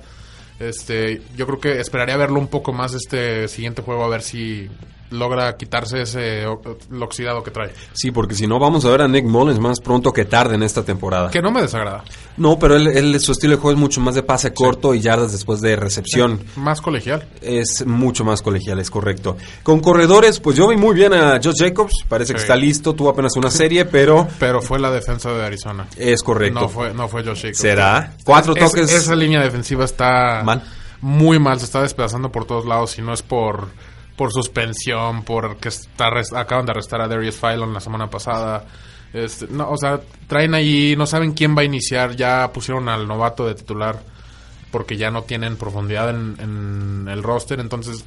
Este, 0.59 1.21
yo 1.35 1.45
creo 1.47 1.59
que 1.59 1.79
esperaría 1.79 2.17
verlo 2.17 2.39
un 2.39 2.47
poco 2.47 2.71
más 2.73 2.93
este 2.93 3.47
siguiente 3.47 3.81
juego 3.81 4.03
a 4.03 4.09
ver 4.09 4.21
si 4.21 4.69
logra 5.12 5.56
quitarse 5.58 6.02
ese 6.02 6.43
el 6.43 7.04
oxidado 7.04 7.43
que 7.43 7.52
trae. 7.52 7.71
Sí, 7.93 8.12
porque 8.12 8.34
si 8.36 8.47
no 8.47 8.58
vamos 8.60 8.84
a 8.86 8.89
ver 8.89 9.02
a 9.04 9.08
Nick 9.08 9.26
Mullins 9.26 9.60
más 9.60 9.80
pronto 9.80 10.12
que 10.12 10.26
tarde 10.26 10.56
en 10.56 10.63
esta 10.63 10.84
temporada. 10.84 11.30
Que 11.30 11.41
no 11.41 11.52
me 11.52 11.62
desagrada. 11.62 12.04
No, 12.38 12.58
pero 12.58 12.76
él, 12.76 12.88
él- 12.88 13.19
su 13.19 13.34
estilo 13.34 13.56
de 13.56 13.62
juego 13.62 13.76
es 13.76 13.80
mucho 13.80 14.02
más 14.02 14.15
de 14.15 14.24
pase 14.24 14.54
corto 14.54 14.93
y 14.95 15.02
yardas 15.02 15.32
después 15.32 15.62
de 15.62 15.76
recepción. 15.76 16.41
Más 16.56 16.82
colegial. 16.82 17.28
Es 17.41 17.86
mucho 17.86 18.24
más 18.24 18.41
colegial, 18.41 18.80
es 18.80 18.89
correcto. 18.89 19.38
Con 19.63 19.80
corredores, 19.82 20.39
pues 20.39 20.56
yo 20.58 20.67
vi 20.67 20.78
muy 20.78 20.95
bien 20.95 21.13
a 21.13 21.39
Josh 21.43 21.58
Jacobs. 21.60 22.04
Parece 22.08 22.34
que 22.34 22.39
está 22.39 22.56
listo. 22.56 22.93
Tuvo 22.95 23.10
apenas 23.10 23.36
una 23.36 23.52
serie, 23.52 23.86
pero 23.86 24.28
Pero 24.39 24.62
fue 24.62 24.80
la 24.80 24.89
defensa 24.91 25.32
de 25.32 25.43
Arizona. 25.45 25.88
es 25.97 26.24
correcto. 26.24 26.62
No 26.62 26.69
fue, 26.69 26.93
no 26.93 27.08
fue 27.08 27.24
Josh 27.24 27.41
Jacobs. 27.41 27.58
¿Será? 27.58 28.13
Cuatro 28.24 28.56
Es- 28.56 28.60
toques. 28.65 28.91
esa 28.93 29.15
línea 29.15 29.41
defensiva 29.41 29.84
está 29.86 30.41
Mal. 30.43 30.63
muy 31.02 31.38
mal, 31.39 31.60
se 31.60 31.65
está 31.65 31.82
despedazando 31.82 32.32
por 32.32 32.45
todos 32.45 32.65
lados. 32.65 32.91
Si 32.91 33.02
no 33.02 33.13
es 33.13 33.21
por, 33.21 33.67
por 34.15 34.32
suspensión, 34.32 35.24
por 35.24 35.58
que 35.58 35.69
está 35.69 36.10
acaban 36.36 36.65
de 36.65 36.71
arrestar 36.71 37.02
a 37.02 37.08
Darius 37.08 37.38
Phylon 37.38 37.74
la 37.74 37.80
semana 37.80 38.10
pasada. 38.10 38.65
Este, 39.13 39.47
no, 39.47 39.69
o 39.69 39.78
sea, 39.78 40.00
traen 40.28 40.54
ahí, 40.54 40.95
no 40.97 41.06
saben 41.06 41.34
quién 41.34 41.56
va 41.56 41.62
a 41.62 41.65
iniciar. 41.65 42.15
Ya 42.15 42.52
pusieron 42.54 42.88
al 42.89 43.08
novato 43.08 43.47
de 43.47 43.56
titular 43.56 44.02
porque 44.71 44.97
ya 44.97 45.12
no 45.12 45.24
tienen 45.24 45.58
profundidad 45.58 46.10
en, 46.10 46.38
en 46.39 47.08
el 47.10 47.24
roster. 47.24 47.60
Entonces, 47.60 48.06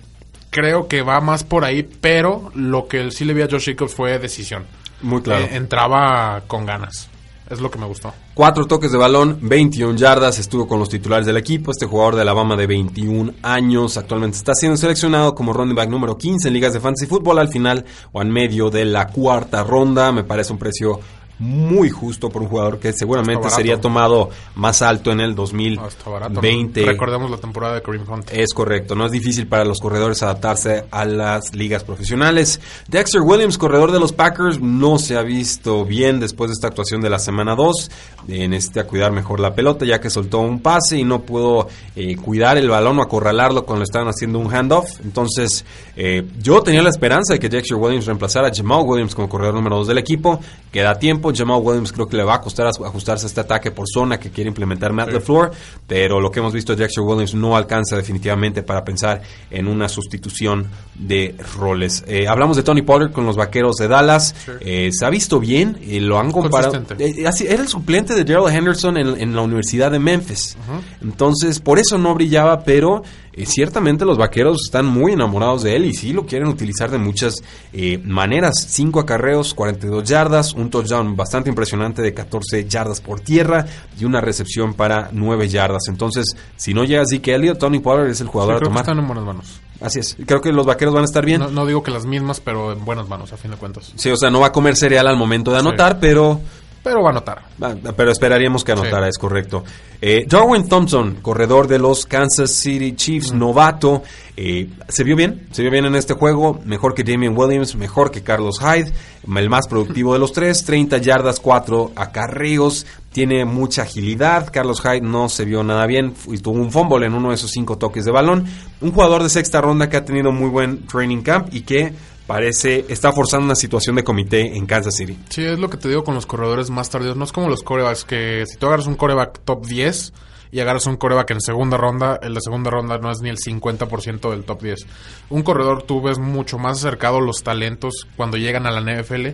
creo 0.50 0.88
que 0.88 1.02
va 1.02 1.20
más 1.20 1.44
por 1.44 1.64
ahí. 1.64 1.82
Pero 1.82 2.50
lo 2.54 2.86
que 2.86 3.10
sí 3.10 3.24
le 3.24 3.34
vi 3.34 3.42
a 3.42 3.48
Josh 3.50 3.66
Jacobs 3.66 3.94
fue 3.94 4.18
decisión. 4.18 4.64
Muy 5.02 5.20
claro. 5.20 5.44
Eh, 5.44 5.56
entraba 5.56 6.42
con 6.46 6.64
ganas. 6.64 7.10
Es 7.54 7.60
lo 7.60 7.70
que 7.70 7.78
me 7.78 7.86
gustó. 7.86 8.12
Cuatro 8.34 8.66
toques 8.66 8.90
de 8.90 8.98
balón, 8.98 9.38
21 9.40 9.96
yardas, 9.96 10.40
estuvo 10.40 10.66
con 10.66 10.80
los 10.80 10.88
titulares 10.88 11.24
del 11.24 11.36
equipo. 11.36 11.70
Este 11.70 11.86
jugador 11.86 12.16
de 12.16 12.22
Alabama 12.22 12.56
de 12.56 12.66
21 12.66 13.32
años 13.42 13.96
actualmente 13.96 14.36
está 14.36 14.54
siendo 14.54 14.76
seleccionado 14.76 15.36
como 15.36 15.52
running 15.52 15.76
back 15.76 15.88
número 15.88 16.18
15 16.18 16.48
en 16.48 16.54
ligas 16.54 16.72
de 16.72 16.80
fantasy 16.80 17.06
fútbol 17.06 17.38
al 17.38 17.48
final 17.48 17.84
o 18.10 18.20
en 18.22 18.30
medio 18.30 18.70
de 18.70 18.84
la 18.86 19.06
cuarta 19.06 19.62
ronda. 19.62 20.10
Me 20.10 20.24
parece 20.24 20.52
un 20.52 20.58
precio 20.58 20.98
muy 21.38 21.90
justo 21.90 22.28
por 22.30 22.42
un 22.42 22.48
jugador 22.48 22.78
que 22.78 22.92
seguramente 22.92 23.50
sería 23.50 23.80
tomado 23.80 24.30
más 24.54 24.82
alto 24.82 25.10
en 25.10 25.20
el 25.20 25.34
Ah, 25.34 25.86
está 25.88 26.10
barato. 26.10 26.34
2020. 26.34 26.84
Recordemos 26.86 27.30
la 27.30 27.36
temporada 27.38 27.74
de 27.74 27.82
Kareem 27.82 28.10
Hunt. 28.10 28.30
Es 28.32 28.54
correcto, 28.54 28.94
no 28.94 29.06
es 29.06 29.12
difícil 29.12 29.46
para 29.46 29.64
los 29.64 29.80
corredores 29.80 30.22
adaptarse 30.22 30.84
a 30.90 31.04
las 31.04 31.54
ligas 31.54 31.84
profesionales. 31.84 32.60
Dexter 32.88 33.20
Williams, 33.22 33.58
corredor 33.58 33.92
de 33.92 34.00
los 34.00 34.12
Packers, 34.12 34.60
no 34.60 34.98
se 34.98 35.16
ha 35.16 35.22
visto 35.22 35.84
bien 35.84 36.20
después 36.20 36.50
de 36.50 36.54
esta 36.54 36.68
actuación 36.68 37.00
de 37.00 37.10
la 37.10 37.18
semana 37.18 37.54
2. 37.54 37.90
Eh, 38.28 38.48
necesita 38.48 38.84
cuidar 38.84 39.12
mejor 39.12 39.40
la 39.40 39.54
pelota 39.54 39.84
ya 39.84 40.00
que 40.00 40.08
soltó 40.08 40.40
un 40.40 40.60
pase 40.60 40.98
y 40.98 41.04
no 41.04 41.22
pudo 41.22 41.68
eh, 41.94 42.16
cuidar 42.16 42.56
el 42.56 42.68
balón 42.70 42.98
o 42.98 43.02
acorralarlo 43.02 43.64
cuando 43.64 43.80
le 43.80 43.84
estaban 43.84 44.08
haciendo 44.08 44.38
un 44.38 44.52
handoff. 44.54 45.00
Entonces, 45.04 45.64
eh, 45.96 46.26
yo 46.40 46.62
tenía 46.62 46.82
la 46.82 46.90
esperanza 46.90 47.34
de 47.34 47.38
que 47.40 47.48
Dexter 47.48 47.76
Williams 47.76 48.06
reemplazara 48.06 48.48
a 48.48 48.54
Jamal 48.54 48.82
Williams 48.84 49.14
como 49.14 49.28
corredor 49.28 49.54
número 49.54 49.76
2 49.76 49.88
del 49.88 49.98
equipo. 49.98 50.40
Queda 50.72 50.98
tiempo, 50.98 51.23
Jamal 51.32 51.60
Williams 51.62 51.92
creo 51.92 52.08
que 52.08 52.16
le 52.16 52.24
va 52.24 52.34
a 52.34 52.40
costar 52.40 52.66
ajustarse 52.66 53.26
a 53.26 53.28
este 53.28 53.40
ataque 53.40 53.70
por 53.70 53.86
zona 53.88 54.18
que 54.18 54.30
quiere 54.30 54.48
implementar 54.48 54.92
Matt 54.92 55.12
LaFleur, 55.12 55.52
pero 55.86 56.20
lo 56.20 56.30
que 56.32 56.40
hemos 56.40 56.52
visto 56.52 56.74
de 56.74 56.82
Dexter 56.82 57.04
Williams 57.04 57.34
no 57.34 57.56
alcanza 57.56 57.96
definitivamente 57.96 58.62
para 58.64 58.84
pensar 58.84 59.22
en 59.50 59.68
una 59.68 59.88
sustitución 59.88 60.66
de 60.96 61.36
roles. 61.58 62.04
Eh, 62.08 62.26
hablamos 62.26 62.56
de 62.56 62.62
Tony 62.64 62.82
Pollard 62.82 63.12
con 63.12 63.26
los 63.26 63.36
vaqueros 63.36 63.76
de 63.76 63.88
Dallas. 63.88 64.34
Eh, 64.60 64.90
se 64.92 65.04
ha 65.06 65.10
visto 65.10 65.38
bien, 65.38 65.78
y 65.86 66.00
lo 66.00 66.18
han 66.18 66.30
comparado. 66.32 66.72
Eh, 67.00 67.26
así- 67.26 67.46
era 67.46 67.62
el 67.62 67.68
suplente 67.68 68.14
de 68.14 68.24
Gerald 68.24 68.54
Henderson 68.54 68.96
en, 68.96 69.20
en 69.20 69.36
la 69.36 69.42
Universidad 69.42 69.90
de 69.90 69.98
Memphis. 69.98 70.56
Entonces, 71.02 71.60
por 71.60 71.78
eso 71.78 71.98
no 71.98 72.14
brillaba, 72.14 72.64
pero 72.64 73.02
eh, 73.36 73.46
ciertamente 73.46 74.04
los 74.04 74.16
vaqueros 74.18 74.58
están 74.66 74.86
muy 74.86 75.12
enamorados 75.12 75.62
de 75.62 75.76
él 75.76 75.84
y 75.84 75.94
sí 75.94 76.12
lo 76.12 76.24
quieren 76.26 76.48
utilizar 76.48 76.90
de 76.90 76.98
muchas 76.98 77.34
eh, 77.72 77.98
maneras. 78.04 78.54
Cinco 78.68 79.00
acarreos, 79.00 79.54
42 79.54 80.04
yardas, 80.08 80.54
un 80.54 80.70
touchdown 80.70 81.16
bastante 81.16 81.48
impresionante 81.50 82.02
de 82.02 82.14
14 82.14 82.66
yardas 82.68 83.00
por 83.00 83.20
tierra 83.20 83.66
y 83.98 84.04
una 84.04 84.20
recepción 84.20 84.74
para 84.74 85.08
9 85.12 85.48
yardas. 85.48 85.82
Entonces, 85.88 86.26
si 86.56 86.74
no 86.74 86.84
llega 86.84 87.04
Zeke 87.08 87.34
Elliott, 87.34 87.58
Tony 87.58 87.80
Pollard 87.80 88.08
es 88.08 88.20
el 88.20 88.26
Sí, 88.26 88.32
jugador 88.32 88.54
a 88.56 88.58
que 88.60 88.64
tomar. 88.66 88.82
están 88.82 88.98
en 88.98 89.06
buenas 89.06 89.24
manos. 89.24 89.60
Así 89.80 89.98
es. 89.98 90.16
Creo 90.24 90.40
que 90.40 90.52
los 90.52 90.64
vaqueros 90.64 90.94
van 90.94 91.02
a 91.02 91.06
estar 91.06 91.24
bien. 91.26 91.40
No, 91.40 91.50
no 91.50 91.66
digo 91.66 91.82
que 91.82 91.90
las 91.90 92.06
mismas, 92.06 92.40
pero 92.40 92.72
en 92.72 92.84
buenas 92.84 93.08
manos, 93.08 93.32
a 93.32 93.36
fin 93.36 93.50
de 93.50 93.56
cuentas. 93.56 93.92
Sí, 93.96 94.08
o 94.10 94.16
sea, 94.16 94.30
no 94.30 94.40
va 94.40 94.46
a 94.46 94.52
comer 94.52 94.76
cereal 94.76 95.06
al 95.08 95.16
momento 95.16 95.50
de 95.50 95.58
anotar, 95.58 95.98
pero 96.00 96.40
Pero 96.82 97.02
va 97.02 97.10
a 97.10 97.12
notar. 97.14 97.42
Ah, 97.62 97.74
Pero 97.96 98.10
esperaríamos 98.12 98.62
que 98.62 98.72
anotara, 98.72 99.06
Sí. 99.06 99.10
es 99.10 99.18
correcto. 99.18 99.64
Eh, 100.06 100.26
Darwin 100.28 100.68
Thompson, 100.68 101.16
corredor 101.22 101.66
de 101.66 101.78
los 101.78 102.04
Kansas 102.04 102.50
City 102.50 102.92
Chiefs, 102.94 103.32
Mm. 103.32 103.38
novato, 103.38 104.02
eh, 104.36 104.68
se 104.86 105.02
vio 105.02 105.16
bien, 105.16 105.46
se 105.50 105.62
vio 105.62 105.70
bien 105.70 105.86
en 105.86 105.94
este 105.94 106.12
juego, 106.12 106.60
mejor 106.66 106.92
que 106.92 107.02
Damian 107.02 107.32
Williams, 107.34 107.74
mejor 107.74 108.10
que 108.10 108.22
Carlos 108.22 108.58
Hyde, 108.60 108.92
el 109.34 109.48
más 109.48 109.66
productivo 109.66 110.12
de 110.12 110.18
los 110.18 110.34
tres, 110.34 110.62
30 110.66 110.98
yardas, 110.98 111.40
4 111.40 111.92
acarreos, 111.96 112.84
tiene 113.12 113.46
mucha 113.46 113.82
agilidad, 113.84 114.50
Carlos 114.52 114.82
Hyde 114.82 115.00
no 115.00 115.30
se 115.30 115.46
vio 115.46 115.64
nada 115.64 115.86
bien 115.86 116.12
y 116.28 116.36
tuvo 116.36 116.58
un 116.58 116.70
fumble 116.70 117.06
en 117.06 117.14
uno 117.14 117.30
de 117.30 117.36
esos 117.36 117.50
cinco 117.50 117.78
toques 117.78 118.04
de 118.04 118.12
balón, 118.12 118.44
un 118.82 118.92
jugador 118.92 119.22
de 119.22 119.30
sexta 119.30 119.62
ronda 119.62 119.88
que 119.88 119.96
ha 119.96 120.04
tenido 120.04 120.32
muy 120.32 120.50
buen 120.50 120.86
training 120.86 121.22
camp 121.22 121.48
y 121.50 121.62
que 121.62 121.94
parece 122.26 122.86
está 122.88 123.12
forzando 123.12 123.46
una 123.46 123.54
situación 123.54 123.96
de 123.96 124.04
comité 124.04 124.56
en 124.56 124.66
Kansas 124.66 124.96
City. 124.96 125.18
Sí, 125.28 125.44
es 125.44 125.58
lo 125.58 125.68
que 125.68 125.76
te 125.76 125.88
digo 125.88 126.04
con 126.04 126.14
los 126.14 126.26
corredores 126.26 126.70
más 126.70 126.90
tardíos. 126.90 127.16
No 127.16 127.24
es 127.24 127.32
como 127.32 127.48
los 127.48 127.62
corebacks 127.62 128.04
que 128.04 128.44
si 128.46 128.56
tú 128.56 128.66
agarras 128.66 128.86
un 128.86 128.94
coreback 128.94 129.40
top 129.44 129.66
10 129.66 130.12
y 130.50 130.60
agarras 130.60 130.86
un 130.86 130.96
coreback 130.96 131.32
en 131.32 131.40
segunda 131.40 131.76
ronda, 131.76 132.18
el 132.22 132.34
de 132.34 132.40
segunda 132.40 132.70
ronda 132.70 132.98
no 132.98 133.10
es 133.10 133.20
ni 133.20 133.28
el 133.28 133.38
50% 133.38 134.30
del 134.30 134.44
top 134.44 134.62
10. 134.62 134.86
Un 135.30 135.42
corredor 135.42 135.82
tú 135.82 136.00
ves 136.00 136.18
mucho 136.18 136.58
más 136.58 136.78
acercado 136.78 137.20
los 137.20 137.42
talentos 137.42 138.06
cuando 138.16 138.36
llegan 138.36 138.66
a 138.66 138.70
la 138.70 138.80
NFL. 138.80 139.28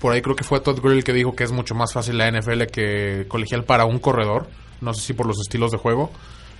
Por 0.00 0.12
ahí 0.12 0.20
creo 0.20 0.36
que 0.36 0.44
fue 0.44 0.60
Todd 0.60 0.80
Gurley 0.80 1.02
que 1.02 1.12
dijo 1.12 1.34
que 1.34 1.44
es 1.44 1.52
mucho 1.52 1.74
más 1.74 1.92
fácil 1.92 2.18
la 2.18 2.30
NFL 2.30 2.64
que 2.64 3.24
colegial 3.28 3.64
para 3.64 3.86
un 3.86 3.98
corredor. 3.98 4.48
No 4.80 4.92
sé 4.92 5.00
si 5.00 5.12
por 5.14 5.26
los 5.26 5.40
estilos 5.40 5.72
de 5.72 5.78
juego. 5.78 6.10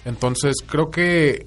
Entonces 0.06 0.56
creo 0.66 0.90
que 0.90 1.46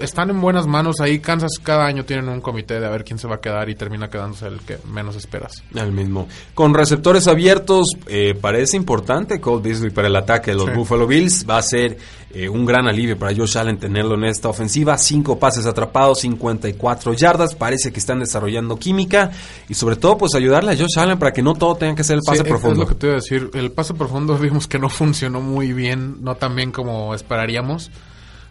están 0.00 0.30
en 0.30 0.40
buenas 0.40 0.66
manos. 0.66 0.96
Ahí 1.00 1.18
Kansas 1.20 1.52
cada 1.62 1.86
año 1.86 2.04
tienen 2.04 2.28
un 2.28 2.40
comité 2.40 2.80
de 2.80 2.86
a 2.86 2.90
ver 2.90 3.04
quién 3.04 3.18
se 3.18 3.28
va 3.28 3.36
a 3.36 3.40
quedar 3.40 3.68
y 3.68 3.74
termina 3.74 4.08
quedándose 4.08 4.46
el 4.46 4.60
que 4.60 4.78
menos 4.90 5.16
esperas. 5.16 5.62
El 5.74 5.92
mismo. 5.92 6.28
Con 6.54 6.74
receptores 6.74 7.26
abiertos, 7.28 7.86
eh, 8.08 8.34
parece 8.40 8.76
importante 8.76 9.40
Cole 9.40 9.62
Beasley 9.62 9.90
para 9.90 10.08
el 10.08 10.16
ataque 10.16 10.50
de 10.52 10.56
los 10.56 10.66
Sí. 10.66 10.72
Buffalo 10.74 11.06
Bills. 11.06 11.46
Va 11.48 11.58
a 11.58 11.62
ser 11.62 11.98
eh, 12.32 12.48
un 12.48 12.64
gran 12.64 12.86
alivio 12.86 13.18
para 13.18 13.34
Josh 13.34 13.58
Allen 13.58 13.76
tenerlo 13.78 14.14
en 14.14 14.24
esta 14.24 14.48
ofensiva. 14.48 14.96
Cinco 14.98 15.38
pases 15.38 15.66
atrapados, 15.66 16.20
54 16.20 17.12
yardas. 17.14 17.54
Parece 17.54 17.92
que 17.92 17.98
están 17.98 18.20
desarrollando 18.20 18.76
química. 18.78 19.30
Y 19.68 19.74
sobre 19.74 19.96
todo, 19.96 20.16
pues 20.18 20.34
ayudarle 20.34 20.72
a 20.72 20.76
Josh 20.76 20.98
Allen 20.98 21.18
para 21.18 21.32
que 21.32 21.42
no 21.42 21.54
todo 21.54 21.74
tenga 21.76 21.94
que 21.94 22.04
ser 22.04 22.16
el 22.16 22.22
Sí, 22.22 22.26
pase 22.30 22.42
es- 22.42 22.48
profundo. 22.48 22.82
Es 22.84 22.88
lo 22.88 22.94
que 22.94 22.94
te 23.00 23.06
iba 23.06 23.14
a 23.14 23.16
decir. 23.20 23.50
El 23.54 23.72
pase 23.72 23.94
profundo 23.94 24.36
vimos 24.38 24.66
que 24.68 24.78
no 24.78 24.88
funcionó 24.88 25.40
muy 25.40 25.72
bien, 25.72 26.18
no 26.22 26.36
tan 26.36 26.54
bien 26.54 26.70
como 26.72 27.14
esperaríamos 27.14 27.90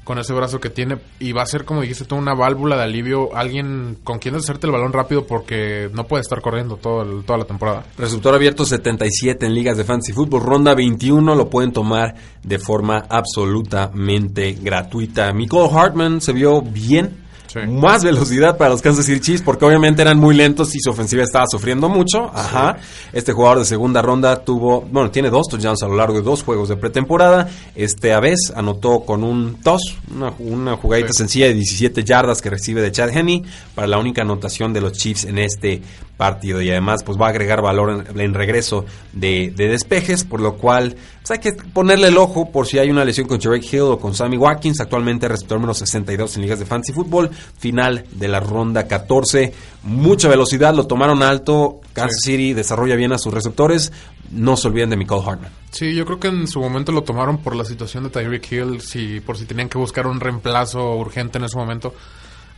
con 0.10 0.17
ese 0.17 0.34
brazo 0.34 0.60
que 0.60 0.72
tiene. 0.72 0.98
Y 1.19 1.34
va 1.34 1.43
a 1.43 1.45
ser, 1.45 1.65
como 1.65 1.82
dijiste 1.82 2.04
tú, 2.04 2.15
una 2.15 2.34
válvula 2.34 2.76
de 2.76 2.82
alivio. 2.82 3.36
Alguien 3.36 3.95
con 4.04 4.17
quien 4.17 4.34
hacerte 4.34 4.65
el 4.65 4.74
balón 4.74 4.91
rápido 4.91 5.28
porque 5.28 5.88
no 5.93 6.06
puede 6.06 6.22
estar 6.22 6.41
corriendo 6.41 6.78
todo 6.78 7.04
el- 7.04 7.24
toda 7.26 7.38
la 7.38 7.45
temporada. 7.45 7.86
Receptor 7.95 8.34
abierto 8.34 8.65
77 8.65 9.45
en 9.45 9.54
ligas 9.54 9.78
de 9.78 9.84
fantasy 9.84 10.12
fútbol, 10.13 10.41
ronda 10.41 10.74
21, 10.74 11.36
lo 11.36 11.48
pueden 11.48 11.72
tomar 11.74 12.15
de 12.43 12.58
forma 12.58 13.06
absolutamente 13.08 14.54
gratuita. 14.54 15.32
Nicole 15.32 15.69
Hartman 15.72 16.22
se 16.22 16.34
vio 16.34 16.63
bien. 16.63 17.29
Sí. 17.52 17.60
Más 17.68 18.04
velocidad 18.04 18.58
para 18.58 18.70
los 18.70 18.82
Kansas 18.82 19.06
City 19.06 19.20
Chiefs 19.20 19.42
porque 19.42 19.66
obviamente 19.66 20.02
eran 20.04 20.20
muy 20.20 20.36
lentos 20.36 20.76
y 20.76 20.80
su 20.80 20.92
ofensiva 20.92 21.24
estaba 21.24 21.46
sufriendo 21.50 21.90
mucho. 21.90 22.30
Ajá. 22.34 22.78
Este 23.12 23.34
jugador 23.34 23.60
de 23.60 23.66
segunda 23.66 24.02
ronda 24.04 24.44
tuvo, 24.44 24.82
bueno, 24.82 25.10
tiene 25.10 25.30
dos 25.30 25.48
touchdowns 25.50 25.82
a 25.82 25.88
lo 25.88 25.96
largo 25.96 26.14
de 26.16 26.22
dos 26.22 26.44
juegos 26.44 26.70
de 26.70 26.78
pretemporada. 26.78 27.50
Este 27.76 28.14
a 28.14 28.20
vez 28.20 28.54
anotó 28.56 29.00
con 29.02 29.24
un 29.24 29.56
toss, 29.64 29.96
una, 30.16 30.32
una 30.40 30.78
jugadita 30.78 31.10
Sí. 31.14 31.18
sencilla 31.18 31.48
de 31.48 31.56
17 31.56 32.04
yardas 32.04 32.42
que 32.42 32.50
recibe 32.52 32.82
de 32.82 32.92
Chad 32.92 33.10
Henney 33.10 33.44
para 33.74 33.88
la 33.88 33.98
única 33.98 34.22
anotación 34.22 34.72
de 34.72 34.82
los 34.82 34.94
Chiefs 34.94 35.26
en 35.26 35.40
este 35.40 35.82
partido 36.20 36.62
y 36.62 36.70
además 36.70 37.04
pues 37.06 37.18
va 37.18 37.28
a 37.28 37.30
agregar 37.30 37.62
valor 37.62 38.06
en, 38.10 38.20
en 38.20 38.34
regreso 38.34 38.84
de, 39.14 39.54
de 39.56 39.70
despejes 39.70 40.26
por 40.26 40.42
lo 40.42 40.58
cual 40.58 40.98
pues, 41.22 41.32
hay 41.32 41.40
que 41.40 41.54
ponerle 41.54 42.10
el 42.10 42.18
ojo 42.18 42.52
por 42.52 42.68
si 42.68 42.78
hay 42.78 42.92
una 42.92 43.06
lesión 43.06 43.26
con 43.26 43.40
Jarek 43.40 43.64
Hill 43.72 43.82
o 43.82 44.00
con 44.00 44.14
Sammy 44.14 44.36
Watkins. 44.36 44.82
Actualmente 44.82 45.30
receptor 45.30 45.58
número 45.58 45.74
62 45.74 46.36
en 46.36 46.42
ligas 46.42 46.60
de 46.60 46.66
fantasy 46.66 46.92
fútbol 46.92 47.30
final 47.58 48.04
de 48.12 48.28
la 48.28 48.42
ronda 48.42 48.86
14 48.86 49.54
mucha 49.84 50.28
velocidad 50.28 50.74
lo 50.74 50.88
tomaron 50.88 51.24
alto. 51.24 51.80
Kansas 51.94 52.22
City 52.22 52.54
desarrolla 52.54 52.96
bien 52.96 53.14
a 53.14 53.18
sus 53.18 53.34
receptores. 53.34 53.92
No 54.32 54.58
se 54.58 54.68
olviden 54.68 54.90
de 54.90 54.98
Nicole 54.98 55.24
Hartman. 55.26 55.52
Sí, 55.72 55.94
yo 55.94 56.06
creo 56.06 56.20
que 56.20 56.28
en 56.28 56.48
su 56.48 56.60
momento 56.60 56.92
lo 56.92 57.04
tomaron 57.04 57.38
por 57.38 57.56
la 57.56 57.64
situación 57.64 58.04
de 58.04 58.10
Tyreek 58.10 58.52
Hill, 58.52 58.82
si, 58.82 59.22
por 59.22 59.38
si 59.38 59.46
tenían 59.46 59.70
que 59.70 59.78
buscar 59.78 60.06
un 60.08 60.20
reemplazo 60.20 60.96
urgente 60.96 61.38
en 61.38 61.46
ese 61.46 61.58
momento. 61.58 61.94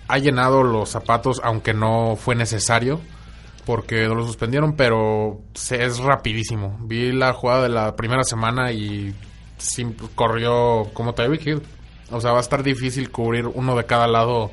Ha 0.08 0.18
llenado 0.18 0.64
los 0.64 0.90
zapatos, 0.90 1.40
aunque 1.44 1.74
no 1.74 2.18
fue 2.18 2.36
necesario. 2.36 3.00
Porque 3.66 4.08
no 4.08 4.16
lo 4.16 4.26
suspendieron, 4.26 4.76
pero 4.76 5.40
se, 5.54 5.84
es 5.84 5.98
rapidísimo. 6.00 6.78
Vi 6.82 7.12
la 7.12 7.34
jugada 7.34 7.64
de 7.64 7.70
la 7.70 7.96
primera 7.96 8.24
semana 8.24 8.72
y 8.72 9.14
corrió 10.16 10.90
como 10.94 11.14
Tyreek 11.14 11.46
Hill. 11.48 11.62
O 12.12 12.20
sea, 12.20 12.32
va 12.32 12.40
a 12.40 12.42
estar 12.42 12.62
difícil 12.64 13.10
cubrir 13.10 13.46
uno 13.48 13.76
de 13.76 13.86
cada 13.86 14.08
lado. 14.08 14.52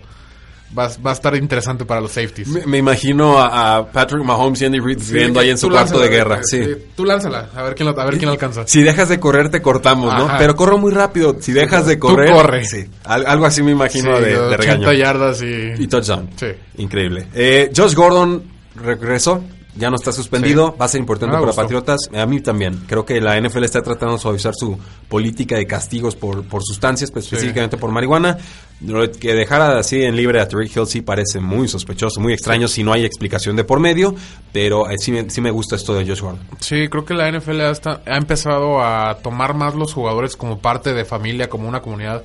Va, 0.79 0.87
va 1.05 1.11
a 1.11 1.15
estar 1.15 1.35
interesante 1.35 1.87
para 1.87 2.01
los 2.03 2.13
safeties. 2.13 2.47
Me, 2.49 2.67
me 2.67 2.77
imagino 2.79 3.39
a, 3.39 3.79
a 3.79 3.87
Patrick 3.91 4.23
Mahomes 4.23 4.61
y 4.61 4.67
Andy 4.67 4.81
Reid 4.81 4.99
viendo 5.11 5.41
ahí 5.41 5.49
en 5.49 5.57
su 5.57 5.67
Tú 5.69 5.73
cuarto 5.73 5.99
de 5.99 6.09
guerra. 6.11 6.41
Sí. 6.43 6.59
eh, 6.59 6.89
Tú 6.95 7.07
lánzala, 7.07 7.49
a 7.57 7.63
ver 7.63 7.75
quién, 7.75 7.89
lo- 7.89 7.99
a 7.99 8.05
ver 8.05 8.19
quién 8.19 8.29
alcanza. 8.29 8.67
Si 8.67 8.83
dejas 8.83 9.09
de 9.09 9.19
correr, 9.19 9.49
te 9.51 9.63
cortamos, 9.63 10.13
¿no? 10.15 10.27
Ajá. 10.27 10.37
Pero 10.37 10.55
corro 10.55 10.77
muy 10.77 10.93
rápido. 10.93 11.37
Si 11.41 11.53
dejas 11.53 11.87
de 11.87 11.95
Tú 11.97 12.01
correr. 12.01 12.31
corre. 12.33 12.65
Sí. 12.67 12.85
Al- 13.05 13.27
algo 13.27 13.47
así 13.47 13.63
me 13.63 13.71
imagino 13.73 14.15
Sí, 14.19 14.25
de, 14.25 14.31
de 14.33 14.39
80 14.41 14.57
regaño. 14.59 14.93
yardas 14.93 15.41
y... 15.43 15.83
Y 15.83 15.87
touchdown. 15.89 16.29
Sí. 16.37 16.49
Increíble. 16.77 17.29
Eh, 17.35 17.73
Josh 17.75 17.95
Gordon 17.95 18.43
regresó. 18.83 19.43
Ya 19.77 19.91
no 19.91 19.97
está 19.97 20.11
suspendido. 20.11 20.73
Sí. 20.73 20.75
Va 20.81 20.85
a 20.87 20.89
ser 20.89 21.01
importante 21.01 21.37
Me 21.37 21.41
para 21.41 21.47
gustó. 21.47 21.63
Patriotas. 21.63 22.01
A 22.13 22.27
mí 22.27 22.41
también. 22.41 22.85
Creo 22.89 23.05
que 23.05 23.21
la 23.21 23.41
NFL 23.41 23.63
está 23.63 23.81
tratando 23.81 24.15
de 24.15 24.21
suavizar 24.21 24.53
su 24.57 24.77
política 25.09 25.57
de 25.57 25.67
castigos 25.67 26.17
por, 26.17 26.45
por 26.45 26.63
sustancias, 26.65 27.13
pues, 27.13 27.27
específicamente 27.27 27.77
por 27.77 27.93
marihuana. 27.93 28.39
Lo 28.81 29.09
que 29.11 29.35
dejara 29.35 29.79
así 29.79 30.03
en 30.03 30.17
libre 30.17 30.41
a 30.41 30.49
Tariq 30.49 30.77
Hill 30.77 30.87
sí 30.87 31.03
parece 31.03 31.39
muy 31.39 31.69
sospechoso, 31.69 32.21
muy 32.21 32.33
extraño 32.33 32.67
si 32.67 32.83
no 32.83 32.93
hay 32.93 33.05
explicación 33.05 33.55
de 33.55 33.63
por 33.63 33.79
medio. 33.79 34.17
Pero 34.53 34.91
eh, 34.91 34.97
sí, 34.99 35.13
me, 35.13 35.31
sí 35.31 35.41
me 35.41 35.53
gusta 35.53 35.77
esto 35.77 35.95
de 35.95 36.05
Josh 36.05 36.23
Gordon. 36.23 36.41
Sí, 36.59 36.89
creo 36.89 37.05
que 37.05 37.15
la 37.15 37.31
NFL 37.31 37.61
ha 37.61 38.17
empezado 38.17 38.83
a 38.83 39.19
tomar 39.23 39.55
más 39.55 39.77
los 39.77 39.93
jugadores 39.95 40.37
como 40.37 40.59
parte 40.59 40.93
de 40.93 41.05
familia, 41.05 41.49
como 41.49 41.69
una 41.69 41.83
comunidad. 41.83 42.25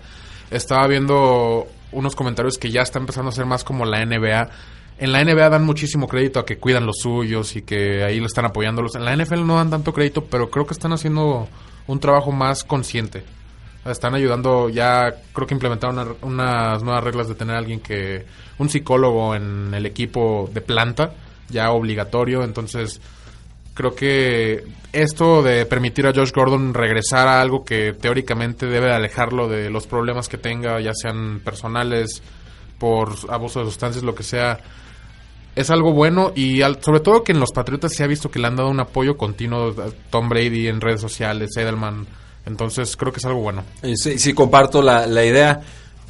Estaba 0.50 0.88
viendo 0.88 1.68
unos 1.92 2.16
comentarios 2.16 2.58
que 2.58 2.72
ya 2.72 2.82
está 2.82 2.98
empezando 2.98 3.30
a 3.30 3.32
ser 3.32 3.46
más 3.46 3.64
como 3.64 3.86
la 3.86 4.04
NBA. 4.04 4.50
En 4.98 5.12
la 5.12 5.24
NBA 5.24 5.50
dan 5.50 5.66
muchísimo 5.66 6.08
crédito 6.08 6.40
a 6.40 6.46
que 6.46 6.58
cuidan 6.58 6.86
los 6.86 6.98
suyos 7.00 7.56
y 7.56 7.64
que 7.64 8.04
ahí 8.04 8.20
lo 8.20 8.28
están 8.28 8.46
apoyándolos. 8.46 8.96
En 8.96 9.06
la 9.06 9.16
NFL 9.16 9.46
no 9.46 9.56
dan 9.56 9.70
tanto 9.70 9.94
crédito, 9.94 10.26
pero 10.26 10.50
creo 10.50 10.66
que 10.66 10.74
están 10.74 10.94
haciendo 10.94 11.48
un 11.88 12.00
trabajo 12.00 12.32
más 12.32 12.64
consciente. 12.64 13.24
Están 13.86 14.16
ayudando, 14.16 14.70
ya 14.70 15.14
creo 15.34 15.46
que 15.46 15.54
implementaron 15.56 15.98
una- 16.00 16.16
unas 16.22 16.84
nuevas 16.84 17.04
reglas 17.04 17.28
de 17.28 17.36
tener 17.36 17.56
a 17.56 17.60
alguien 17.60 17.82
que, 17.82 18.26
un 18.60 18.70
psicólogo 18.70 19.36
en 19.36 19.74
el 19.74 19.86
equipo 19.86 20.50
de 20.54 20.62
planta, 20.62 21.14
ya 21.50 21.72
obligatorio, 21.72 22.44
entonces 22.44 23.02
creo 23.74 23.96
que 23.96 24.64
esto 24.94 25.42
de 25.44 25.66
permitir 25.66 26.06
a 26.08 26.14
Josh 26.14 26.32
Gordon 26.32 26.74
regresar 26.74 27.28
a 27.28 27.42
algo 27.42 27.66
que 27.66 27.92
teóricamente 27.94 28.68
debe 28.68 28.88
de 28.88 28.94
alejarlo 28.94 29.50
de 29.50 29.70
los 29.70 29.88
problemas 29.88 30.30
que 30.30 30.38
tenga, 30.38 30.80
ya 30.80 30.94
sean 30.94 31.42
personales, 31.44 32.22
por 32.78 33.16
abuso 33.30 33.60
de 33.60 33.66
sustancias, 33.66 34.04
lo 34.04 34.14
que 34.16 34.24
sea, 34.24 34.60
es 35.56 35.70
algo 35.70 35.94
bueno 35.94 36.32
y 36.36 36.62
al- 36.62 36.82
sobre 36.84 37.00
todo 37.00 37.24
que 37.24 37.32
en 37.32 37.40
los 37.40 37.52
Patriotas 37.52 37.94
se 37.94 38.04
ha 38.04 38.08
visto 38.08 38.30
que 38.32 38.40
le 38.40 38.48
han 38.48 38.56
dado 38.56 38.70
un 38.70 38.80
apoyo 38.80 39.18
continuo 39.18 39.70
a 39.70 39.90
Tom 40.10 40.30
Brady 40.30 40.68
en 40.68 40.82
redes 40.82 41.02
sociales, 41.02 41.52
Edelman, 41.58 42.08
entonces 42.46 42.96
creo 42.98 43.12
que 43.12 43.20
es 43.20 43.26
algo 43.26 43.42
bueno. 43.42 43.64
Eh, 43.84 43.94
Sí, 43.96 44.18
sí, 44.20 44.34
comparto 44.34 44.82
la, 44.82 45.06
la 45.08 45.24
idea. 45.26 45.62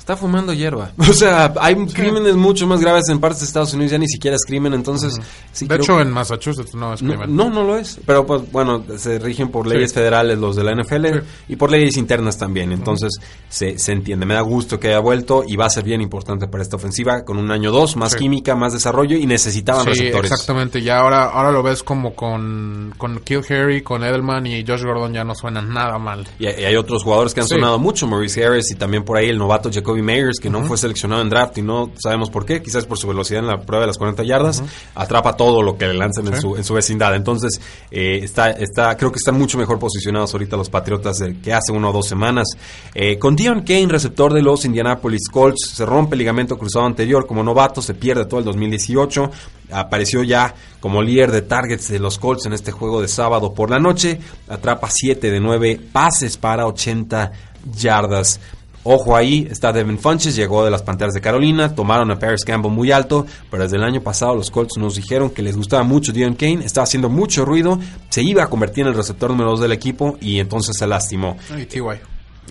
Está 0.03 0.17
fumando 0.17 0.51
hierba. 0.51 0.91
O 1.09 1.13
sea, 1.13 1.53
hay 1.61 1.75
crímenes 1.85 2.35
mucho 2.35 2.67
más 2.67 2.81
graves 2.81 3.07
en 3.07 3.19
partes 3.21 3.39
de 3.39 3.45
Estados 3.45 3.73
Unidos, 3.73 3.91
ya 3.93 3.97
ni 3.97 4.07
siquiera 4.09 4.35
es 4.35 4.43
crimen, 4.45 4.73
entonces... 4.73 5.17
sí, 5.53 5.65
de 5.65 5.75
creo 5.75 5.81
hecho, 5.83 5.95
que- 5.95 6.01
en 6.01 6.11
Massachusetts 6.11 6.75
no 6.75 6.93
es 6.93 6.99
crimen. 6.99 7.33
no, 7.33 7.49
no 7.49 7.63
lo 7.63 7.77
es. 7.77 8.01
Pero 8.05 8.25
pues 8.25 8.51
bueno, 8.51 8.83
se 8.97 9.17
rigen 9.19 9.47
por 9.49 9.65
leyes 9.65 9.91
Sí. 9.91 9.95
federales 9.95 10.37
los 10.37 10.57
de 10.57 10.63
la 10.65 10.71
NFL 10.75 11.05
Sí. 11.05 11.19
y 11.47 11.55
por 11.55 11.71
leyes 11.71 11.95
internas 11.95 12.37
también. 12.37 12.73
Entonces 12.73 13.13
se, 13.47 13.79
se 13.79 13.93
entiende. 13.93 14.25
Me 14.25 14.33
da 14.33 14.41
gusto 14.41 14.77
que 14.77 14.89
haya 14.89 14.99
vuelto 14.99 15.43
y 15.47 15.55
va 15.55 15.67
a 15.67 15.69
ser 15.69 15.85
bien 15.85 16.01
importante 16.01 16.47
para 16.49 16.63
esta 16.63 16.75
ofensiva 16.75 17.23
con 17.23 17.37
un 17.37 17.49
año 17.51 17.71
dos, 17.71 17.95
más 17.95 18.11
Sí. 18.11 18.17
química, 18.19 18.55
más 18.55 18.73
desarrollo 18.73 19.15
y 19.15 19.25
necesitaban 19.25 19.83
Sí, 19.85 19.89
receptores. 19.91 20.31
exactamente. 20.33 20.81
Ya 20.81 20.99
ahora, 20.99 21.29
ahora 21.29 21.51
lo 21.53 21.63
ves 21.63 21.81
como 21.81 22.13
con, 22.13 22.93
con 22.97 23.19
Kill 23.21 23.41
Harry, 23.49 23.81
con 23.81 24.03
Edelman 24.03 24.47
y 24.47 24.65
Josh 24.67 24.83
Gordon 24.83 25.13
ya 25.13 25.23
no 25.23 25.33
suenan 25.33 25.69
nada 25.73 25.97
mal. 25.97 26.27
Y, 26.39 26.47
hay 26.47 26.61
y 26.61 26.65
hay 26.65 26.75
otros 26.75 27.03
jugadores 27.03 27.33
que 27.33 27.39
han 27.39 27.47
Sí. 27.47 27.55
sonado 27.55 27.79
mucho, 27.79 28.05
Maurice 28.05 28.45
Harris 28.45 28.69
y 28.71 28.75
también 28.75 29.05
por 29.05 29.15
ahí 29.17 29.29
el 29.29 29.37
novato 29.37 29.69
Jacoby 29.93 30.01
Meyers, 30.01 30.39
que 30.39 30.49
no 30.49 30.63
fue 30.65 30.77
seleccionado 30.77 31.21
en 31.21 31.29
draft 31.29 31.57
y 31.57 31.61
no 31.61 31.91
sabemos 31.97 32.29
por 32.29 32.45
qué, 32.45 32.61
quizás 32.61 32.85
por 32.85 32.97
su 32.97 33.07
velocidad 33.07 33.41
en 33.41 33.47
la 33.47 33.61
prueba 33.61 33.81
de 33.83 33.87
las 33.87 33.97
40 33.97 34.23
yardas, 34.23 34.63
atrapa 34.95 35.35
todo 35.37 35.61
lo 35.61 35.77
que 35.77 35.87
le 35.87 35.93
lanzan 35.93 36.27
en, 36.27 36.39
su, 36.41 36.55
en 36.57 36.63
su 36.63 36.73
vecindad. 36.73 37.15
Entonces, 37.15 37.61
eh, 37.91 38.19
está, 38.23 38.51
está, 38.51 38.97
creo 38.97 39.11
que 39.11 39.17
están 39.17 39.37
mucho 39.37 39.57
mejor 39.57 39.77
posicionados 39.79 40.33
ahorita 40.33 40.57
los 40.57 40.69
Patriotas 40.69 41.17
de- 41.17 41.37
que 41.39 41.53
hace 41.53 41.71
una 41.71 41.89
o 41.89 41.93
dos 41.93 42.07
semanas. 42.07 42.47
Eh, 42.95 43.19
con 43.19 43.35
Dion 43.35 43.61
Kane, 43.61 43.87
receptor 43.87 44.33
de 44.33 44.41
los 44.41 44.65
Indianapolis 44.65 45.27
Colts, 45.31 45.71
se 45.75 45.85
rompe 45.85 46.15
el 46.15 46.19
ligamento 46.19 46.57
cruzado 46.57 46.85
anterior 46.85 47.27
como 47.27 47.43
novato, 47.43 47.81
se 47.81 47.93
pierde 47.93 48.25
todo 48.25 48.39
el 48.39 48.45
2018. 48.45 49.29
Apareció 49.71 50.23
ya 50.23 50.53
como 50.79 51.01
líder 51.01 51.31
de 51.31 51.41
targets 51.41 51.89
de 51.89 51.99
los 51.99 52.17
Colts 52.19 52.45
en 52.45 52.53
este 52.53 52.71
juego 52.71 53.01
de 53.01 53.07
sábado 53.07 53.53
por 53.53 53.69
la 53.69 53.79
noche. 53.79 54.19
Atrapa 54.47 54.89
7 54.89 55.31
de 55.31 55.39
9 55.39 55.79
pases 55.91 56.37
para 56.37 56.67
80 56.67 57.31
yardas. 57.77 58.39
Ojo 58.85 59.15
ahí, 59.15 59.47
está 59.49 59.71
Devin 59.71 59.97
Funches, 59.97 60.35
llegó 60.35 60.65
de 60.65 60.69
las 60.71 60.81
Panteras 60.83 61.13
de 61.13 61.21
Carolina, 61.21 61.73
tomaron 61.73 62.11
a 62.11 62.19
Paris 62.19 62.43
Campbell 62.43 62.71
muy 62.71 62.91
alto, 62.91 63.25
pero 63.49 63.63
desde 63.63 63.77
el 63.77 63.83
año 63.83 64.01
pasado 64.01 64.35
los 64.35 64.51
Colts 64.51 64.77
nos 64.77 64.95
dijeron 64.95 65.29
que 65.29 65.41
les 65.41 65.55
gustaba 65.55 65.83
mucho 65.83 66.11
Dion 66.11 66.33
Kane, 66.35 66.65
estaba 66.65 66.83
haciendo 66.83 67.09
mucho 67.09 67.45
ruido, 67.45 67.79
se 68.09 68.21
iba 68.23 68.43
a 68.43 68.47
convertir 68.47 68.81
en 68.81 68.89
el 68.89 68.95
receptor 68.97 69.29
número 69.29 69.51
2 69.51 69.61
del 69.61 69.71
equipo 69.71 70.17
y 70.19 70.39
entonces 70.39 70.75
se 70.77 70.85
lastimó. 70.85 71.37
Y 71.57 71.65
T.Y. 71.65 71.81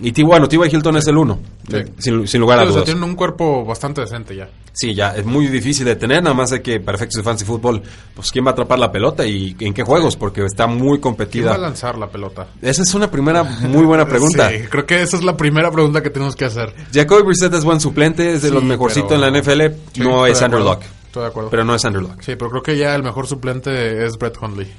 Y 0.07 0.11
T, 0.11 0.23
bueno, 0.23 0.47
T.Y. 0.47 0.59
Hilton 0.75 0.97
es 0.97 1.05
el 1.07 1.17
uno, 1.17 1.37
Sí. 1.69 1.77
sin, 1.99 2.27
sin 2.27 2.41
lugar 2.41 2.57
a 2.57 2.63
Sí, 2.63 2.67
o 2.69 2.71
sea, 2.71 2.73
dudas. 2.81 2.85
tienen 2.85 3.03
un 3.03 3.15
cuerpo 3.15 3.63
bastante 3.63 4.01
decente 4.01 4.35
ya. 4.35 4.49
Sí, 4.75 4.95
ya 4.95 5.15
es 5.15 5.23
muy 5.23 5.45
difícil 5.47 5.85
de 5.85 5.95
tener, 5.95 6.23
nada 6.23 6.33
más 6.35 6.49
de 6.49 6.61
que 6.63 6.79
para 6.79 6.95
efectos 6.97 7.17
de 7.17 7.23
fantasy 7.23 7.45
fútbol, 7.45 7.81
pues 8.15 8.31
quién 8.31 8.43
va 8.43 8.49
a 8.49 8.53
atrapar 8.53 8.79
la 8.79 8.91
pelota 8.91 9.23
y 9.25 9.55
en 9.59 9.71
qué 9.71 9.83
juegos, 9.83 10.15
porque 10.15 10.43
está 10.43 10.65
muy 10.65 10.77
¿Quién 10.77 10.89
va 10.89 10.97
a 10.97 11.01
competida. 11.01 11.57
lanzar 11.59 11.95
la 11.97 12.07
pelota? 12.09 12.47
Esa 12.59 12.81
es 12.81 12.93
una 12.95 13.11
primera 13.11 13.43
muy 13.43 13.85
buena 13.85 14.05
pregunta. 14.09 14.49
Sí, 14.49 14.63
creo 14.69 14.85
que 14.87 15.03
esa 15.03 15.17
es 15.17 15.23
la 15.23 15.37
primera 15.37 15.69
pregunta 15.69 16.01
que 16.01 16.09
tenemos 16.09 16.35
que 16.35 16.45
hacer. 16.45 16.73
Jacoby 16.91 17.21
Brissett 17.21 17.53
es 17.53 17.63
buen 17.63 17.79
suplente, 17.79 18.33
es 18.33 18.41
de 18.41 18.47
Sí, 18.49 18.53
los 18.53 18.63
mejorcitos 18.63 19.11
en 19.11 19.21
la 19.21 19.29
NFL, 19.29 19.61
Sí, 19.93 20.01
no 20.01 20.25
es 20.25 20.41
Andrew. 20.41 20.63
Luck, 20.63 20.81
Estoy 21.05 21.21
de 21.21 21.29
acuerdo. 21.29 21.49
pero 21.51 21.63
no 21.63 21.75
es 21.75 21.85
Andrew 21.85 22.01
Luck. 22.01 22.21
Sí, 22.21 22.35
pero 22.35 22.49
creo 22.49 22.63
que 22.63 22.75
ya 22.75 22.95
el 22.95 23.03
mejor 23.03 23.27
suplente 23.27 24.03
es 24.03 24.17
Brett 24.17 24.37
Hundley. 24.41 24.71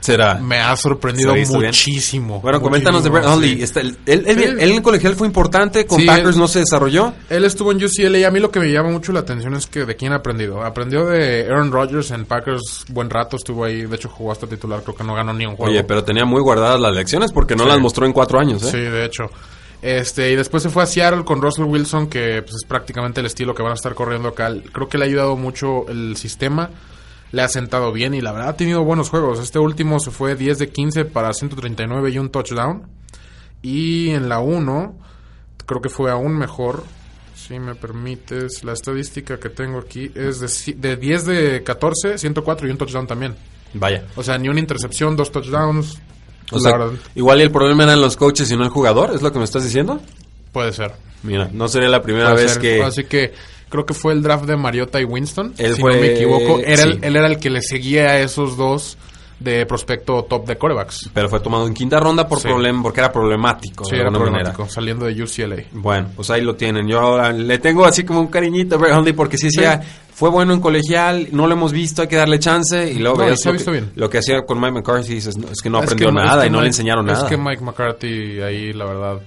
Será. 0.00 0.34
Me 0.36 0.58
ha 0.60 0.74
sorprendido 0.76 1.34
muchísimo. 1.34 2.40
Bueno, 2.40 2.60
coméntanos 2.62 3.02
de 3.04 3.10
Brett 3.10 3.26
Hundley. 3.26 3.56
sí. 3.56 3.62
Está- 3.62 3.80
él, 3.80 3.96
él- 4.06 4.24
él- 4.26 4.38
Sí. 4.38 4.44
él 4.60 4.70
en 4.70 4.82
colegial 4.82 5.14
fue 5.16 5.26
importante, 5.26 5.86
con 5.86 6.00
Sí, 6.00 6.06
Packers 6.06 6.34
él- 6.34 6.40
no 6.40 6.48
se 6.48 6.60
desarrolló. 6.60 7.12
Él 7.28 7.44
estuvo 7.44 7.72
en 7.72 7.82
UCLA 7.84 8.18
y 8.18 8.24
a 8.24 8.30
mí 8.30 8.38
lo 8.40 8.50
que 8.50 8.60
me 8.60 8.70
llama 8.70 8.90
mucho 8.90 9.12
la 9.12 9.20
atención 9.20 9.54
es 9.54 9.66
que 9.66 9.84
de 9.84 9.96
quién 9.96 10.12
ha 10.12 10.16
aprendido. 10.16 10.62
Aprendió 10.64 11.04
de 11.06 11.46
Aaron 11.50 11.72
Rodgers 11.72 12.10
en 12.12 12.24
Packers 12.24 12.84
buen 12.90 13.10
rato, 13.10 13.36
estuvo 13.36 13.64
ahí, 13.64 13.82
de 13.86 13.96
hecho 13.96 14.08
jugó 14.08 14.32
hasta 14.32 14.46
titular, 14.46 14.82
creo 14.82 14.94
que 14.96 15.04
no 15.04 15.14
ganó 15.14 15.32
ni 15.34 15.44
un 15.46 15.56
juego. 15.56 15.70
Oye, 15.72 15.84
pero 15.84 16.04
tenía 16.04 16.24
muy 16.24 16.40
guardadas 16.40 16.80
las 16.80 16.94
lecciones 16.94 17.32
porque 17.32 17.56
no 17.56 17.64
Sí. 17.64 17.68
las 17.70 17.78
mostró 17.80 18.06
en 18.06 18.12
cuatro 18.12 18.38
años, 18.38 18.62
¿eh? 18.62 18.70
Sí, 18.70 18.78
de 18.78 19.04
hecho. 19.04 19.24
Este, 19.82 20.32
y 20.32 20.36
después 20.36 20.62
se 20.62 20.70
fue 20.70 20.82
a 20.82 20.86
Seattle 20.86 21.24
con 21.24 21.40
Russell 21.40 21.64
Wilson, 21.64 22.08
que 22.08 22.42
pues, 22.42 22.54
es 22.54 22.64
prácticamente 22.66 23.20
el 23.20 23.26
estilo 23.26 23.54
que 23.54 23.62
van 23.62 23.72
a 23.72 23.74
estar 23.76 23.94
corriendo 23.94 24.28
acá. 24.28 24.52
Creo 24.72 24.88
que 24.88 24.98
le 24.98 25.04
ha 25.04 25.06
ayudado 25.08 25.36
mucho 25.36 25.88
el 25.88 26.16
sistema. 26.16 26.70
Le 27.32 27.42
ha 27.42 27.48
sentado 27.48 27.92
bien 27.92 28.14
y 28.14 28.20
la 28.20 28.32
verdad 28.32 28.50
ha 28.50 28.56
tenido 28.56 28.82
buenos 28.84 29.10
juegos. 29.10 29.38
Este 29.40 29.58
último 29.58 30.00
se 30.00 30.10
fue 30.10 30.34
10 30.34 30.58
de 30.58 30.68
15 30.70 31.04
para 31.04 31.32
139 31.32 32.10
y 32.10 32.18
un 32.18 32.30
touchdown. 32.30 32.86
Y 33.62 34.10
en 34.10 34.28
la 34.28 34.38
1, 34.40 34.98
creo 35.66 35.80
que 35.80 35.88
fue 35.88 36.10
aún 36.10 36.36
mejor. 36.38 36.84
Si 37.34 37.58
me 37.58 37.74
permites, 37.74 38.62
la 38.64 38.72
estadística 38.72 39.38
que 39.38 39.48
tengo 39.48 39.78
aquí 39.78 40.10
es 40.14 40.40
de, 40.40 40.74
de 40.74 40.96
10 40.96 41.24
de 41.26 41.62
14, 41.62 42.18
104 42.18 42.68
y 42.68 42.70
un 42.70 42.78
touchdown 42.78 43.06
también. 43.06 43.34
Vaya. 43.74 44.04
O 44.16 44.22
sea, 44.22 44.38
ni 44.38 44.48
una 44.48 44.60
intercepción, 44.60 45.16
dos 45.16 45.30
touchdowns. 45.30 45.98
O 46.50 46.58
sea, 46.58 46.72
verdad, 46.78 46.92
igual 47.14 47.40
y 47.40 47.42
el 47.42 47.50
problema 47.50 47.84
eran 47.84 48.00
los 48.00 48.16
coaches 48.16 48.50
y 48.50 48.56
no 48.56 48.64
el 48.64 48.70
jugador, 48.70 49.14
¿es 49.14 49.20
lo 49.20 49.30
que 49.32 49.38
me 49.38 49.44
estás 49.44 49.64
diciendo? 49.64 50.00
puede 50.52 50.72
ser. 50.72 50.92
Mira, 51.22 51.50
no 51.52 51.68
sería 51.68 51.88
la 51.90 52.02
primera 52.02 52.30
Puede 52.32 52.44
vez 52.44 52.52
ser. 52.54 52.62
que... 52.62 52.82
Así 52.82 53.04
que 53.04 53.32
creo 53.68 53.84
que 53.86 53.94
fue 53.94 54.12
el 54.12 54.22
draft 54.22 54.44
de 54.44 54.56
Mariota 54.56 55.00
y 55.00 55.04
Winston. 55.04 55.54
Él 55.58 55.74
si 55.74 55.80
fue- 55.80 55.94
no 55.94 56.00
me 56.00 56.12
equivoco. 56.14 56.58
Era 56.60 56.82
sí. 56.82 56.88
el- 56.90 57.04
él 57.04 57.16
era 57.16 57.26
el 57.26 57.38
que 57.38 57.50
le 57.50 57.62
seguía 57.62 58.10
a 58.10 58.18
esos 58.20 58.56
dos 58.56 58.96
de 59.40 59.64
prospecto 59.66 60.24
top 60.24 60.46
de 60.48 60.56
corebacks. 60.58 61.10
Pero 61.14 61.28
fue 61.28 61.38
tomado 61.38 61.66
en 61.68 61.72
quinta 61.72 62.00
ronda 62.00 62.26
por 62.26 62.40
Sí. 62.40 62.48
problem, 62.48 62.82
porque 62.82 62.98
era 63.00 63.12
problemático. 63.12 63.84
Sí, 63.84 63.94
de 63.94 64.00
era 64.00 64.10
problemático, 64.10 64.58
manera. 64.62 64.74
saliendo 64.74 65.06
de 65.06 65.22
UCLA. 65.22 65.62
Bueno, 65.72 66.08
pues 66.16 66.28
ahí 66.30 66.40
lo 66.42 66.56
tienen. 66.56 66.88
Yo 66.88 66.98
ahora 66.98 67.32
le 67.32 67.58
tengo 67.58 67.84
así 67.84 68.02
como 68.04 68.20
un 68.20 68.26
cariñito 68.26 68.74
a 68.74 69.04
porque 69.14 69.38
sí 69.38 69.46
decía, 69.46 69.80
fue 70.12 70.30
bueno 70.30 70.52
en 70.54 70.60
colegial, 70.60 71.28
no 71.30 71.46
lo 71.46 71.52
hemos 71.52 71.70
visto, 71.72 72.02
hay 72.02 72.08
que 72.08 72.16
darle 72.16 72.40
chance. 72.40 72.90
Y 72.90 72.98
luego 72.98 73.18
No, 73.18 73.28
lo, 73.28 73.36
que, 73.36 73.70
bien. 73.70 73.92
lo 73.94 74.10
que 74.10 74.18
hacía 74.18 74.42
con 74.44 74.58
Mike 74.60 74.72
McCarthy, 74.72 75.14
dices, 75.14 75.36
no, 75.38 75.46
es 75.52 75.60
que 75.62 75.70
no 75.70 75.78
Es 75.78 75.84
aprendió 75.84 76.08
que- 76.08 76.14
nada 76.14 76.34
es 76.34 76.40
que 76.40 76.46
y 76.48 76.50
no 76.50 76.60
le 76.60 76.66
enseñaron 76.66 77.06
nada. 77.06 77.22
Es 77.22 77.30
que 77.30 77.36
Mike 77.36 77.62
McCarthy 77.62 78.40
ahí, 78.42 78.72
la 78.72 78.86
verdad. 78.86 79.20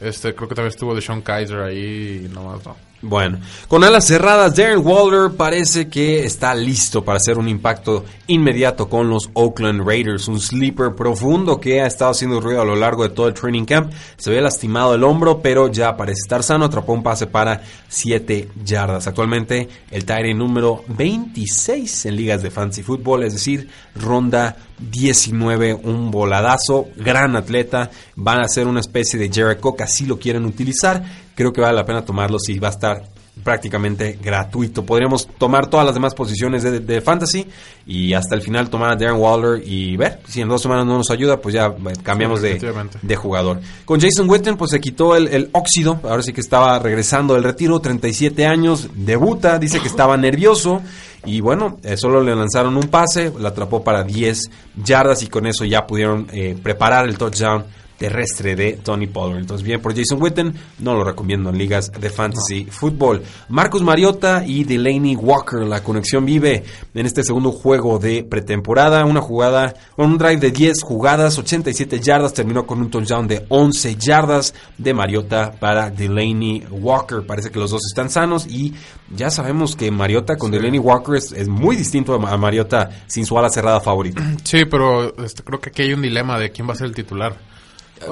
Este, 0.00 0.34
creo 0.34 0.48
que 0.48 0.54
también 0.54 0.70
estuvo 0.72 0.94
de 0.94 1.02
Sean 1.02 1.20
Kaiser 1.20 1.58
ahí 1.60 2.22
y 2.24 2.28
nomás 2.34 2.64
no. 2.64 2.74
Bueno, 3.00 3.38
con 3.68 3.84
alas 3.84 4.08
cerradas, 4.08 4.56
Darren 4.56 4.84
Waller 4.84 5.30
parece 5.36 5.88
que 5.88 6.24
está 6.24 6.52
listo 6.52 7.04
para 7.04 7.18
hacer 7.18 7.38
un 7.38 7.48
impacto 7.48 8.04
inmediato 8.26 8.88
con 8.88 9.08
los 9.08 9.30
Oakland 9.34 9.86
Raiders. 9.86 10.26
Un 10.26 10.40
sleeper 10.40 10.96
profundo 10.96 11.60
que 11.60 11.80
ha 11.80 11.86
estado 11.86 12.10
haciendo 12.10 12.40
ruido 12.40 12.60
a 12.60 12.64
lo 12.64 12.74
largo 12.74 13.04
de 13.04 13.10
todo 13.10 13.28
el 13.28 13.34
training 13.34 13.66
camp. 13.66 13.92
Se 14.16 14.32
ve 14.32 14.40
lastimado 14.40 14.96
el 14.96 15.04
hombro, 15.04 15.40
pero 15.40 15.70
ya 15.70 15.96
parece 15.96 16.22
estar 16.24 16.42
sano. 16.42 16.64
Atrapó 16.64 16.92
un 16.92 17.04
pase 17.04 17.28
para 17.28 17.62
7 17.86 18.48
yardas. 18.64 19.06
Actualmente 19.06 19.68
el 19.92 20.04
Tyrant 20.04 20.36
número 20.36 20.82
26 20.88 22.06
en 22.06 22.16
ligas 22.16 22.42
de 22.42 22.50
fantasy 22.50 22.82
football, 22.82 23.22
es 23.22 23.34
decir, 23.34 23.68
ronda 23.94 24.56
19, 24.78 25.74
un 25.74 26.10
voladazo, 26.10 26.88
gran 26.96 27.36
atleta. 27.36 27.90
Van 28.16 28.40
a 28.40 28.48
ser 28.48 28.66
una 28.66 28.80
especie 28.80 29.18
de 29.18 29.30
Jericho 29.32 29.74
que 29.74 29.82
así 29.84 30.06
lo 30.06 30.18
quieren 30.18 30.44
utilizar 30.44 31.28
creo 31.38 31.52
que 31.52 31.60
vale 31.60 31.76
la 31.76 31.86
pena 31.86 32.04
tomarlo 32.04 32.36
si 32.40 32.58
va 32.58 32.66
a 32.66 32.72
estar 32.72 33.02
prácticamente 33.44 34.18
gratuito. 34.20 34.84
Podríamos 34.84 35.28
tomar 35.38 35.68
todas 35.68 35.86
las 35.86 35.94
demás 35.94 36.12
posiciones 36.12 36.64
de, 36.64 37.00
fantasy 37.00 37.46
y 37.86 38.12
hasta 38.12 38.34
el 38.34 38.42
final 38.42 38.68
tomar 38.68 38.90
a 38.90 38.96
Darren 38.96 39.20
Waller 39.20 39.62
y 39.64 39.96
ver 39.96 40.18
si 40.26 40.40
en 40.40 40.48
dos 40.48 40.60
semanas 40.60 40.84
no 40.84 40.96
nos 40.96 41.12
ayuda, 41.12 41.40
pues 41.40 41.54
ya 41.54 41.66
eh, 41.66 41.92
cambiamos 42.02 42.42
de, 42.42 42.58
de, 43.00 43.16
jugador. 43.16 43.60
Con 43.84 44.00
Jason 44.00 44.28
Witten, 44.28 44.56
pues 44.56 44.72
se 44.72 44.80
quitó 44.80 45.14
el, 45.14 45.48
óxido, 45.52 46.00
ahora 46.02 46.24
sí 46.24 46.32
que 46.32 46.40
estaba 46.40 46.76
regresando 46.80 47.34
del 47.34 47.44
retiro, 47.44 47.78
37 47.78 48.44
años, 48.44 48.88
debuta, 48.96 49.60
dice 49.60 49.78
que 49.78 49.86
estaba 49.86 50.16
nervioso. 50.16 50.82
Y 51.24 51.40
bueno, 51.40 51.78
eh, 51.82 51.96
solo 51.96 52.22
le 52.22 52.34
lanzaron 52.34 52.76
un 52.76 52.88
pase, 52.88 53.32
la 53.38 53.50
atrapó 53.50 53.82
para 53.82 54.04
10 54.04 54.50
yardas 54.84 55.22
y 55.22 55.28
con 55.28 55.46
eso 55.46 55.64
ya 55.64 55.86
pudieron 55.86 56.28
eh, 56.32 56.56
preparar 56.62 57.08
el 57.08 57.18
touchdown 57.18 57.64
terrestre 57.98 58.56
de 58.56 58.74
Tony 58.82 59.06
Pollard. 59.06 59.40
Entonces, 59.40 59.66
bien 59.66 59.82
por 59.82 59.94
Jason 59.94 60.22
Witten, 60.22 60.54
no 60.78 60.94
lo 60.94 61.04
recomiendo 61.04 61.50
en 61.50 61.58
ligas 61.58 61.90
de 61.92 62.08
fantasy 62.10 62.64
fútbol. 62.70 63.22
Marcus 63.48 63.82
Mariota 63.82 64.44
y 64.46 64.64
Delaney 64.64 65.16
Walker, 65.16 65.60
la 65.66 65.82
conexión 65.82 66.24
vive 66.24 66.64
en 66.94 67.06
este 67.06 67.24
segundo 67.24 67.50
juego 67.52 67.98
de 67.98 68.24
pretemporada. 68.24 69.04
Una 69.04 69.20
jugada, 69.20 69.74
con 69.96 70.12
un 70.12 70.18
drive 70.18 70.38
de 70.38 70.50
10 70.52 70.82
jugadas, 70.82 71.38
87 71.38 72.00
yardas, 72.00 72.32
terminó 72.32 72.66
con 72.66 72.80
un 72.80 72.90
touchdown 72.90 73.26
de 73.26 73.44
11 73.48 73.96
yardas 73.96 74.54
de 74.78 74.94
Mariota 74.94 75.52
para 75.58 75.90
Delaney 75.90 76.64
Walker. 76.70 77.26
Parece 77.26 77.50
que 77.50 77.58
los 77.58 77.72
dos 77.72 77.82
están 77.86 78.10
sanos 78.10 78.46
y 78.46 78.74
ya 79.10 79.30
sabemos 79.30 79.74
que 79.74 79.90
Mariota 79.90 80.36
con 80.36 80.50
Delaney 80.50 80.78
Walker 80.78 81.16
es, 81.16 81.48
muy 81.48 81.76
distinto 81.76 82.14
a 82.14 82.36
Mariota 82.36 82.90
sin 83.06 83.26
su 83.26 83.38
ala 83.38 83.50
cerrada 83.50 83.80
favorita. 83.80 84.22
Sí, 84.44 84.64
pero 84.64 85.16
este, 85.24 85.42
creo 85.42 85.60
que 85.60 85.70
aquí 85.70 85.82
hay 85.82 85.92
un 85.92 86.02
dilema 86.02 86.38
de 86.38 86.50
quién 86.50 86.68
va 86.68 86.72
a 86.72 86.76
ser 86.76 86.86
el 86.86 86.94
titular. 86.94 87.36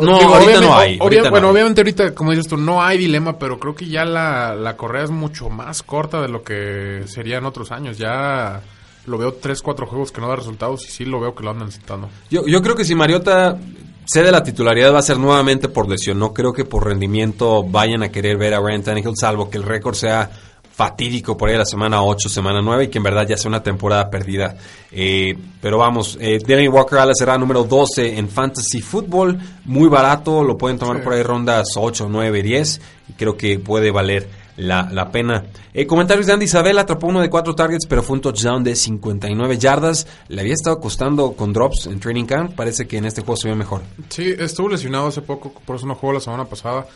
No, 0.00 0.16
ahorita 0.16 0.60
no 0.60 0.76
hay. 0.76 0.98
bueno, 0.98 1.50
obviamente 1.50 1.80
ahorita, 1.80 2.14
como 2.14 2.32
dices 2.32 2.48
tú, 2.48 2.56
no 2.56 2.82
hay 2.82 2.98
dilema, 2.98 3.38
pero 3.38 3.58
creo 3.58 3.74
que 3.74 3.86
ya 3.86 4.04
la, 4.04 4.54
la 4.54 4.76
correa 4.76 5.04
es 5.04 5.10
mucho 5.10 5.48
más 5.48 5.82
corta 5.82 6.20
de 6.20 6.28
lo 6.28 6.42
que 6.42 7.04
sería 7.06 7.38
en 7.38 7.44
otros 7.44 7.72
años. 7.72 7.98
Ya 7.98 8.62
lo 9.06 9.18
veo 9.18 9.34
tres, 9.34 9.62
cuatro 9.62 9.86
juegos 9.86 10.12
que 10.12 10.20
no 10.20 10.28
da 10.28 10.36
resultados 10.36 10.84
y 10.86 10.90
sí 10.90 11.04
lo 11.04 11.20
veo 11.20 11.34
que 11.34 11.44
lo 11.44 11.50
andan 11.50 11.66
necesitando. 11.66 12.08
Yo, 12.30 12.46
yo 12.46 12.62
creo 12.62 12.74
que 12.74 12.84
si 12.84 12.94
Mariota 12.94 13.58
cede 14.06 14.30
la 14.30 14.42
titularidad 14.42 14.94
va 14.94 15.00
a 15.00 15.02
ser 15.02 15.18
nuevamente 15.18 15.68
por 15.68 15.88
lesión. 15.88 16.18
No 16.18 16.32
creo 16.32 16.52
que 16.52 16.64
por 16.64 16.84
rendimiento 16.84 17.64
vayan 17.64 18.02
a 18.02 18.10
querer 18.10 18.36
ver 18.36 18.54
a 18.54 18.60
Ryan 18.60 18.82
Tannehill, 18.82 19.16
salvo 19.16 19.50
que 19.50 19.58
el 19.58 19.64
récord 19.64 19.94
sea 19.94 20.30
fatídico 20.76 21.38
por 21.38 21.48
ahí 21.48 21.56
la 21.56 21.64
semana 21.64 22.02
8, 22.02 22.28
semana 22.28 22.60
9 22.60 22.84
y 22.84 22.88
que 22.88 22.98
en 22.98 23.04
verdad 23.04 23.26
ya 23.26 23.38
sea 23.38 23.48
una 23.48 23.62
temporada 23.62 24.10
perdida. 24.10 24.58
Eh, 24.92 25.34
pero 25.62 25.78
vamos, 25.78 26.18
eh, 26.20 26.38
Danny 26.46 26.68
Walker 26.68 26.98
a 26.98 27.06
la 27.06 27.14
será 27.14 27.38
número 27.38 27.64
12 27.64 28.18
en 28.18 28.28
Fantasy 28.28 28.82
Football, 28.82 29.40
muy 29.64 29.88
barato, 29.88 30.44
lo 30.44 30.58
pueden 30.58 30.78
tomar 30.78 31.02
por 31.02 31.14
ahí 31.14 31.22
rondas 31.22 31.68
8, 31.76 32.08
9, 32.10 32.42
10 32.42 32.80
y 33.08 33.12
creo 33.14 33.38
que 33.38 33.58
puede 33.58 33.90
valer 33.90 34.28
la, 34.58 34.86
la 34.92 35.10
pena. 35.10 35.44
Eh, 35.72 35.86
comentarios 35.86 36.26
de 36.26 36.34
Andy 36.34 36.44
Isabel, 36.44 36.78
atrapó 36.78 37.06
uno 37.06 37.22
de 37.22 37.30
cuatro 37.30 37.54
targets, 37.54 37.86
pero 37.86 38.02
fue 38.02 38.16
un 38.16 38.20
touchdown 38.20 38.62
de 38.62 38.76
59 38.76 39.56
yardas. 39.56 40.06
Le 40.28 40.42
había 40.42 40.54
estado 40.54 40.78
costando 40.78 41.32
con 41.32 41.54
drops 41.54 41.86
en 41.86 42.00
training 42.00 42.26
camp, 42.26 42.54
parece 42.54 42.86
que 42.86 42.98
en 42.98 43.06
este 43.06 43.22
juego 43.22 43.38
se 43.38 43.48
ve 43.48 43.54
mejor. 43.54 43.80
Sí, 44.10 44.34
estuvo 44.38 44.68
lesionado 44.68 45.06
hace 45.06 45.22
poco, 45.22 45.54
por 45.64 45.76
eso 45.76 45.86
no 45.86 45.94
jugó 45.94 46.12
la 46.12 46.20
semana 46.20 46.44
pasada. 46.44 46.86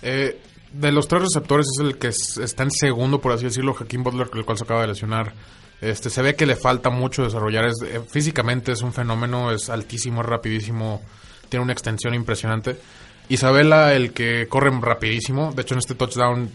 Eh, 0.00 0.40
de 0.78 0.92
los 0.92 1.08
tres 1.08 1.22
receptores 1.22 1.66
es 1.66 1.84
el 1.84 1.98
que 1.98 2.08
está 2.08 2.62
en 2.62 2.70
segundo, 2.70 3.20
por 3.20 3.32
así 3.32 3.44
decirlo, 3.44 3.74
Hakeem 3.78 4.02
Butler, 4.02 4.28
el 4.34 4.44
cual 4.44 4.58
se 4.58 4.64
acaba 4.64 4.82
de 4.82 4.88
lesionar. 4.88 5.32
Este, 5.80 6.08
se 6.08 6.22
ve 6.22 6.34
que 6.34 6.46
le 6.46 6.56
falta 6.56 6.90
mucho 6.90 7.24
desarrollar. 7.24 7.66
Es, 7.66 7.82
eh, 7.82 8.00
físicamente 8.08 8.72
es 8.72 8.82
un 8.82 8.92
fenómeno, 8.92 9.50
es 9.50 9.68
altísimo, 9.68 10.22
es 10.22 10.26
rapidísimo, 10.26 11.02
tiene 11.48 11.64
una 11.64 11.72
extensión 11.72 12.14
impresionante. 12.14 12.76
Isabela, 13.28 13.94
el 13.94 14.12
que 14.12 14.46
corre 14.48 14.70
rapidísimo. 14.80 15.52
De 15.52 15.62
hecho, 15.62 15.74
en 15.74 15.78
este 15.78 15.94
touchdown 15.94 16.50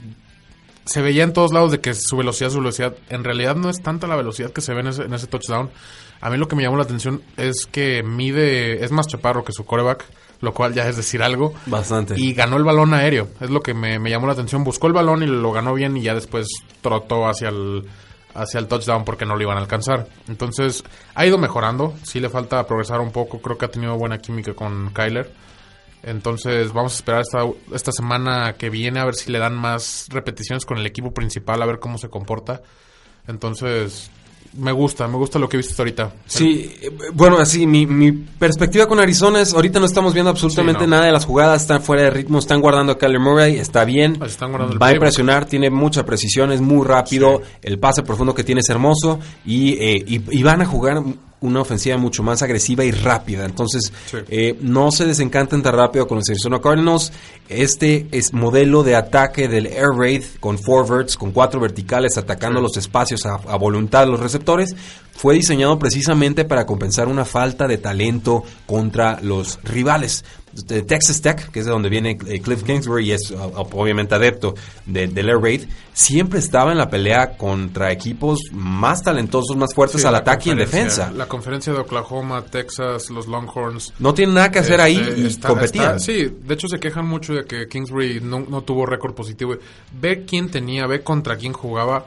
se 0.86 1.01
veía 1.01 1.24
en 1.24 1.34
todos 1.34 1.53
lados 1.53 1.72
de 1.72 1.80
que 1.80 1.93
su 1.93 2.17
velocidad, 2.17 2.49
su 2.49 2.57
velocidad. 2.57 2.95
En 3.09 3.24
realidad 3.24 3.55
no 3.55 3.69
es 3.69 3.82
tanta 3.82 4.07
la 4.07 4.15
velocidad 4.15 4.51
que 4.51 4.61
se 4.61 4.74
ve 4.74 4.82
en 4.82 4.88
ese, 4.88 5.03
en 5.03 5.13
ese 5.13 5.28
touchdown. 5.28 5.69
A 6.22 6.30
mí 6.30 6.38
lo 6.38 6.47
que 6.47 6.55
me 6.55 6.63
llamó 6.63 6.78
la 6.78 6.84
atención 6.84 7.22
es 7.38 7.65
que 7.65 8.03
mide, 8.03 8.84
es 8.84 8.91
más 8.91 9.07
chaparro 9.07 9.43
que 9.43 9.51
su 9.51 9.65
coreback 9.65 10.05
lo 10.41 10.53
cual 10.53 10.73
ya 10.73 10.87
es 10.87 10.97
decir 10.97 11.23
algo. 11.23 11.53
Bastante. 11.65 12.15
Y 12.17 12.33
ganó 12.33 12.57
el 12.57 12.63
balón 12.63 12.93
aéreo, 12.93 13.29
es 13.39 13.49
lo 13.49 13.61
que 13.61 13.73
me, 13.73 13.97
llamó 14.09 14.27
la 14.27 14.33
atención. 14.33 14.63
Buscó 14.63 14.87
el 14.87 14.93
balón 14.93 15.23
y 15.23 15.27
lo 15.27 15.51
ganó 15.51 15.73
bien 15.73 15.95
y 15.97 16.01
ya 16.01 16.13
después 16.13 16.47
trotó 16.81 17.27
hacia 17.27 17.49
el, 17.49 17.87
hacia 18.33 18.59
el 18.59 18.67
touchdown 18.67 19.05
porque 19.05 19.25
no 19.25 19.35
lo 19.35 19.43
iban 19.43 19.57
a 19.57 19.61
alcanzar. 19.61 20.07
Entonces, 20.27 20.83
ha 21.15 21.25
ido 21.25 21.37
mejorando, 21.37 21.93
sí 22.03 22.19
le 22.19 22.29
falta 22.29 22.65
progresar 22.65 22.99
un 22.99 23.11
poco, 23.11 23.41
creo 23.41 23.57
que 23.57 23.65
ha 23.65 23.71
tenido 23.71 23.95
buena 23.97 24.17
química 24.17 24.53
con 24.53 24.91
Kyler. 24.91 25.31
Entonces 26.03 26.73
vamos 26.73 26.93
a 26.93 26.95
esperar 26.95 27.21
esta, 27.21 27.45
esta 27.73 27.91
semana 27.91 28.53
que 28.53 28.71
viene 28.71 28.99
a 28.99 29.05
ver 29.05 29.13
si 29.13 29.31
le 29.31 29.37
dan 29.37 29.55
más 29.55 30.07
repeticiones 30.09 30.65
con 30.65 30.79
el 30.79 30.85
equipo 30.87 31.13
principal, 31.13 31.61
a 31.61 31.67
ver 31.67 31.79
cómo 31.79 31.99
se 31.99 32.09
comporta. 32.09 32.61
Entonces, 33.27 34.09
me 34.54 34.72
gusta, 34.72 35.08
me 35.08 35.18
gusta 35.18 35.39
lo 35.39 35.47
que 35.47 35.58
he 35.58 35.60
visto 35.60 35.82
ahorita. 35.82 36.14
Sí, 36.26 36.76
bueno, 37.14 37.38
así, 37.38 37.66
mi, 37.66 37.86
mi 37.86 38.12
perspectiva 38.12 38.86
con 38.88 38.99
Arizona 38.99 39.41
es, 39.41 39.54
ahorita 39.54 39.80
no 39.80 39.86
estamos 39.86 40.14
viendo 40.14 40.30
absolutamente 40.30 40.86
nada 40.88 41.06
de 41.06 41.12
las 41.12 41.26
jugadas, 41.26 41.62
están 41.62 41.82
fuera 41.82 42.04
de 42.04 42.10
ritmo, 42.10 42.39
están 42.39 42.62
guardando 42.62 42.93
a 42.93 42.97
Kyler 42.97 43.20
Murray, 43.20 43.58
está 43.58 43.86
bien, 43.86 44.20
va 44.22 44.88
a 44.88 44.93
impresionar, 44.93 45.45
tiene 45.45 45.70
mucha 45.70 46.06
precisión, 46.06 46.52
es 46.52 46.62
muy 46.62 46.86
rápido, 46.86 47.41
el 47.62 47.80
pase 47.80 48.04
profundo 48.04 48.34
que 48.36 48.43
tiene 48.43 48.62
es 48.62 48.70
hermoso 48.70 49.20
y, 49.45 49.74
eh, 49.74 50.04
y 50.08 50.43
van 50.43 50.62
a 50.62 50.66
jugar 50.66 51.02
una 51.41 51.61
ofensiva 51.61 51.97
mucho 51.97 52.23
más 52.23 52.41
agresiva 52.43 52.85
y 52.85 52.91
rápida. 52.91 53.45
Entonces, 53.45 53.91
eh, 54.29 54.55
no 54.61 54.91
se 54.91 55.05
desencanten 55.05 55.63
tan 55.63 55.75
rápido 55.75 56.07
con 56.07 56.19
los 56.19 56.29
Arizona 56.29 56.61
Cardinals. 56.61 57.11
Este 57.49 58.07
es 58.11 58.31
modelo 58.31 58.83
de 58.83 58.95
ataque 58.95 59.47
del 59.47 59.65
Air 59.65 59.89
Raid 59.97 60.23
con 60.39 60.59
forwards, 60.59 61.17
con 61.17 61.31
cuatro 61.31 61.59
verticales 61.59 62.17
atacando 62.17 62.61
los 62.61 62.77
espacios 62.77 63.25
a, 63.25 63.35
a, 63.35 63.57
voluntad 63.57 64.01
de 64.01 64.11
los 64.11 64.19
receptores. 64.19 64.75
Fue 65.13 65.33
diseñado 65.33 65.77
precisamente 65.77 66.45
para 66.45 66.65
compensar 66.65 67.07
una 67.07 67.25
falta 67.25 67.67
de 67.67 67.77
talento 67.77 68.43
contra 68.65 69.19
los 69.21 69.59
rivales. 69.63 70.23
Texas 70.88 71.22
Tech, 71.22 71.49
que 71.52 71.60
es 71.60 71.66
de 71.66 71.72
donde 71.72 71.89
viene 71.89 72.18
eh, 72.28 72.41
Cliff 72.41 72.64
Kingsbury 72.64 73.10
y 73.10 73.12
es 73.14 73.32
obviamente 73.32 74.16
adepto 74.16 74.56
del 74.86 75.30
Air 75.30 75.39
Raid, 75.39 75.62
siempre 75.93 76.39
estaba 76.39 76.72
en 76.72 76.78
la 76.78 76.89
pelea 76.89 77.38
contra 77.38 77.91
equipos 77.91 78.39
más 78.52 79.02
talentosos, 79.04 79.56
más 79.56 79.74
fuertes 79.74 80.04
al 80.06 80.16
ataque 80.16 80.49
y 80.49 80.52
en 80.52 80.58
defensa. 80.58 81.12
La 81.12 81.28
conferencia 81.28 81.74
de 81.74 81.80
Oklahoma, 81.80 82.43
Texas, 82.45 83.10
los 83.10 83.28
Longhorns. 83.28 83.93
No 83.99 84.14
tienen 84.14 84.36
nada 84.36 84.52
que 84.52 84.60
hacer 84.60 84.82
ahí 84.82 84.97
este, 84.97 85.22
y 85.22 85.38
competían. 85.47 85.99
sí, 85.99 86.38
de 86.43 86.54
hecho 86.54 86.68
se 86.68 86.80
quejan 86.80 87.08
mucho 87.08 87.34
de 87.34 87.45
que 87.45 87.68
Kingsbury 87.68 88.20
no, 88.22 88.39
no 88.39 88.62
tuvo 88.62 88.86
récord 88.86 89.14
positivo. 89.14 89.56
Ve 89.99 90.26
quién 90.26 90.49
tenía, 90.49 90.88
ve 90.88 91.02
contra 91.02 91.38
quién 91.38 91.54
jugaba 91.54 92.06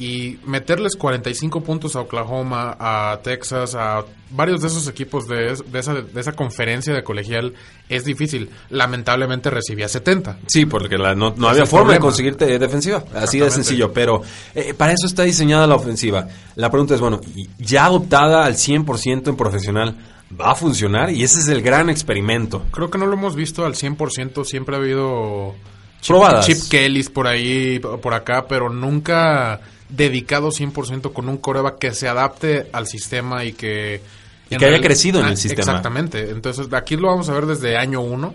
y 0.00 0.38
meterles 0.46 0.96
45 0.96 1.60
puntos 1.60 1.94
a 1.94 2.00
Oklahoma, 2.00 2.74
a 2.80 3.20
Texas, 3.22 3.74
a 3.74 4.02
varios 4.30 4.62
de 4.62 4.68
esos 4.68 4.88
equipos 4.88 5.28
de, 5.28 5.52
esa, 5.74 5.92
de 5.92 6.18
esa 6.20 6.32
conferencia 6.32 6.94
de 6.94 7.04
colegial 7.04 7.52
es 7.86 8.06
difícil. 8.06 8.48
Lamentablemente 8.70 9.50
recibía 9.50 9.88
70. 9.88 10.38
Sí, 10.46 10.64
porque 10.64 10.96
no, 10.96 11.34
había 11.46 11.66
forma 11.66 11.92
de 11.92 11.98
conseguirte 11.98 12.58
defensiva. 12.58 13.04
Así 13.14 13.40
de 13.40 13.50
sencillo. 13.50 13.92
Pero 13.92 14.22
eh, 14.54 14.72
para 14.72 14.92
eso 14.92 15.06
está 15.06 15.24
diseñada 15.24 15.66
la 15.66 15.74
ofensiva. 15.74 16.26
La 16.56 16.70
pregunta 16.70 16.94
es, 16.94 17.00
bueno, 17.00 17.20
ya 17.58 17.84
adoptada 17.84 18.46
al 18.46 18.54
100% 18.54 19.28
en 19.28 19.36
profesional, 19.36 19.96
¿va 20.40 20.52
a 20.52 20.54
funcionar? 20.54 21.10
Y 21.10 21.24
ese 21.24 21.40
es 21.40 21.48
el 21.48 21.60
gran 21.60 21.90
experimento. 21.90 22.64
Creo 22.70 22.88
que 22.88 22.96
no 22.96 23.04
lo 23.04 23.12
hemos 23.12 23.36
visto 23.36 23.66
al 23.66 23.74
100%. 23.74 24.46
Siempre 24.46 24.76
ha 24.76 24.78
habido... 24.78 25.54
Chip, 26.00 26.16
Probadas. 26.16 26.46
Chip 26.46 26.70
Kellys 26.70 27.10
por 27.10 27.26
ahí, 27.26 27.78
por 27.78 28.14
acá, 28.14 28.46
pero 28.48 28.70
nunca 28.70 29.60
dedicado 29.90 30.50
100% 30.50 31.12
con 31.12 31.28
un 31.28 31.38
coreback 31.38 31.78
que 31.78 31.92
se 31.92 32.08
adapte 32.08 32.68
al 32.72 32.86
sistema 32.86 33.44
y 33.44 33.52
que... 33.52 34.00
Y 34.48 34.56
que 34.56 34.66
haya 34.66 34.80
crecido 34.80 35.20
en 35.20 35.26
el 35.26 35.34
ah, 35.34 35.36
sistema. 35.36 35.60
Exactamente. 35.60 36.30
Entonces, 36.30 36.66
aquí 36.72 36.96
lo 36.96 37.08
vamos 37.08 37.28
a 37.28 37.34
ver 37.34 37.46
desde 37.46 37.76
año 37.76 38.00
1. 38.00 38.34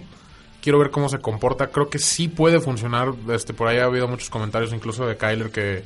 Quiero 0.61 0.79
ver 0.79 0.89
cómo 0.89 1.09
se 1.09 1.19
comporta. 1.19 1.67
Creo 1.67 1.89
que 1.89 1.99
sí 1.99 2.29
puede 2.29 2.61
funcionar. 2.61 3.13
Este, 3.29 3.53
por 3.53 3.67
ahí 3.67 3.79
ha 3.79 3.83
habido 3.83 4.07
muchos 4.07 4.29
comentarios, 4.29 4.71
incluso 4.71 5.05
de 5.05 5.17
Kyler, 5.17 5.51
que 5.51 5.83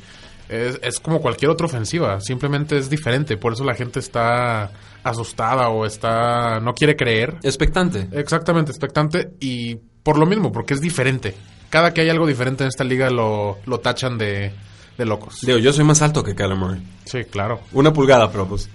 es, 0.48 0.80
es, 0.84 1.00
como 1.00 1.20
cualquier 1.20 1.50
otra 1.50 1.66
ofensiva. 1.66 2.22
Simplemente 2.22 2.78
es 2.78 2.92
diferente. 2.92 3.38
Por 3.38 3.54
eso 3.54 3.64
la 3.64 3.74
gente 3.74 4.00
está 4.00 4.72
asustada 5.04 5.70
o 5.70 5.88
está 5.88 6.60
no 6.60 6.74
quiere 6.74 6.96
creer. 6.96 7.38
Expectante. 7.42 8.08
Exactamente, 8.12 8.70
expectante. 8.70 9.32
Y 9.40 9.78
por 10.04 10.20
lo 10.20 10.28
mismo, 10.28 10.52
porque 10.52 10.76
es 10.76 10.82
diferente. 10.82 11.34
cada 11.72 11.92
que 11.92 12.02
hay 12.02 12.10
algo 12.10 12.28
diferente 12.28 12.64
en 12.64 12.68
esta 12.68 12.84
liga 12.84 13.10
lo, 13.10 13.58
lo 13.66 13.80
tachan 13.80 14.20
de, 14.20 14.52
de 15.00 15.06
locos. 15.06 15.39
Digo, 15.41 15.58
yo 15.58 15.74
soy 15.74 15.86
más 15.86 16.02
alto 16.02 16.22
que 16.24 16.36
Kyler 16.36 16.58
Murray. 16.58 16.84
Sí, 17.06 17.24
claro. 17.24 17.62
Una 17.72 17.91
pulgada, 17.91 18.30
pero 18.32 18.45
pues... 18.45 18.70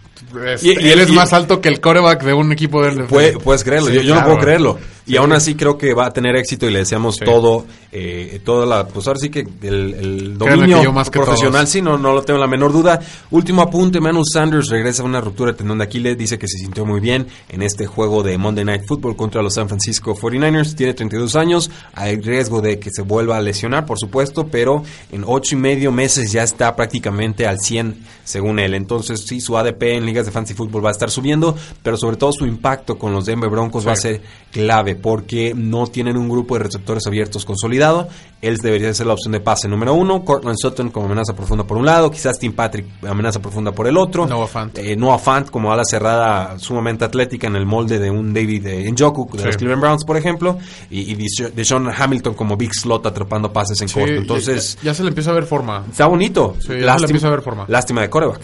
Y, 0.62 0.70
él 0.70 1.00
es 1.00 1.10
más 1.10 1.32
alto 1.32 1.60
que 1.60 1.68
el 1.68 1.80
coreback 1.80 2.22
de 2.22 2.34
un 2.34 2.52
equipo 2.52 2.82
de 2.82 3.04
puedes 3.04 3.64
creerlo, 3.64 3.90
yo, 3.90 4.14
no 4.14 4.24
puedo 4.24 4.38
creerlo. 4.38 4.78
Y 5.06 5.16
aún 5.16 5.32
así 5.32 5.54
creo 5.54 5.76
que 5.76 5.92
va 5.92 6.06
a 6.06 6.12
tener 6.12 6.34
éxito 6.34 6.66
y 6.66 6.72
le 6.72 6.78
deseamos 6.78 7.18
todo, 7.18 7.66
eh, 7.92 8.40
toda 8.42 8.64
la, 8.64 8.88
pues 8.88 9.06
ahora 9.06 9.20
sí 9.20 9.28
que 9.28 9.40
el, 9.40 10.38
dominio 10.38 10.92
más 10.92 11.10
profesional, 11.10 11.66
sí, 11.66 11.82
no, 11.82 11.98
no 11.98 12.14
lo 12.14 12.22
tengo 12.22 12.40
la 12.40 12.46
menor 12.46 12.72
duda. 12.72 13.00
Último 13.30 13.60
apunte, 13.60 14.00
Manuel 14.00 14.24
Sanders 14.32 14.68
regresa 14.68 15.02
a 15.02 15.04
una 15.04 15.20
ruptura 15.20 15.52
de 15.52 15.58
tendón 15.58 15.76
de 15.78 15.84
Aquiles, 15.84 16.16
dice 16.16 16.38
que 16.38 16.48
se 16.48 16.56
sintió 16.56 16.86
muy 16.86 17.00
bien 17.00 17.26
en 17.50 17.60
este 17.60 17.86
juego 17.86 18.22
de 18.22 18.38
Monday 18.38 18.64
Night 18.64 18.84
Football 18.86 19.14
contra 19.14 19.42
los 19.42 19.54
San 19.54 19.68
Francisco 19.68 20.16
49ers, 20.16 20.74
tiene 20.74 20.94
32 20.94 21.36
años, 21.36 21.70
hay 21.92 22.16
riesgo 22.16 22.62
de 22.62 22.78
que 22.78 22.88
se 22.90 23.02
vuelva 23.02 23.36
a 23.36 23.42
lesionar, 23.42 23.84
por 23.84 23.98
supuesto, 23.98 24.46
pero 24.46 24.84
en 25.12 25.22
ocho 25.26 25.54
y 25.54 25.58
medio 25.58 25.92
meses 25.92 26.32
ya 26.32 26.44
está 26.44 26.74
prácticamente 26.74 27.46
al 27.46 27.60
100 27.60 28.04
según 28.24 28.58
él. 28.58 28.72
Entonces, 28.72 29.24
sí, 29.26 29.40
su 29.40 29.58
ADP 29.58 29.82
en 29.82 30.03
ligas 30.06 30.26
de 30.26 30.32
fantasy 30.32 30.54
fútbol 30.54 30.84
va 30.84 30.88
a 30.88 30.92
estar 30.92 31.10
subiendo, 31.10 31.56
pero 31.82 31.96
sobre 31.96 32.16
todo 32.16 32.32
su 32.32 32.46
impacto 32.46 32.98
con 32.98 33.12
los 33.12 33.26
Denver 33.26 33.50
Broncos 33.50 33.86
va 33.86 33.92
a 33.92 33.96
ser 33.96 34.22
clave 34.50 34.96
porque 34.96 35.52
no 35.54 35.86
tienen 35.86 36.16
un 36.16 36.28
grupo 36.28 36.56
de 36.56 36.64
receptores 36.64 37.06
abiertos 37.06 37.44
consolidado. 37.44 38.08
Él 38.42 38.58
debería 38.58 38.92
ser 38.92 39.06
la 39.06 39.14
opción 39.14 39.32
de 39.32 39.40
pase 39.40 39.68
número 39.68 39.94
uno. 39.94 40.24
Cortland 40.24 40.56
Sutton 40.60 40.90
como 40.90 41.06
amenaza 41.06 41.34
profunda 41.34 41.64
por 41.66 41.78
un 41.78 41.86
lado, 41.86 42.10
quizás 42.10 42.38
Tim 42.38 42.52
Patrick 42.52 42.86
amenaza 43.06 43.40
profunda 43.40 43.72
por 43.72 43.86
el 43.86 43.96
otro. 43.96 44.26
Noah 44.26 44.46
Fant. 44.46 44.78
Eh, 44.78 44.96
Noah 44.96 45.18
Fant 45.18 45.50
como 45.50 45.72
ala 45.72 45.84
cerrada 45.84 46.58
sumamente 46.58 47.04
atlética 47.04 47.46
en 47.46 47.56
el 47.56 47.64
molde 47.64 47.98
de 47.98 48.10
un 48.10 48.34
David 48.34 48.66
eh, 48.66 48.92
Njoku 48.92 49.36
de 49.36 49.46
los 49.46 49.56
Cleveland 49.56 49.80
Browns, 49.80 50.04
por 50.04 50.16
ejemplo. 50.16 50.58
Y, 50.90 51.12
y 51.12 51.14
de 51.14 51.64
Sean 51.64 51.88
Hamilton 51.88 52.34
como 52.34 52.56
Big 52.56 52.74
Slot 52.74 53.06
atrapando 53.06 53.52
pases 53.52 53.80
en 53.80 53.88
corto. 53.88 54.12
Entonces... 54.12 54.78
Ya, 54.82 54.94
se 54.94 55.02
le 55.02 55.08
empieza 55.08 55.30
a 55.30 55.34
ver 55.34 55.44
forma. 55.44 55.84
Está 55.90 56.06
bonito. 56.06 56.56
ya 56.60 56.94
se 56.94 57.00
le 57.00 57.06
empieza 57.06 57.28
a 57.28 57.30
ver 57.30 57.42
forma. 57.42 57.64
Lástima 57.68 58.02
de 58.02 58.10
coreback. 58.10 58.42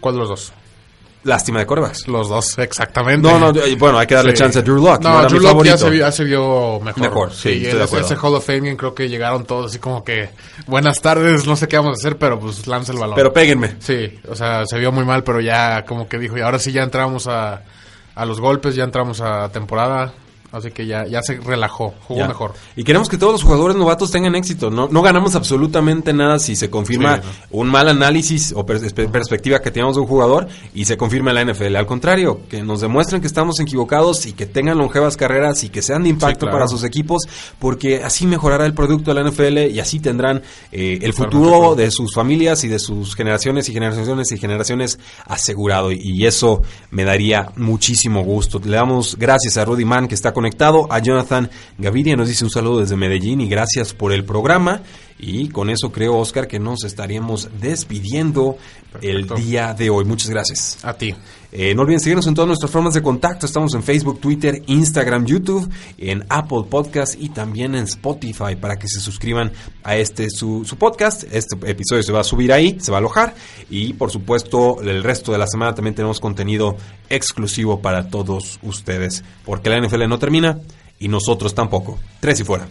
¿Cuál 0.00 0.14
de 0.14 0.20
los 0.20 0.28
dos? 0.28 0.52
Lástima 1.24 1.60
de 1.60 1.66
corebacks. 1.66 2.08
Los 2.08 2.28
dos, 2.28 2.58
exactamente. 2.58 3.28
No, 3.28 3.38
no, 3.38 3.52
bueno, 3.78 3.98
hay 3.98 4.06
que 4.06 4.14
darle 4.14 4.34
chance 4.34 4.58
a 4.58 4.62
Drew 4.62 4.82
Locke. 4.82 5.04
No, 5.04 5.24
Drew 5.26 5.40
Locke 5.40 5.66
ya 5.66 5.76
se, 6.10 6.24
vio, 6.24 6.80
mejor. 6.80 7.02
Mejor, 7.02 7.32
sí, 7.32 7.64
estoy 7.64 7.78
de 7.78 7.84
acuerdo. 7.84 8.06
Ese 8.06 8.16
Hall 8.16 8.34
of 8.34 8.44
Fame 8.44 8.76
creo 8.76 8.94
que 8.94 9.08
llegaron 9.08 9.44
todos 9.44 9.70
así 9.70 9.78
como 9.78 10.02
que, 10.02 10.30
buenas 10.66 11.00
tardes, 11.00 11.46
no 11.46 11.54
sé 11.54 11.68
qué 11.68 11.76
vamos 11.76 11.98
a 11.98 12.00
hacer, 12.00 12.18
pero 12.18 12.40
pues 12.40 12.66
lanza 12.66 12.92
el 12.92 12.98
balón. 12.98 13.14
Pero 13.14 13.32
péguenme. 13.32 13.76
Sí, 13.78 14.18
o 14.28 14.34
sea, 14.34 14.66
se 14.66 14.78
vio 14.78 14.90
muy 14.90 15.04
mal, 15.04 15.22
pero 15.22 15.40
ya 15.40 15.84
como 15.84 16.08
que 16.08 16.18
dijo, 16.18 16.36
y 16.36 16.40
ahora 16.40 16.58
sí 16.58 16.72
ya 16.72 16.82
entramos 16.82 17.28
a, 17.28 17.62
a 18.14 18.24
los 18.24 18.40
golpes, 18.40 18.74
ya 18.74 18.82
entramos 18.82 19.20
a 19.20 19.48
temporada. 19.50 20.12
Así 20.52 20.70
que 20.70 20.86
ya, 20.86 21.06
ya 21.06 21.22
se 21.22 21.36
relajó, 21.36 21.94
jugó 22.06 22.26
mejor. 22.28 22.52
Y 22.76 22.84
queremos 22.84 23.08
que 23.08 23.16
todos 23.16 23.32
los 23.32 23.42
jugadores 23.42 23.74
novatos 23.74 24.10
tengan 24.10 24.34
éxito. 24.34 24.70
No, 24.70 24.86
no 24.86 25.00
ganamos 25.00 25.34
absolutamente 25.34 26.12
nada 26.12 26.38
si 26.38 26.56
se 26.56 26.68
confirma 26.68 27.22
un 27.50 27.68
mal 27.68 27.88
análisis 27.88 28.52
o 28.54 28.66
perspectiva 28.66 29.60
que 29.60 29.70
tenemos 29.70 29.96
de 29.96 30.02
un 30.02 30.06
jugador 30.06 30.48
y 30.74 30.84
se 30.84 30.98
confirma 30.98 31.30
en 31.30 31.36
la 31.36 31.52
NFL. 31.52 31.74
Al 31.76 31.86
contrario, 31.86 32.40
que 32.50 32.62
nos 32.62 32.82
demuestren 32.82 33.22
que 33.22 33.26
estamos 33.26 33.60
equivocados 33.60 34.26
y 34.26 34.34
que 34.34 34.44
tengan 34.44 34.76
longevas 34.76 35.16
carreras 35.16 35.64
y 35.64 35.70
que 35.70 35.80
sean 35.80 36.02
de 36.02 36.10
impacto 36.10 36.44
para 36.50 36.68
sus 36.68 36.84
equipos, 36.84 37.22
porque 37.58 38.04
así 38.04 38.26
mejorará 38.26 38.66
el 38.66 38.74
producto 38.74 39.14
de 39.14 39.22
la 39.22 39.30
NFL 39.30 39.74
y 39.74 39.80
así 39.80 40.00
tendrán 40.00 40.42
eh, 40.70 40.98
el 41.00 41.14
futuro 41.14 41.74
de 41.74 41.90
sus 41.90 42.14
familias 42.14 42.62
y 42.64 42.68
de 42.68 42.78
sus 42.78 43.16
generaciones 43.16 43.70
y 43.70 43.72
generaciones 43.72 44.30
y 44.32 44.38
generaciones 44.38 44.98
asegurado. 45.24 45.92
Y 45.92 46.26
eso 46.26 46.60
me 46.90 47.04
daría 47.04 47.52
muchísimo 47.56 48.22
gusto. 48.22 48.60
Le 48.62 48.76
damos 48.76 49.16
gracias 49.18 49.56
a 49.56 49.64
Rudy 49.64 49.86
Mann 49.86 50.08
que 50.08 50.14
está 50.14 50.32
con 50.32 50.41
conectado. 50.42 50.88
A 50.90 50.98
Jonathan 50.98 51.48
Gaviria 51.78 52.16
nos 52.16 52.26
dice 52.26 52.44
un 52.44 52.50
saludo 52.50 52.80
desde 52.80 52.96
Medellín 52.96 53.40
y 53.40 53.48
gracias 53.48 53.94
por 53.94 54.12
el 54.12 54.24
programa. 54.24 54.82
Y 55.16 55.50
con 55.50 55.70
eso 55.70 55.92
creo, 55.92 56.18
Oscar, 56.18 56.48
que 56.48 56.58
nos 56.58 56.82
estaríamos 56.82 57.48
despidiendo 57.60 58.56
el 59.00 59.28
día 59.28 59.72
de 59.72 59.88
hoy. 59.88 60.04
Muchas 60.04 60.30
gracias. 60.30 60.78
A 60.82 60.94
ti. 60.94 61.14
Eh, 61.54 61.74
no 61.74 61.82
olviden 61.82 62.00
seguirnos 62.00 62.26
en 62.26 62.34
todas 62.34 62.48
nuestras 62.48 62.70
formas 62.70 62.94
de 62.94 63.02
contacto. 63.02 63.44
Estamos 63.44 63.74
en 63.74 63.82
Facebook, 63.82 64.20
Twitter, 64.20 64.62
Instagram, 64.66 65.26
YouTube, 65.26 65.70
en 65.98 66.24
Apple 66.30 66.64
Podcast 66.68 67.14
y 67.20 67.28
también 67.28 67.74
en 67.74 67.84
Spotify 67.84 68.56
para 68.58 68.78
que 68.78 68.88
se 68.88 69.00
suscriban 69.00 69.52
a 69.84 69.96
este 69.96 70.30
su, 70.30 70.64
su 70.64 70.76
podcast. 70.78 71.24
Este 71.30 71.56
episodio 71.70 72.02
se 72.02 72.12
va 72.12 72.20
a 72.20 72.24
subir 72.24 72.54
ahí, 72.54 72.78
se 72.80 72.90
va 72.90 72.96
a 72.96 73.00
alojar. 73.00 73.34
Y 73.68 73.92
por 73.92 74.10
supuesto, 74.10 74.80
el 74.80 75.02
resto 75.04 75.30
de 75.30 75.38
la 75.38 75.46
semana 75.46 75.74
también 75.74 75.94
tenemos 75.94 76.20
contenido 76.20 76.76
exclusivo 77.10 77.80
para 77.82 78.08
todos 78.08 78.58
ustedes. 78.62 79.22
Porque 79.44 79.68
la 79.68 79.78
NFL 79.78 80.08
no 80.08 80.18
termina 80.18 80.58
y 80.98 81.08
nosotros 81.08 81.54
tampoco. 81.54 81.98
Tres 82.20 82.40
y 82.40 82.44
fuera. 82.44 82.66